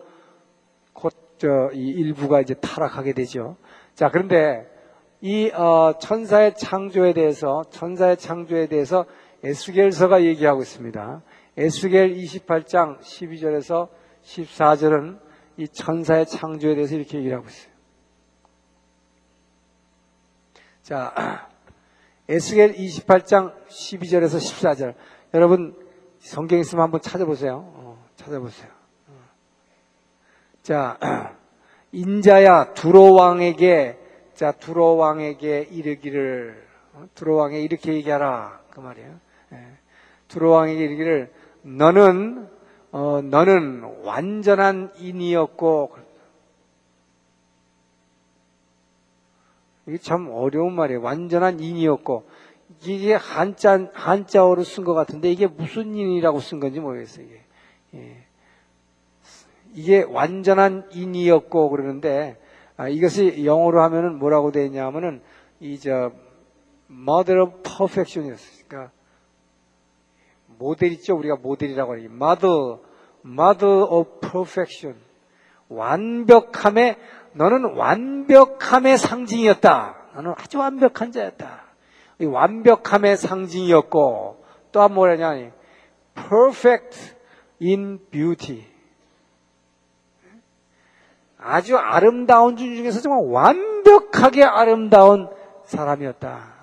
곧 0.94 1.32
저 1.42 1.72
이 1.74 1.88
일부가 1.88 2.40
이제 2.40 2.54
타락하게 2.54 3.14
되죠. 3.14 3.58
자, 3.96 4.10
그런데 4.10 4.70
이 5.22 5.50
어, 5.50 5.94
천사의 6.00 6.54
창조에 6.56 7.14
대해서 7.14 7.64
천사의 7.72 8.18
창조에 8.18 8.68
대해서 8.68 9.06
에스겔서가 9.44 10.24
얘기하고 10.24 10.62
있습니다. 10.62 11.24
에스겔 11.58 12.14
28장 12.16 13.00
12절에서 13.00 13.90
14절은 14.24 15.20
이 15.58 15.68
천사의 15.68 16.28
창조에 16.28 16.76
대해서 16.76 16.96
이렇게 16.96 17.18
얘기를 17.18 17.38
하고 17.38 17.48
있어요. 17.48 17.71
자, 20.92 21.14
에스겔 22.28 22.74
28장 22.74 23.54
12절에서 23.70 24.36
14절. 24.36 24.94
여러분 25.34 25.74
성경 26.20 26.60
있으면 26.60 26.84
한번 26.84 27.00
찾아보세요. 27.00 27.64
어, 27.66 28.06
찾아보세요. 28.18 28.70
어. 29.08 29.14
자, 30.64 31.00
인자야 31.94 32.74
두로 32.74 33.14
왕에게 33.14 34.00
자, 34.34 34.52
두로 34.52 34.98
왕에게 34.98 35.70
이르기를, 35.72 36.62
어? 36.96 37.06
두로 37.16 37.38
왕에 37.38 37.62
이렇게 37.62 37.94
얘기하라. 37.94 38.60
그 38.72 38.82
말이에요. 38.82 39.18
예. 39.54 39.68
두로 40.28 40.52
왕에게 40.52 40.84
이르기를, 40.84 41.32
너는, 41.62 42.50
어, 42.92 43.22
너는 43.24 44.02
완전한 44.04 44.92
인이었고, 44.98 45.96
이게 49.88 49.98
참 49.98 50.30
어려운 50.32 50.74
말이에요. 50.74 51.02
완전한 51.02 51.60
인이었고, 51.60 52.28
이게 52.86 53.14
한자, 53.14 53.90
한자어로 53.94 54.64
쓴 54.64 54.84
것 54.84 54.94
같은데, 54.94 55.32
이게 55.32 55.48
무슨 55.48 55.96
인이라고 55.96 56.40
쓴 56.40 56.60
건지 56.60 56.80
모르겠어요, 56.80 57.26
이게. 57.26 57.42
예. 57.96 58.18
이게 59.74 60.04
완전한 60.04 60.90
인이었고, 60.94 61.70
그러는데, 61.70 62.38
아, 62.78 62.88
이것이 62.88 63.46
영어로 63.46 63.82
하면은 63.84 64.18
뭐라고 64.18 64.52
되어 64.52 64.66
있냐면은 64.66 65.22
이저 65.60 66.12
mother 66.90 67.44
of 67.44 67.62
perfection이었어요. 67.62 68.66
그러니까 68.68 68.92
모델 70.58 70.92
있죠. 70.94 71.16
우리가 71.16 71.36
모델이라고 71.36 71.94
하니 71.94 72.06
mother 72.06 72.78
mother 73.24 73.86
of 73.88 74.20
perfection 74.20 75.00
완벽함의 75.70 76.98
너는 77.34 77.76
완벽함의 77.76 78.98
상징이었다. 78.98 79.96
너는 80.16 80.34
아주 80.38 80.60
완벽한 80.60 81.12
자였다. 81.12 81.62
이 82.20 82.26
완벽함의 82.26 83.18
상징이었고 83.18 84.44
또 84.72 84.82
한 84.82 84.94
뭐라냐 84.94 85.52
perfect 86.14 87.16
in 87.62 88.00
beauty 88.10 88.64
아주 91.38 91.78
아름다운 91.78 92.56
중 92.56 92.76
중에서 92.76 93.02
정말 93.02 93.26
완벽하게 93.26 94.44
아름다운 94.44 95.30
사람이었다. 95.66 96.54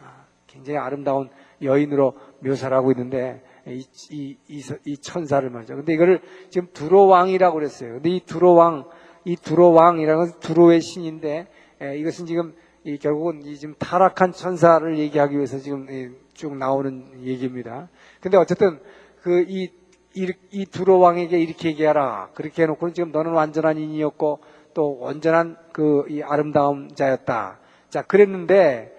굉장히 0.46 0.78
아름다운 0.78 1.28
여인으로 1.60 2.14
묘사를 2.40 2.76
하고 2.76 2.92
있는데 2.92 3.42
이, 3.66 3.84
이, 4.10 4.36
이, 4.48 4.62
이 4.84 4.96
천사를 4.98 5.48
말이죠. 5.50 5.76
근데 5.76 5.92
이거를 5.92 6.20
지금 6.50 6.68
두로왕이라고 6.72 7.54
그랬어요. 7.54 7.94
근데 7.94 8.10
이 8.10 8.20
두로왕, 8.20 8.84
이 9.24 9.36
두로 9.36 9.72
왕이라는 9.72 10.20
것은 10.20 10.40
두로의 10.40 10.80
신인데 10.80 11.46
에, 11.80 11.98
이것은 11.98 12.26
지금 12.26 12.54
이, 12.84 12.98
결국은 12.98 13.42
이 13.44 13.56
지금 13.56 13.74
타락한 13.78 14.32
천사를 14.32 14.98
얘기하기 14.98 15.36
위해서 15.36 15.58
지금 15.58 15.86
이, 15.90 16.10
쭉 16.34 16.56
나오는 16.56 17.24
얘기입니다. 17.24 17.88
근데 18.20 18.36
어쨌든 18.36 18.80
그이 19.22 19.70
이, 20.14 20.32
이 20.50 20.66
두로 20.66 20.98
왕에게 20.98 21.38
이렇게 21.38 21.68
얘기하라. 21.70 22.30
그렇게 22.34 22.62
해놓고는 22.62 22.94
지금 22.94 23.12
너는 23.12 23.32
완전한 23.32 23.78
인이었고 23.78 24.40
또 24.74 24.98
온전한 25.00 25.56
그 25.72 26.06
이 26.08 26.22
아름다운 26.22 26.90
자였다. 26.94 27.58
자, 27.90 28.02
그랬는데, 28.02 28.92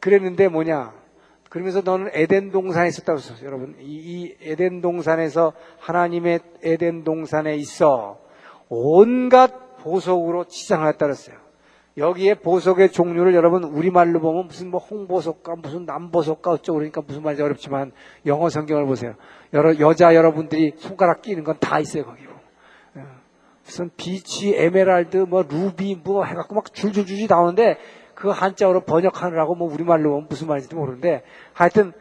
그랬는데 0.00 0.48
뭐냐? 0.48 0.92
그러면서 1.48 1.80
너는 1.80 2.10
에덴 2.12 2.50
동산에 2.50 2.88
있었다고 2.88 3.18
했어요. 3.18 3.38
여러분, 3.46 3.76
이, 3.80 3.94
이 3.94 4.36
에덴 4.42 4.80
동산에서 4.80 5.52
하나님의 5.78 6.40
에덴 6.62 7.04
동산에 7.04 7.56
있어 7.56 8.20
온갖 8.68 9.76
보석으로 9.78 10.44
치장하였다 10.44 10.98
그랬어요. 10.98 11.36
여기에 11.96 12.34
보석의 12.34 12.92
종류를 12.92 13.34
여러분 13.34 13.64
우리말로 13.64 14.20
보면 14.20 14.46
무슨 14.46 14.70
뭐 14.70 14.80
홍보석과 14.80 15.56
무슨 15.56 15.84
남보석과 15.84 16.52
어쩌고 16.52 16.78
그러니까 16.78 17.02
무슨 17.04 17.22
말인지 17.22 17.42
어렵지만 17.42 17.92
영어 18.26 18.48
성경을 18.48 18.86
보세요. 18.86 19.14
여러 19.52 19.78
여자 19.80 20.14
여러분들이 20.14 20.74
손가락 20.76 21.22
끼는 21.22 21.42
건 21.44 21.56
다 21.58 21.80
있어요 21.80 22.04
거기. 22.04 22.28
무슨 23.68 23.90
비취, 23.98 24.54
에메랄드, 24.56 25.18
뭐 25.28 25.42
루비 25.42 26.00
뭐 26.02 26.24
해갖고 26.24 26.54
막 26.54 26.72
줄줄줄줄 26.72 27.26
나오는데 27.28 27.76
그 28.14 28.30
한자어로 28.30 28.84
번역하느라고 28.84 29.56
뭐 29.56 29.70
우리말로 29.70 30.10
보면 30.10 30.26
무슨 30.28 30.48
말인지 30.48 30.74
모르는데 30.74 31.22
하여튼 31.52 31.92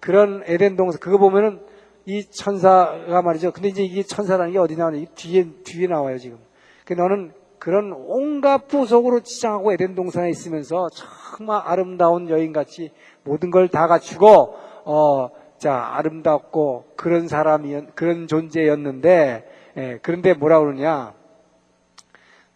그런 0.00 0.42
에덴 0.44 0.76
동산 0.76 1.00
그거 1.00 1.16
보면은 1.16 1.60
이 2.06 2.24
천사가 2.30 3.22
말이죠. 3.22 3.52
근데 3.52 3.68
이제 3.68 3.82
이게 3.82 4.02
천사라는 4.02 4.52
게 4.52 4.58
어디 4.58 4.76
나오냐? 4.76 5.06
뒤에 5.14 5.48
뒤에 5.64 5.86
나와요 5.86 6.18
지금. 6.18 6.38
그 6.84 6.92
너는 6.92 7.32
그런 7.58 7.92
온갖 7.92 8.66
부속으로 8.68 9.20
치장하고 9.20 9.72
에덴 9.72 9.94
동산에 9.94 10.28
있으면서 10.30 10.88
정말 10.90 11.62
아름다운 11.64 12.28
여인같이 12.28 12.90
모든 13.22 13.50
걸 13.50 13.68
다 13.68 13.86
갖추고 13.86 14.54
어 14.84 15.44
자 15.58 15.94
아름답고 15.94 16.92
그런 16.94 17.26
사람이 17.26 17.86
그런 17.94 18.26
존재였는데 18.26 19.50
예, 19.78 19.98
그런데 20.02 20.34
뭐라 20.34 20.60
그러냐? 20.60 21.14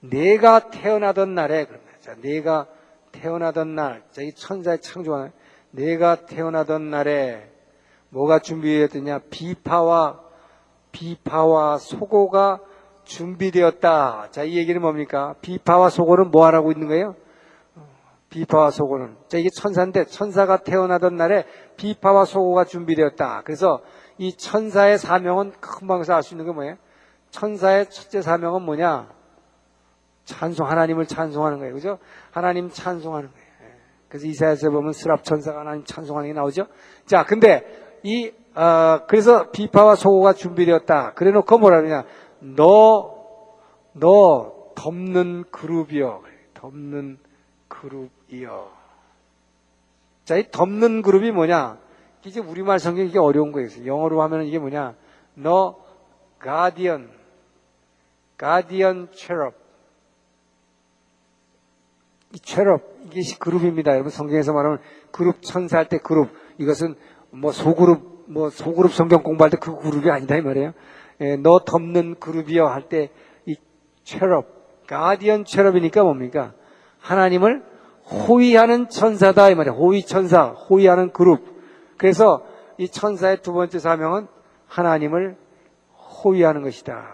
내가 0.00 0.70
태어나던 0.70 1.34
날에 1.34 1.64
그러면 1.64 1.86
자, 2.00 2.14
내가 2.20 2.66
태어나던 3.12 3.74
날, 3.74 4.02
자, 4.12 4.20
이 4.20 4.32
천사의 4.32 4.80
창조하는 4.80 5.32
내가 5.70 6.26
태어나던 6.26 6.90
날에 6.90 7.50
뭐가 8.10 8.38
준비되었느냐? 8.38 9.20
비파와 9.30 10.20
비파와 10.92 11.78
소고가 11.78 12.60
준비되었다. 13.04 14.28
자, 14.30 14.42
이 14.44 14.56
얘기는 14.56 14.80
뭡니까? 14.80 15.34
비파와 15.40 15.90
소고는 15.90 16.30
뭐 16.30 16.46
하라고 16.46 16.72
있는 16.72 16.88
거예요? 16.88 17.14
비파와 18.30 18.70
소고는. 18.70 19.16
자, 19.28 19.38
이게 19.38 19.48
천사인데, 19.48 20.04
천사가 20.04 20.58
태어나던 20.58 21.16
날에 21.16 21.44
비파와 21.76 22.24
소고가 22.26 22.64
준비되었다. 22.64 23.42
그래서 23.44 23.80
이 24.18 24.36
천사의 24.36 24.98
사명은 24.98 25.52
금방서 25.60 26.14
알 26.14 26.22
수 26.22 26.34
있는 26.34 26.46
게 26.46 26.52
뭐예요? 26.52 26.76
천사의 27.30 27.90
첫째 27.90 28.20
사명은 28.20 28.62
뭐냐? 28.62 29.08
찬송, 30.24 30.68
하나님을 30.68 31.06
찬송하는 31.06 31.58
거예요. 31.58 31.74
그죠? 31.74 31.98
하나님 32.30 32.68
찬송하는 32.70 33.30
거예요. 33.30 33.46
예. 33.62 33.76
그래서 34.08 34.26
이사야서 34.26 34.70
보면 34.70 34.92
스랍 34.92 35.24
천사가 35.24 35.60
하나님 35.60 35.84
찬송하는 35.84 36.28
게 36.28 36.34
나오죠? 36.34 36.66
자, 37.06 37.24
근데 37.24 37.87
이, 38.02 38.32
어, 38.54 39.00
그래서 39.06 39.50
비파와 39.50 39.94
소고가 39.94 40.32
준비되었다. 40.32 41.14
그래 41.14 41.30
놓고 41.30 41.58
뭐라 41.58 41.80
그러냐? 41.80 42.04
너, 42.40 43.16
너 43.92 44.72
덮는 44.74 45.44
그룹이여. 45.50 46.22
덮는 46.54 47.18
그룹이여. 47.68 48.70
자, 50.24 50.36
이 50.36 50.50
덮는 50.50 51.02
그룹이 51.02 51.30
뭐냐? 51.30 51.78
이제 52.24 52.40
우리말 52.40 52.78
성경 52.78 53.06
이게 53.06 53.18
어려운 53.18 53.52
거예요. 53.52 53.68
영어로 53.86 54.22
하면 54.22 54.44
이게 54.44 54.58
뭐냐? 54.58 54.94
너 55.34 55.76
가디언, 56.38 57.10
가디언 58.36 59.12
체럽. 59.12 59.54
이 62.34 62.38
체럽, 62.40 62.82
이게 63.06 63.20
그룹입니다. 63.38 63.92
여러분 63.92 64.10
성경에서 64.10 64.52
말하면 64.52 64.80
그룹 65.10 65.42
천사할 65.42 65.88
때 65.88 65.98
그룹. 65.98 66.28
이것은 66.58 66.96
뭐 67.30 67.52
소그룹, 67.52 68.24
뭐 68.28 68.50
소그룹 68.50 68.92
성경 68.92 69.22
공부할 69.22 69.50
때 69.50 69.56
그 69.58 69.76
그룹이 69.78 70.10
아니다 70.10 70.36
이 70.36 70.40
말이에요. 70.42 70.72
예, 71.20 71.36
너 71.36 71.60
덮는 71.64 72.16
그룹이여 72.20 72.66
할 72.66 72.88
때 72.88 73.10
이 73.46 73.56
체럽, 74.04 74.86
가디언 74.86 75.44
체럽이니까 75.44 76.02
뭡니까? 76.02 76.52
하나님을 77.00 77.62
호위하는 78.10 78.88
천사다 78.88 79.50
이 79.50 79.54
말이에요. 79.54 79.76
호위 79.76 80.04
천사, 80.04 80.44
호위하는 80.46 81.12
그룹. 81.12 81.42
그래서 81.98 82.44
이 82.78 82.88
천사의 82.88 83.42
두 83.42 83.52
번째 83.52 83.78
사명은 83.78 84.28
하나님을 84.66 85.36
호위하는 86.22 86.62
것이다. 86.62 87.04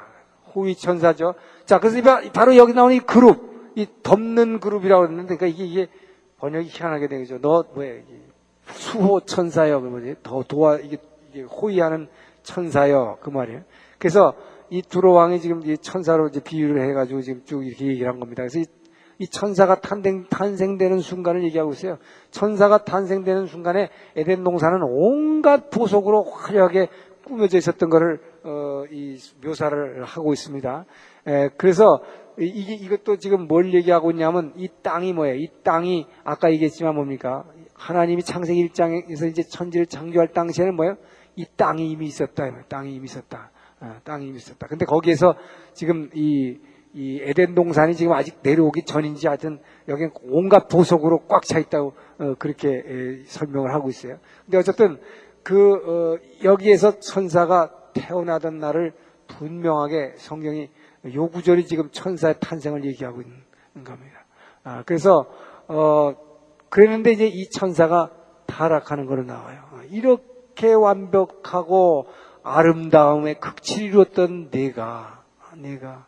호위 0.54 0.76
천사죠. 0.76 1.34
자, 1.64 1.80
그래서 1.80 2.00
바로 2.32 2.56
여기 2.56 2.74
나오는 2.74 2.94
이 2.94 3.00
그룹, 3.00 3.72
이 3.74 3.86
덮는 4.04 4.60
그룹이라고 4.60 5.02
그랬는데, 5.02 5.36
그러니까 5.36 5.46
이게, 5.46 5.64
이게 5.64 5.90
번역이 6.38 6.68
희한하게 6.70 7.08
되죠. 7.08 7.40
너 7.40 7.64
뭐야? 7.74 7.94
수호 8.70 9.20
천사여 9.20 9.80
그 9.80 9.86
뭐지? 9.88 10.16
더 10.22 10.42
도와 10.42 10.78
이게, 10.78 10.96
이게 11.30 11.42
호위하는 11.42 12.08
천사여 12.42 13.18
그 13.20 13.30
말이에요. 13.30 13.62
그래서 13.98 14.34
이 14.70 14.82
두로 14.82 15.12
왕이 15.12 15.40
지금 15.40 15.62
이 15.64 15.76
천사로 15.78 16.28
이제 16.28 16.40
비유를 16.42 16.88
해가지고 16.88 17.20
지금 17.20 17.42
쭉 17.44 17.66
이렇게 17.66 17.86
얘기를 17.86 18.10
한 18.10 18.18
겁니다. 18.18 18.42
그래서 18.42 18.58
이, 18.58 18.64
이 19.18 19.26
천사가 19.28 19.80
탄생, 19.80 20.24
탄생되는 20.28 20.98
순간을 21.00 21.44
얘기하고 21.44 21.72
있어요. 21.72 21.98
천사가 22.30 22.84
탄생되는 22.84 23.46
순간에 23.46 23.90
에덴 24.16 24.42
동산은 24.42 24.80
온갖 24.82 25.70
보석으로 25.70 26.24
화려하게 26.24 26.88
꾸며져 27.24 27.58
있었던 27.58 27.88
것을 27.88 28.20
어, 28.44 28.84
이 28.90 29.16
묘사를 29.42 30.04
하고 30.04 30.32
있습니다. 30.32 30.84
에, 31.26 31.48
그래서 31.56 32.00
이게 32.38 32.74
이것도 32.74 33.16
지금 33.16 33.46
뭘 33.46 33.72
얘기하고 33.72 34.10
있냐면 34.10 34.52
이 34.56 34.68
땅이 34.82 35.12
뭐예요? 35.12 35.36
이 35.36 35.48
땅이 35.62 36.06
아까 36.24 36.50
얘기했지만 36.52 36.94
뭡니까? 36.94 37.44
하나님이 37.74 38.22
창세기 38.22 38.68
1장에서 38.68 39.28
이제 39.28 39.42
천지를 39.42 39.86
창조할 39.86 40.28
당시에는 40.28 40.74
뭐예요? 40.74 40.96
이 41.36 41.44
땅이 41.56 41.90
이미 41.90 42.06
있었다. 42.06 42.44
땅이 42.68 42.94
이미 42.94 43.04
있었다. 43.04 43.50
어, 43.80 43.96
땅이 44.04 44.28
이미 44.28 44.36
있었다. 44.36 44.66
근데 44.66 44.84
거기에서 44.84 45.34
지금 45.72 46.08
이, 46.14 46.58
이 46.94 47.20
에덴 47.22 47.54
동산이 47.54 47.94
지금 47.94 48.12
아직 48.12 48.38
내려오기 48.42 48.84
전인지 48.84 49.26
하여튼 49.26 49.58
여기 49.88 50.08
온갖 50.22 50.68
보석으로 50.68 51.26
꽉 51.28 51.42
차 51.44 51.58
있다고 51.58 51.92
어, 52.18 52.34
그렇게 52.38 52.68
에, 52.68 53.22
설명을 53.26 53.74
하고 53.74 53.88
있어요. 53.88 54.18
근데 54.44 54.58
어쨌든 54.58 54.98
그 55.42 55.74
어, 55.74 56.18
여기에서 56.44 57.00
천사가 57.00 57.70
태어나던 57.94 58.58
날을 58.58 58.92
분명하게 59.26 60.14
성경이 60.16 60.70
요 61.14 61.28
구절이 61.28 61.66
지금 61.66 61.90
천사의 61.90 62.36
탄생을 62.40 62.84
얘기하고 62.84 63.20
있는 63.20 63.42
겁니다. 63.84 64.24
아, 64.62 64.82
그래서 64.86 65.26
어 65.68 66.14
그랬는데 66.74 67.12
이제 67.12 67.26
이 67.28 67.48
천사가 67.50 68.10
타락하는 68.46 69.06
걸로 69.06 69.22
나와요. 69.22 69.62
이렇게 69.90 70.72
완벽하고 70.72 72.08
아름다움의 72.42 73.38
극치를 73.38 73.86
이루었던 73.86 74.50
내가 74.50 75.22
내가 75.56 76.04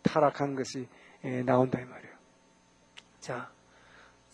타락한 0.00 0.54
것이 0.54 0.88
예, 1.24 1.42
나온다 1.42 1.78
이 1.80 1.84
말이에요. 1.84 2.14
자, 3.20 3.50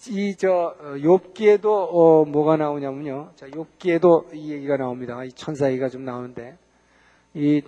이저 0.08 0.76
어, 0.78 0.94
욥기에도 0.94 1.66
어, 1.66 2.24
뭐가 2.26 2.56
나오냐면요. 2.56 3.32
자, 3.34 3.48
욥기에도 3.48 4.32
이 4.32 4.52
얘기가 4.52 4.76
나옵니다. 4.76 5.24
이 5.24 5.32
천사 5.32 5.68
얘기가 5.68 5.88
좀 5.88 6.04
나오는데 6.04 6.56
이 7.34 7.60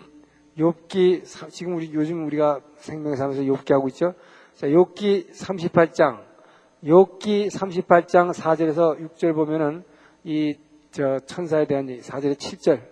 욥기 0.57 1.51
지금 1.51 1.75
우리 1.75 1.93
요즘 1.93 2.27
우리가 2.27 2.61
생명사면서 2.77 3.43
욥기 3.43 3.73
하고 3.73 3.89
있죠. 3.89 4.15
자, 4.55 4.69
욥기 4.69 5.33
38장 5.33 6.32
욥기 6.85 7.51
38장 7.51 8.33
4절에서 8.33 8.99
6절 9.15 9.35
보면은 9.35 9.85
이 10.25 10.57
저 10.93 11.19
천사에 11.21 11.67
대한 11.67 11.87
4절에 11.87 12.37
7절. 12.37 12.83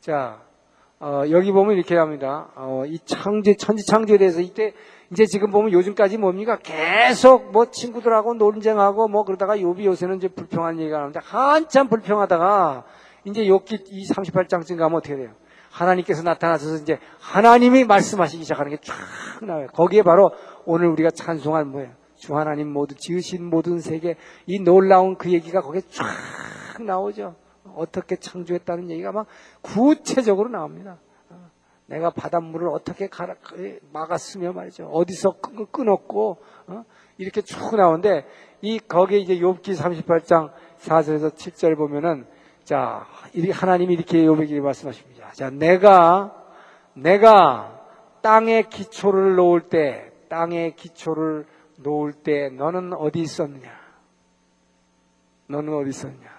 자, 0.00 0.42
어, 1.00 1.24
여기 1.30 1.50
보면 1.50 1.74
이렇게 1.74 1.96
합니다. 1.96 2.52
어, 2.54 2.84
이 2.86 2.98
창조, 3.04 3.52
천지 3.56 3.84
창조에 3.84 4.16
대해서 4.16 4.40
이때 4.40 4.72
이제 5.10 5.26
지금 5.26 5.50
보면 5.50 5.72
요즘까지 5.72 6.18
뭡니까? 6.18 6.56
계속 6.58 7.50
뭐 7.50 7.70
친구들하고 7.70 8.34
논쟁하고 8.34 9.08
뭐 9.08 9.24
그러다가 9.24 9.60
요비 9.60 9.84
요새는 9.86 10.18
이제 10.18 10.28
불평한 10.28 10.78
얘기가 10.78 10.98
나오는데 10.98 11.20
한참 11.22 11.88
불평하다가 11.88 12.84
이제 13.24 13.44
욥기 13.44 13.86
이 13.88 14.08
38장쯤 14.08 14.78
가면 14.78 14.98
어떻게 14.98 15.16
돼요? 15.16 15.32
하나님께서 15.74 16.22
나타나셔서 16.22 16.76
이제 16.76 16.98
하나님이 17.18 17.84
말씀하시기 17.84 18.44
시작하는 18.44 18.70
게 18.70 18.78
쫙 18.80 19.44
나와요. 19.44 19.66
거기에 19.72 20.02
바로 20.02 20.30
오늘 20.64 20.86
우리가 20.88 21.10
찬송한 21.10 21.68
뭐예요? 21.68 21.90
주 22.14 22.36
하나님 22.36 22.72
모두 22.72 22.94
지으신 22.94 23.44
모든 23.44 23.80
세계 23.80 24.16
이 24.46 24.60
놀라운 24.60 25.16
그 25.16 25.32
얘기가 25.32 25.60
거기에 25.62 25.82
쫙 25.88 26.82
나오죠. 26.82 27.34
어떻게 27.74 28.16
창조했다는 28.16 28.90
얘기가 28.90 29.10
막 29.10 29.26
구체적으로 29.62 30.48
나옵니다. 30.48 30.98
어, 31.28 31.50
내가 31.86 32.10
바닷물을 32.10 32.68
어떻게 32.68 33.08
갈아, 33.08 33.34
막았으며 33.92 34.52
말이죠. 34.52 34.86
어디서 34.86 35.38
끊었고 35.72 36.38
어? 36.68 36.84
이렇게 37.18 37.42
쭉 37.42 37.74
나오는데 37.76 38.26
이 38.60 38.78
거기에 38.78 39.18
이제 39.18 39.38
욥기 39.38 39.76
38장 39.76 40.52
4절에서 40.78 41.34
7절 41.34 41.76
보면은 41.76 42.26
자 42.64 43.06
하나님이 43.52 43.94
이렇게 43.94 44.24
욥에게 44.24 44.60
말씀하십니다. 44.60 45.14
자, 45.32 45.50
내가, 45.50 46.32
내가 46.94 47.86
땅에 48.22 48.62
기초를 48.62 49.34
놓을 49.34 49.62
때, 49.68 50.12
땅에 50.28 50.70
기초를 50.70 51.44
놓을 51.78 52.12
때 52.12 52.50
너는 52.50 52.92
어디 52.92 53.20
있었느냐? 53.20 53.70
너는 55.48 55.74
어디 55.74 55.90
있었냐? 55.90 56.32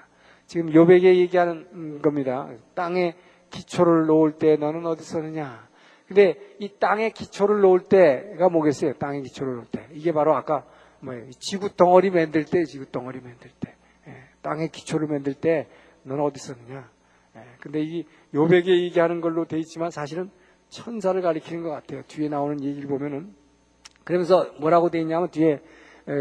지금 0.48 0.74
요백에 0.74 1.18
얘기하는 1.18 2.02
겁니다. 2.02 2.50
땅에 2.74 3.16
기초를 3.50 4.06
놓을 4.06 4.38
때 4.38 4.56
너는 4.56 4.86
어디 4.86 5.02
있었느냐? 5.02 5.68
근데 6.08 6.36
이 6.60 6.70
땅에 6.80 7.10
기초를 7.10 7.62
놓을 7.62 7.82
때가 7.82 8.50
뭐겠어요? 8.50 8.94
땅에 8.94 9.22
기초를 9.22 9.56
놓을 9.56 9.66
때. 9.72 9.88
이게 9.92 10.14
바로 10.14 10.36
아까 10.36 10.64
뭐예요? 11.02 11.30
지구 11.40 11.70
덩어리 11.76 12.12
만들 12.12 12.46
때, 12.46 12.64
지구 12.64 12.86
덩어리 12.86 13.20
만들 13.20 13.52
때. 13.60 13.76
예, 14.08 14.24
땅에 14.42 14.68
기초를 14.68 15.08
만들 15.08 15.34
때 15.34 15.68
너는 16.06 16.24
어디 16.24 16.38
있었느냐? 16.38 16.90
예, 17.36 17.40
근데 17.60 17.82
이 17.82 18.06
요백에 18.34 18.84
얘기하는 18.84 19.22
걸로 19.22 19.46
돼 19.46 19.58
있지만 19.60 19.92
사실은 19.92 20.30
천사를 20.70 21.20
가리키는 21.22 21.64
것 21.64 21.70
같아요. 21.70 22.02
뒤에 22.08 22.30
나오는 22.30 22.64
얘기를 22.64 22.88
보면은 22.88 23.34
그러면서 24.04 24.52
뭐라고 24.60 24.90
돼 24.90 25.00
있냐면 25.02 25.30
뒤에 25.30 25.60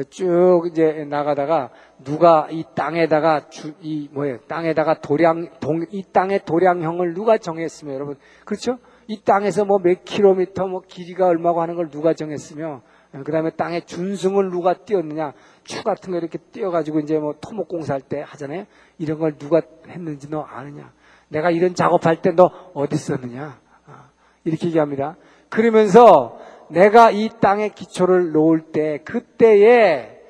쭉 0.09 0.63
이제 0.71 1.05
나가다가 1.05 1.71
누가 2.03 2.49
이 2.51 2.65
땅에다가 2.75 3.51
주, 3.51 3.75
이 3.83 4.09
뭐예요? 4.13 4.39
땅에다가 4.49 5.01
도량 5.01 5.51
동, 5.61 5.85
이 5.91 6.03
땅의 6.11 6.47
도량형을 6.47 7.13
누가 7.13 7.37
정했으며 7.37 7.93
여러분 7.93 8.17
그렇죠? 8.47 8.79
이 9.07 9.21
땅에서 9.23 9.67
뭐 9.67 9.79
몇 9.79 10.03
킬로미터 10.05 10.67
뭐 10.67 10.81
길이가 10.81 11.27
얼마고 11.27 11.61
하는 11.61 11.75
걸 11.75 11.91
누가 11.91 12.15
정했으며 12.15 12.81
그 13.23 13.31
다음에 13.31 13.51
땅의 13.51 13.87
준승을 13.87 14.51
누가 14.51 14.75
띄었느냐 14.75 15.35
추 15.63 15.85
같은 15.85 16.11
거 16.11 16.19
이렇게 16.19 16.39
띄어가지고 16.39 17.01
이제 17.01 17.19
뭐 17.19 17.35
토목 17.41 17.69
공사할 17.69 18.01
때 18.03 18.25
하잖아요. 18.27 18.65
이런 18.99 19.19
걸 19.19 19.39
누가 19.39 19.61
했는지 19.87 20.29
너 20.29 20.41
아느냐? 20.43 20.93
내가 21.29 21.51
이런 21.51 21.75
작업할 21.75 22.23
때 22.23 22.33
너 22.33 22.51
어디 22.75 22.97
있었느냐? 22.97 23.61
아, 23.87 24.11
이렇게 24.45 24.67
얘기합니다. 24.67 25.17
그러면서 25.49 26.39
내가 26.69 27.11
이 27.11 27.31
땅에 27.41 27.69
기초를 27.69 28.33
놓을 28.33 28.73
때 28.73 28.99
그때에 29.05 30.21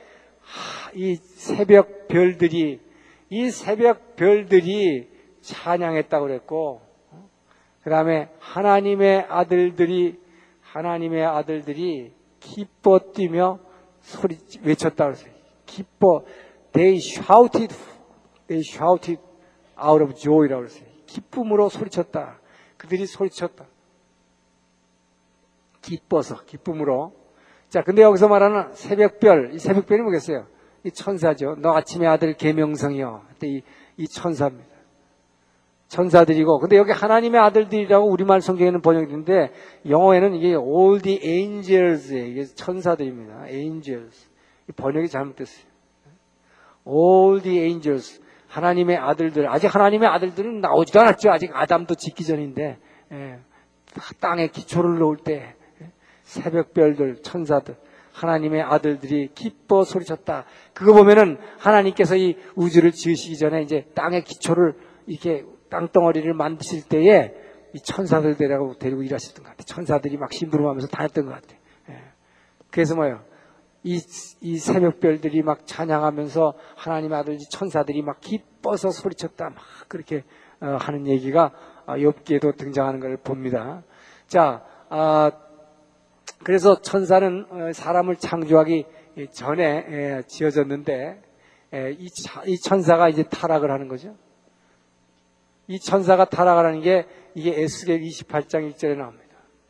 이 0.95 1.17
새벽 1.17 2.09
별들이 2.09 2.81
이 3.31 3.51
새벽 3.51 4.17
별들이 4.17 5.09
찬양했다고 5.41 6.27
그랬고 6.27 6.83
그 7.83 7.91
다음에 7.91 8.29
하나님의 8.39 9.27
아들들이 9.29 10.19
하나님의 10.63 11.25
아들들이 11.25 12.14
기뻐 12.45 12.99
뛰며 13.13 13.59
소리 14.01 14.39
외쳤다 14.63 15.07
그랬어요. 15.07 15.33
기뻐 15.65 16.25
they 16.73 16.97
shouted 16.97 17.75
they 18.47 18.63
shouted 18.63 19.21
out 19.83 20.03
of 20.03 20.15
joy라고 20.15 20.63
그랬어요. 20.63 20.85
기쁨으로 21.07 21.69
소리쳤다. 21.71 22.39
그들이 22.77 23.07
소리쳤다. 23.07 23.67
기뻐서 25.81 26.45
기쁨으로. 26.45 27.13
자, 27.69 27.83
근데 27.83 28.03
여기서 28.03 28.29
말하는 28.29 28.73
새벽별, 28.75 29.55
이 29.55 29.59
새벽별이 29.59 30.03
뭐겠어요? 30.03 30.47
이 30.85 30.91
천사죠. 30.91 31.57
너 31.59 31.75
아침의 31.75 32.09
아들 32.09 32.35
계명성이요. 32.35 33.23
이, 33.43 33.63
이 33.97 34.07
천사입니다. 34.09 34.74
천사들이고, 35.95 36.59
근데 36.59 36.77
여기 36.77 36.91
하나님의 36.91 37.41
아들들이라고 37.41 38.11
우리말 38.11 38.41
성경에는 38.41 38.81
번역이 38.81 39.07
되는데, 39.07 39.53
영어에는 39.89 40.35
이게 40.35 40.49
all 40.49 41.01
the 41.01 41.21
angels, 41.23 42.13
이게 42.13 42.45
천사들입니다. 42.45 43.49
angels. 43.49 44.29
번역이 44.75 45.09
잘못됐어요. 45.09 45.65
all 46.87 47.41
the 47.41 47.61
angels. 47.61 48.21
하나님의 48.49 48.97
아들들. 48.97 49.49
아직 49.49 49.73
하나님의 49.73 50.09
아들들은 50.09 50.61
나오지도 50.61 51.01
않았죠. 51.01 51.31
아직 51.31 51.51
아담도 51.55 51.95
짓기 51.95 52.25
전인데, 52.25 52.79
예, 53.13 53.39
땅에 54.21 54.49
기초를 54.49 54.99
놓을 54.99 55.19
때, 55.19 55.55
새벽별들, 56.25 57.23
천사들, 57.23 57.77
하나님의 58.13 58.63
아들들이 58.63 59.29
기뻐 59.35 59.85
소리쳤다. 59.85 60.45
그거 60.73 60.93
보면은 60.93 61.37
하나님께서 61.59 62.17
이 62.17 62.37
우주를 62.57 62.93
지으시기 62.93 63.37
전에 63.37 63.63
이제 63.63 63.87
땅의 63.95 64.25
기초를 64.25 64.75
이렇게 65.07 65.45
땅덩어리를 65.71 66.33
만드실 66.35 66.89
때에 66.89 67.35
이 67.73 67.81
천사들 67.81 68.37
데리고, 68.37 68.79
데리고 68.79 69.03
일하셨던 69.03 69.43
것 69.43 69.51
같아요. 69.51 69.65
천사들이 69.65 70.17
막 70.17 70.33
심부름하면서 70.33 70.89
다녔던 70.89 71.27
것 71.27 71.33
같아요. 71.33 71.59
예. 71.91 71.99
그래서 72.71 72.95
뭐요? 72.95 73.21
이, 73.83 74.01
이 74.41 74.59
새벽별들이 74.59 75.43
막 75.43 75.67
찬양하면서 75.67 76.55
하나님의 76.77 77.19
아들 77.19 77.39
천사들이 77.51 78.03
막 78.03 78.21
기뻐서 78.21 78.91
소리쳤다. 78.91 79.51
막 79.51 79.59
그렇게 79.89 80.25
어, 80.61 80.77
하는 80.81 81.07
얘기가 81.07 81.53
어, 81.87 82.01
엽기에도 82.01 82.53
등장하는 82.53 83.01
걸 83.01 83.17
봅니다. 83.19 83.83
자, 84.27 84.65
아, 84.89 85.31
그래서 86.43 86.81
천사는 86.81 87.47
어, 87.51 87.73
사람을 87.73 88.17
창조하기 88.17 88.87
전에 89.33 90.23
지어졌는데 90.27 91.23
이 92.47 92.59
천사가 92.59 93.09
이제 93.09 93.23
타락을 93.23 93.71
하는 93.71 93.87
거죠. 93.87 94.17
이 95.67 95.79
천사가 95.79 96.27
타락을 96.27 96.65
하는 96.65 96.81
게 96.81 97.07
이게 97.35 97.61
에스겔 97.61 98.01
28장 98.01 98.73
1절에 98.73 98.97
나옵니다. 98.97 99.25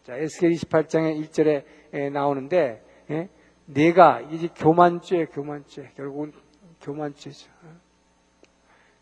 자, 0.04 0.16
에스겔 0.16 0.50
28장의 0.52 1.24
1절에 1.24 2.10
나오는데 2.12 2.82
내가 3.66 4.20
이제 4.20 4.48
교만죄, 4.54 5.26
교만죄 5.26 5.92
결국은 5.96 6.32
교만죄죠. 6.82 7.50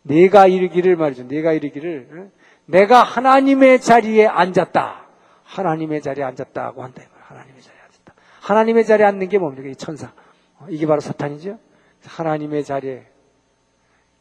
내가 0.03 0.47
이르기를 0.47 0.95
말이죠. 0.95 1.27
내가 1.27 1.53
이르기를 1.53 2.31
내가 2.65 3.03
하나님의 3.03 3.81
자리에 3.81 4.27
앉았다. 4.27 5.07
하나님의 5.43 6.01
자리에 6.01 6.23
앉았다고 6.23 6.83
한다. 6.83 7.03
하나님의 7.19 7.61
자리에 7.61 7.79
앉았다. 7.81 8.13
하나님의 8.41 8.85
자리에 8.85 9.05
앉는 9.05 9.29
게 9.29 9.37
뭡니까? 9.37 9.67
이 9.69 9.75
천사. 9.75 10.11
어, 10.59 10.67
이게 10.69 10.85
바로 10.85 11.01
사탄이죠. 11.01 11.59
하나님의 12.05 12.63
자리에 12.63 13.05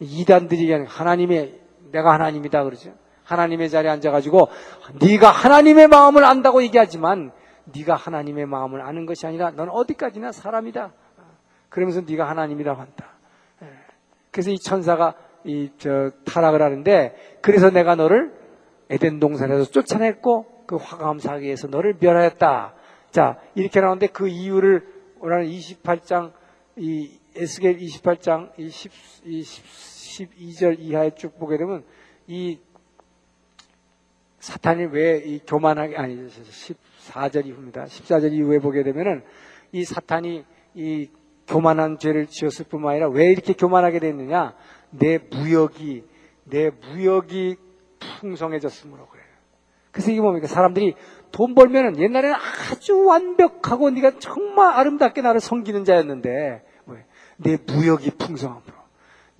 이단들이 0.01 0.73
하나님의 0.73 1.62
내가 1.93 2.13
하나님이다 2.15 2.65
그러죠. 2.65 2.95
하나님의 3.25 3.71
자리에 3.71 3.91
앉아가지고 3.91 4.49
네가 5.01 5.31
하나님의 5.31 5.89
마음을 5.89 6.25
안다고 6.25 6.63
얘기하지만 6.63 7.31
네가 7.65 7.95
하나님의 7.95 8.47
마음을 8.47 8.83
아는 8.83 9.07
것이 9.07 9.27
아니라 9.27 9.51
넌 9.53 9.69
어디까지나 9.69 10.33
사람이다. 10.33 10.93
그러면서 11.69 12.03
네가 12.07 12.29
하나님이라고 12.29 12.81
한다. 12.81 13.13
예. 13.63 13.67
그래서 14.31 14.51
이 14.51 14.59
천사가 14.59 15.15
이 15.45 15.71
저 15.79 16.11
타락을 16.25 16.63
하는데 16.63 17.15
그래서 17.41 17.71
내가 17.71 17.95
너를 17.95 18.33
에덴 18.91 19.19
동산에서 19.19 19.65
쫓아냈고 19.71 20.65
그 20.67 20.77
화감 20.77 21.19
사기에서 21.19 21.69
너를 21.69 21.97
멸하였다. 21.99 22.75
자, 23.11 23.39
이렇게 23.55 23.81
나오는데 23.81 24.09
그 24.09 24.29
이유를 24.29 24.87
오늘 25.21 25.47
28장, 25.47 26.33
이 26.77 27.19
에스겔 27.35 27.79
28장 27.79 28.51
이 28.59 28.69
10, 28.69 28.93
이 29.25 29.43
10, 29.43 29.65
12절 30.13 30.79
이하에 30.79 31.15
쭉 31.15 31.39
보게 31.39 31.57
되면 31.57 31.85
이 32.27 32.59
사탄이 34.39 34.87
왜 34.87 35.23
이 35.25 35.41
교만하게, 35.47 35.97
아니, 35.97 36.17
14절 36.17 37.47
이후입니다. 37.47 37.85
14절 37.85 38.33
이후에 38.33 38.59
보게 38.59 38.83
되면은 38.83 39.23
이 39.71 39.85
사탄이 39.85 40.45
이 40.75 41.11
교만한 41.47 41.99
죄를 41.99 42.27
지었을 42.27 42.67
뿐만 42.69 42.93
아니라 42.93 43.09
왜 43.09 43.31
이렇게 43.31 43.53
교만하게 43.53 44.01
됐느냐? 44.01 44.55
내 44.91 45.19
무역이, 45.19 46.05
내 46.45 46.71
무역이 46.71 47.57
풍성해졌으므로 48.21 49.07
그래요. 49.07 49.27
그래서 49.93 50.11
이게 50.11 50.21
뭡니까? 50.21 50.47
사람들이 50.47 50.95
돈 51.31 51.55
벌면은 51.55 51.99
옛날에는 51.99 52.35
아주 52.35 53.05
완벽하고 53.05 53.91
네가 53.91 54.19
정말 54.19 54.73
아름답게 54.75 55.23
나를 55.23 55.41
섬기는 55.41 55.85
자였는데 55.85 56.65
내 57.37 57.59
무역이 57.67 58.13
풍성함으로 58.13 58.72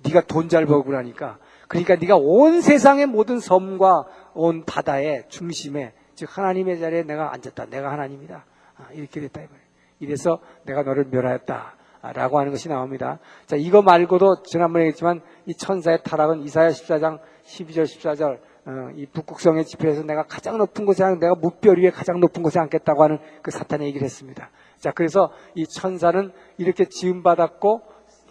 네가 0.05 0.21
돈 0.21 0.49
잘 0.49 0.65
벌고 0.65 0.83
그러니까 0.83 1.37
그러니까 1.67 1.95
네가 1.95 2.17
온 2.17 2.61
세상의 2.61 3.07
모든 3.07 3.39
섬과 3.39 4.05
온 4.33 4.63
바다의 4.65 5.25
중심에 5.29 5.93
즉 6.15 6.37
하나님의 6.37 6.79
자리에 6.79 7.03
내가 7.03 7.33
앉았다. 7.33 7.65
내가 7.67 7.91
하나님이다. 7.91 8.45
아, 8.77 8.87
이렇게 8.93 9.19
됐다 9.21 9.41
이 9.41 9.45
말이에요. 9.45 9.63
이래서 9.99 10.39
내가 10.63 10.83
너를 10.83 11.05
멸하였다. 11.09 11.75
라고 12.13 12.37
하는 12.37 12.51
것이 12.51 12.67
나옵니다. 12.67 13.19
자, 13.45 13.55
이거 13.55 13.81
말고도 13.81 14.43
지난번에 14.43 14.87
했지만 14.87 15.21
이 15.45 15.53
천사의 15.53 15.99
타락은 16.03 16.43
이사야 16.43 16.69
14장 16.69 17.19
12절 17.45 17.83
14절 17.83 18.39
어, 18.65 18.91
이 18.95 19.05
북극성의 19.05 19.65
지표에서 19.65 20.03
내가 20.03 20.23
가장 20.23 20.57
높은 20.57 20.85
곳에 20.85 21.03
내가 21.15 21.35
무별 21.35 21.79
위에 21.79 21.91
가장 21.91 22.19
높은 22.19 22.43
곳에 22.43 22.59
앉겠다고 22.59 23.03
하는 23.03 23.19
그 23.41 23.51
사탄의 23.51 23.87
얘기를 23.87 24.03
했습니다. 24.03 24.49
자, 24.79 24.91
그래서 24.91 25.31
이 25.55 25.65
천사는 25.65 26.31
이렇게 26.57 26.85
지음받았고 26.85 27.81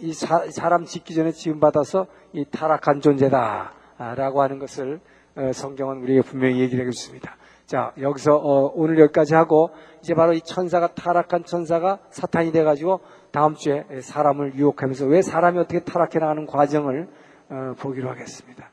이 0.00 0.12
사, 0.12 0.68
람 0.68 0.84
짓기 0.84 1.14
전에 1.14 1.32
지음받아서 1.32 2.06
이 2.32 2.44
타락한 2.44 3.00
존재다라고 3.00 4.42
하는 4.42 4.58
것을 4.58 5.00
어, 5.34 5.50
성경은 5.52 6.02
우리에게 6.02 6.22
분명히 6.22 6.60
얘기를 6.60 6.86
해주습니다. 6.86 7.36
자, 7.66 7.92
여기서 7.98 8.36
어, 8.36 8.72
오늘 8.74 8.98
여기까지 8.98 9.34
하고 9.34 9.70
이제 10.02 10.14
바로 10.14 10.34
이 10.34 10.40
천사가 10.42 10.88
타락한 10.94 11.44
천사가 11.44 12.00
사탄이 12.10 12.52
돼가지고 12.52 13.00
다음 13.30 13.54
주에 13.54 13.84
사람을 14.00 14.56
유혹하면서 14.56 15.06
왜 15.06 15.22
사람이 15.22 15.58
어떻게 15.58 15.80
타락해 15.80 16.18
나가는 16.18 16.44
과정을 16.46 17.08
어, 17.48 17.74
보기로 17.78 18.10
하겠습니다. 18.10 18.70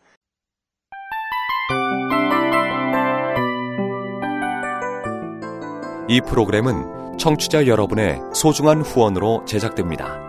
이 6.09 6.21
프로그램은 6.21 7.17
청취자 7.17 7.67
여러분의 7.67 8.19
소중한 8.33 8.81
후원으로 8.81 9.45
제작됩니다. 9.45 10.28